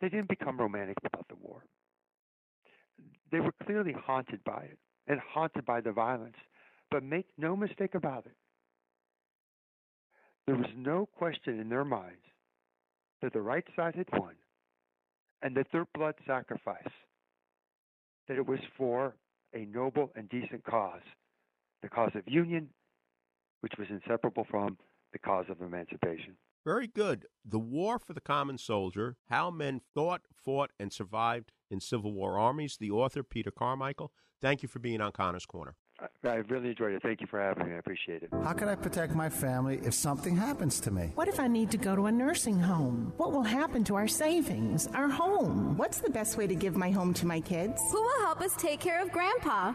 they 0.00 0.08
didn't 0.08 0.28
become 0.28 0.58
romantic 0.58 0.98
about 1.04 1.26
the 1.28 1.36
war. 1.40 1.64
They 3.32 3.40
were 3.40 3.54
clearly 3.64 3.92
haunted 3.92 4.42
by 4.44 4.64
it 4.70 4.78
and 5.06 5.20
haunted 5.20 5.64
by 5.64 5.80
the 5.80 5.92
violence. 5.92 6.36
But 6.90 7.02
make 7.02 7.26
no 7.38 7.56
mistake 7.56 7.94
about 7.94 8.26
it. 8.26 8.36
There 10.46 10.56
was 10.56 10.70
no 10.76 11.08
question 11.16 11.58
in 11.58 11.68
their 11.68 11.84
minds 11.84 12.22
that 13.22 13.32
the 13.32 13.40
right 13.40 13.64
side 13.74 13.94
had 13.94 14.08
won 14.12 14.34
and 15.42 15.56
that 15.56 15.66
their 15.72 15.86
blood 15.94 16.14
sacrifice, 16.26 16.92
that 18.28 18.36
it 18.36 18.46
was 18.46 18.60
for 18.76 19.14
a 19.54 19.64
noble 19.66 20.10
and 20.16 20.28
decent 20.28 20.64
cause, 20.64 21.02
the 21.82 21.88
cause 21.88 22.12
of 22.14 22.22
union, 22.26 22.68
which 23.60 23.72
was 23.78 23.88
inseparable 23.90 24.46
from 24.50 24.76
the 25.14 25.18
cause 25.18 25.46
of 25.48 25.62
emancipation. 25.62 26.36
Very 26.66 26.86
good. 26.86 27.26
The 27.44 27.58
War 27.58 27.98
for 27.98 28.12
the 28.12 28.20
Common 28.20 28.58
Soldier 28.58 29.16
How 29.30 29.50
Men 29.50 29.80
Thought, 29.94 30.22
Fought, 30.44 30.72
and 30.78 30.92
Survived 30.92 31.52
in 31.70 31.80
Civil 31.80 32.12
War 32.12 32.38
Armies. 32.38 32.76
The 32.78 32.90
author, 32.90 33.22
Peter 33.22 33.50
Carmichael. 33.50 34.12
Thank 34.42 34.62
you 34.62 34.68
for 34.68 34.78
being 34.78 35.00
on 35.00 35.12
Connor's 35.12 35.46
Corner. 35.46 35.76
I 36.24 36.36
really 36.48 36.70
enjoyed 36.70 36.92
it. 36.92 37.02
Thank 37.02 37.20
you 37.20 37.26
for 37.28 37.40
having 37.40 37.68
me. 37.68 37.74
I 37.74 37.78
appreciate 37.78 38.22
it. 38.24 38.30
How 38.42 38.52
can 38.52 38.68
I 38.68 38.74
protect 38.74 39.14
my 39.14 39.28
family 39.28 39.80
if 39.84 39.94
something 39.94 40.36
happens 40.36 40.80
to 40.80 40.90
me? 40.90 41.12
What 41.14 41.28
if 41.28 41.38
I 41.38 41.46
need 41.46 41.70
to 41.70 41.78
go 41.78 41.94
to 41.94 42.06
a 42.06 42.12
nursing 42.12 42.58
home? 42.58 43.12
What 43.16 43.32
will 43.32 43.44
happen 43.44 43.84
to 43.84 43.94
our 43.94 44.08
savings, 44.08 44.88
our 44.88 45.08
home? 45.08 45.76
What's 45.76 45.98
the 45.98 46.10
best 46.10 46.36
way 46.36 46.46
to 46.46 46.54
give 46.54 46.76
my 46.76 46.90
home 46.90 47.14
to 47.14 47.26
my 47.26 47.40
kids? 47.40 47.80
Who 47.92 48.02
will 48.02 48.20
help 48.22 48.40
us 48.40 48.56
take 48.56 48.80
care 48.80 49.00
of 49.00 49.12
Grandpa? 49.12 49.74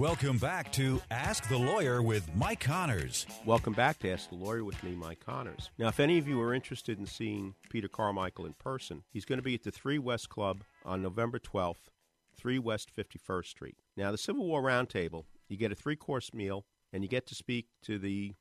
Welcome 0.00 0.38
back 0.38 0.72
to 0.72 1.02
Ask 1.10 1.46
the 1.50 1.58
Lawyer 1.58 2.00
with 2.00 2.34
Mike 2.34 2.60
Connors. 2.60 3.26
Welcome 3.44 3.74
back 3.74 3.98
to 3.98 4.10
Ask 4.10 4.30
the 4.30 4.34
Lawyer 4.34 4.64
with 4.64 4.82
me, 4.82 4.92
Mike 4.92 5.20
Connors. 5.20 5.68
Now, 5.76 5.88
if 5.88 6.00
any 6.00 6.16
of 6.16 6.26
you 6.26 6.40
are 6.40 6.54
interested 6.54 6.98
in 6.98 7.04
seeing 7.04 7.54
Peter 7.68 7.86
Carmichael 7.86 8.46
in 8.46 8.54
person, 8.54 9.02
he's 9.12 9.26
going 9.26 9.38
to 9.38 9.42
be 9.42 9.54
at 9.54 9.62
the 9.62 9.70
Three 9.70 9.98
West 9.98 10.30
Club 10.30 10.62
on 10.86 11.02
November 11.02 11.38
12th, 11.38 11.90
3 12.34 12.58
West 12.58 12.90
51st 12.96 13.44
Street. 13.44 13.76
Now, 13.94 14.10
the 14.10 14.16
Civil 14.16 14.46
War 14.46 14.62
Roundtable, 14.62 15.24
you 15.50 15.58
get 15.58 15.70
a 15.70 15.74
three 15.74 15.96
course 15.96 16.32
meal, 16.32 16.64
and 16.94 17.02
you 17.02 17.08
get 17.10 17.26
to 17.26 17.34
speak 17.34 17.66
to 17.82 17.98
the 17.98 18.32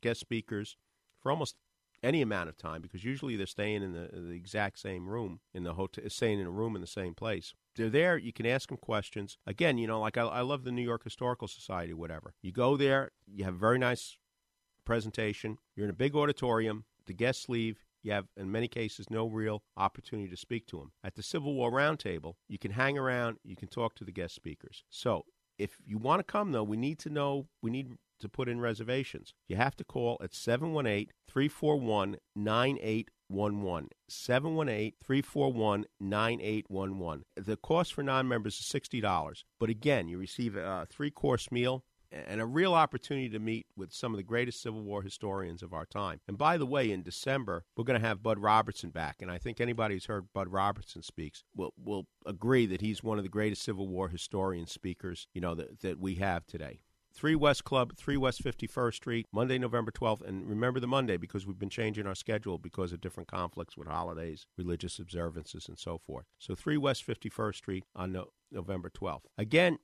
guest 0.00 0.20
speakers 0.20 0.78
for 1.20 1.30
almost 1.30 1.56
any 2.02 2.22
amount 2.22 2.48
of 2.48 2.56
time 2.56 2.80
because 2.80 3.04
usually 3.04 3.36
they're 3.36 3.44
staying 3.44 3.82
in 3.82 3.92
the, 3.92 4.08
the 4.14 4.32
exact 4.32 4.78
same 4.78 5.10
room 5.10 5.40
in 5.52 5.62
the 5.62 5.74
hotel, 5.74 6.04
staying 6.08 6.40
in 6.40 6.46
a 6.46 6.50
room 6.50 6.74
in 6.74 6.80
the 6.80 6.86
same 6.86 7.12
place. 7.12 7.52
They're 7.76 7.90
there. 7.90 8.16
You 8.16 8.32
can 8.32 8.46
ask 8.46 8.68
them 8.68 8.78
questions. 8.78 9.38
Again, 9.46 9.78
you 9.78 9.86
know, 9.86 10.00
like 10.00 10.16
I, 10.16 10.22
I 10.22 10.40
love 10.40 10.64
the 10.64 10.72
New 10.72 10.82
York 10.82 11.04
Historical 11.04 11.46
Society, 11.46 11.92
whatever. 11.92 12.34
You 12.42 12.52
go 12.52 12.76
there, 12.76 13.10
you 13.26 13.44
have 13.44 13.54
a 13.54 13.58
very 13.58 13.78
nice 13.78 14.16
presentation. 14.84 15.58
You're 15.74 15.84
in 15.84 15.90
a 15.90 15.94
big 15.94 16.16
auditorium. 16.16 16.84
The 17.06 17.12
guests 17.12 17.48
leave. 17.48 17.84
You 18.02 18.12
have, 18.12 18.26
in 18.36 18.52
many 18.52 18.68
cases, 18.68 19.10
no 19.10 19.26
real 19.26 19.62
opportunity 19.76 20.28
to 20.30 20.36
speak 20.36 20.66
to 20.68 20.78
them. 20.78 20.92
At 21.02 21.16
the 21.16 21.22
Civil 21.22 21.54
War 21.54 21.70
Roundtable, 21.72 22.34
you 22.48 22.58
can 22.58 22.70
hang 22.70 22.96
around. 22.96 23.38
You 23.44 23.56
can 23.56 23.68
talk 23.68 23.94
to 23.96 24.04
the 24.04 24.12
guest 24.12 24.34
speakers. 24.34 24.84
So, 24.88 25.24
if 25.58 25.78
you 25.84 25.98
want 25.98 26.20
to 26.20 26.24
come, 26.24 26.52
though, 26.52 26.62
we 26.62 26.76
need 26.76 26.98
to 27.00 27.10
know. 27.10 27.48
We 27.62 27.70
need 27.70 27.94
to 28.20 28.28
put 28.28 28.48
in 28.48 28.60
reservations. 28.60 29.34
You 29.48 29.56
have 29.56 29.76
to 29.76 29.84
call 29.84 30.18
at 30.22 30.34
718 30.34 31.08
341 31.28 32.16
9811. 33.28 33.90
718 34.08 34.92
341 35.04 35.84
9811. 36.00 37.24
The 37.36 37.56
cost 37.56 37.94
for 37.94 38.02
non 38.02 38.28
members 38.28 38.58
is 38.58 38.66
$60. 38.66 39.44
But 39.58 39.70
again, 39.70 40.08
you 40.08 40.18
receive 40.18 40.56
a 40.56 40.86
three 40.90 41.10
course 41.10 41.50
meal 41.50 41.84
and 42.12 42.40
a 42.40 42.46
real 42.46 42.74
opportunity 42.74 43.28
to 43.28 43.38
meet 43.38 43.66
with 43.76 43.92
some 43.92 44.12
of 44.12 44.16
the 44.16 44.22
greatest 44.22 44.62
Civil 44.62 44.82
War 44.82 45.02
historians 45.02 45.62
of 45.62 45.72
our 45.72 45.86
time. 45.86 46.20
And 46.28 46.38
by 46.38 46.56
the 46.56 46.66
way, 46.66 46.90
in 46.90 47.02
December, 47.02 47.64
we're 47.76 47.84
going 47.84 48.00
to 48.00 48.06
have 48.06 48.22
Bud 48.22 48.38
Robertson 48.38 48.90
back. 48.90 49.16
And 49.20 49.30
I 49.30 49.38
think 49.38 49.60
anybody 49.60 49.94
who's 49.94 50.06
heard 50.06 50.32
Bud 50.32 50.48
Robertson 50.48 51.02
speaks 51.02 51.44
will, 51.54 51.72
will 51.82 52.06
agree 52.24 52.66
that 52.66 52.80
he's 52.80 53.02
one 53.02 53.18
of 53.18 53.24
the 53.24 53.30
greatest 53.30 53.62
Civil 53.62 53.88
War 53.88 54.08
historian 54.08 54.66
speakers, 54.66 55.28
you 55.34 55.40
know, 55.40 55.54
that, 55.54 55.80
that 55.80 55.98
we 55.98 56.16
have 56.16 56.46
today. 56.46 56.80
3 57.16 57.34
West 57.34 57.64
Club, 57.64 57.96
3 57.96 58.18
West 58.18 58.44
51st 58.44 58.94
Street, 58.94 59.26
Monday, 59.32 59.58
November 59.58 59.90
12th. 59.90 60.26
And 60.26 60.46
remember 60.48 60.80
the 60.80 60.86
Monday 60.86 61.16
because 61.16 61.46
we've 61.46 61.58
been 61.58 61.70
changing 61.70 62.06
our 62.06 62.14
schedule 62.14 62.58
because 62.58 62.92
of 62.92 63.00
different 63.00 63.28
conflicts 63.28 63.76
with 63.76 63.88
holidays, 63.88 64.46
religious 64.58 64.98
observances, 64.98 65.66
and 65.66 65.78
so 65.78 65.98
forth. 65.98 66.26
So 66.38 66.54
3 66.54 66.76
West 66.76 67.06
51st 67.06 67.54
Street 67.54 67.84
on 67.94 68.12
no- 68.12 68.28
November 68.52 68.90
12th. 68.90 69.22
Again, 69.38 69.78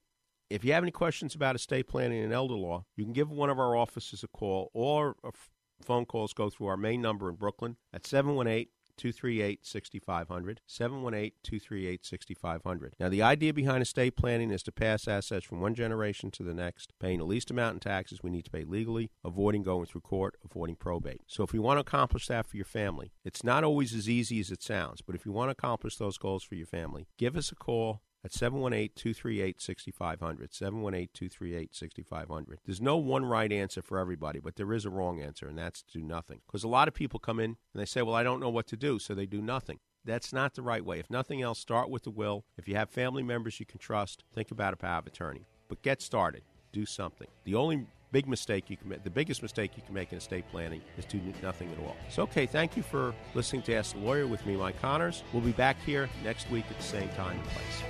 if 0.51 0.63
you 0.63 0.75
have 0.75 0.85
any 0.85 0.93
questions 0.93 1.35
about 1.35 1.57
estate 1.57 1.89
planning 1.89 2.23
and 2.23 2.33
elder 2.33 2.55
law, 2.55 2.85
you 2.97 3.05
can 3.05 3.15
give 3.15 3.31
one 3.31 3.49
of 3.49 3.59
our 3.59 3.75
offices 3.75 4.23
a 4.23 4.29
call 4.29 4.71
or 4.75 5.17
a 5.25 5.29
f- 5.29 5.51
phone 5.81 6.05
calls 6.05 6.35
go 6.35 6.51
through 6.51 6.67
our 6.67 6.77
main 6.77 7.01
number 7.01 7.31
in 7.31 7.37
Brooklyn 7.37 7.77
at 7.95 8.07
718 8.07 8.67
238 8.97 9.67
6500. 9.67 10.61
718 10.67 11.33
238 11.43 12.05
6500. 12.05 12.95
Now, 12.99 13.09
the 13.09 13.23
idea 13.23 13.53
behind 13.53 13.83
estate 13.83 14.17
planning 14.17 14.51
is 14.51 14.63
to 14.65 14.73
pass 14.73 15.09
assets 15.09 15.45
from 15.45 15.61
one 15.61 15.75
generation 15.75 16.31
to 16.33 16.43
the 16.43 16.55
next, 16.55 16.93
paying 17.01 17.19
the 17.19 17.25
least 17.25 17.51
amount 17.51 17.75
in 17.75 17.81
taxes 17.81 18.23
we 18.23 18.31
need 18.31 18.45
to 18.45 18.51
pay 18.51 18.65
legally, 18.65 19.11
avoiding 19.25 19.63
going 19.63 19.87
through 19.87 20.03
court, 20.03 20.37
avoiding 20.45 20.77
probate. 20.77 21.23
So, 21.27 21.43
if 21.43 21.55
you 21.55 21.63
want 21.63 21.79
to 21.79 21.83
accomplish 21.83 22.29
that 22.29 22.47
for 22.47 22.57
your 22.57 22.65
family, 22.65 23.13
it's 23.25 23.45
not 23.45 23.65
always 23.65 23.95
as 23.95 24.09
easy 24.09 24.41
as 24.41 24.51
it 24.51 24.63
sounds, 24.63 25.03
but 25.03 25.15
if 25.15 25.27
you 25.27 25.33
want 25.33 25.49
to 25.49 25.53
accomplish 25.53 25.97
those 25.97 26.19
goals 26.19 26.43
for 26.43 26.55
your 26.55 26.67
family, 26.67 27.07
give 27.19 27.37
us 27.37 27.51
a 27.51 27.55
call 27.57 28.03
at 28.25 28.33
718-238-6500 28.33 30.51
718-238-6500 30.51 32.57
there's 32.65 32.81
no 32.81 32.97
one 32.97 33.25
right 33.25 33.53
answer 33.53 33.83
for 33.83 33.99
everybody 33.99 34.39
but 34.39 34.57
there 34.57 34.73
is 34.73 34.85
a 34.85 34.91
wrong 34.91 35.21
answer 35.21 35.49
and 35.49 35.59
that's 35.59 35.83
to 35.83 35.99
do 35.99 36.05
nothing. 36.05 36.41
Because 36.47 36.65
a 36.65 36.69
lot 36.69 36.89
of 36.89 36.95
people 36.95 37.19
come 37.19 37.41
in 37.41 37.57
and 37.73 37.81
they 37.81 37.85
say 37.85 38.03
well 38.03 38.15
i 38.15 38.23
don't 38.23 38.41
know 38.41 38.51
what 38.51 38.67
to 38.69 38.77
do 38.77 38.99
so 38.99 39.15
they 39.15 39.27
do 39.27 39.43
nothing. 39.43 39.79
That's 40.05 40.33
not 40.33 40.55
the 40.55 40.63
right 40.63 40.85
way. 40.85 40.99
If 40.99 41.11
nothing 41.11 41.43
else 41.43 41.61
start 41.61 41.89
with 41.89 42.03
the 42.03 42.11
will. 42.11 42.45
If 42.59 42.67
you 42.67 42.75
have 42.75 42.91
family 42.91 43.23
members 43.23 43.61
you 43.61 43.67
can 43.67 43.79
trust 43.79 44.25
think 44.35 44.51
about 44.51 44.75
a 44.75 44.77
power 44.77 44.99
of 44.99 45.07
attorney. 45.07 45.47
But 45.69 45.83
get 45.83 46.03
started. 46.03 46.43
Do 46.73 46.87
something. 46.87 47.29
The 47.45 47.55
only 47.55 47.87
big 48.13 48.29
mistake 48.29 48.71
you 48.71 48.77
can 48.77 48.91
make 48.91 49.03
the 49.03 49.11
biggest 49.11 49.43
mistake 49.43 49.73
you 49.77 49.83
can 49.83 49.95
make 49.95 50.13
in 50.13 50.19
estate 50.19 50.45
planning 50.51 50.83
is 50.99 51.05
to 51.07 51.17
do 51.17 51.33
nothing 51.43 51.71
at 51.73 51.79
all. 51.85 51.97
So 52.11 52.23
okay 52.25 52.47
thank 52.47 52.77
you 52.77 52.83
for 52.83 53.15
listening 53.35 53.63
to 53.63 53.75
ask 53.75 53.95
the 53.95 54.01
lawyer 54.01 54.27
with 54.27 54.45
me 54.47 54.57
mike 54.57 54.81
connors. 54.81 55.23
We'll 55.33 55.43
be 55.43 55.53
back 55.53 55.77
here 55.85 56.09
next 56.23 56.51
week 56.51 56.67
at 56.71 56.77
the 56.77 56.83
same 56.85 57.09
time 57.11 57.39
and 57.39 57.45
place. 57.45 57.83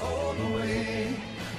All 0.00 0.32
away. 0.32 0.63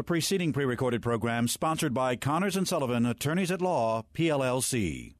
The 0.00 0.04
preceding 0.04 0.54
pre-recorded 0.54 1.02
program 1.02 1.46
sponsored 1.46 1.92
by 1.92 2.16
Connors 2.16 2.56
and 2.56 2.66
Sullivan, 2.66 3.04
Attorneys 3.04 3.50
at 3.50 3.60
Law, 3.60 4.06
PLLC. 4.14 5.19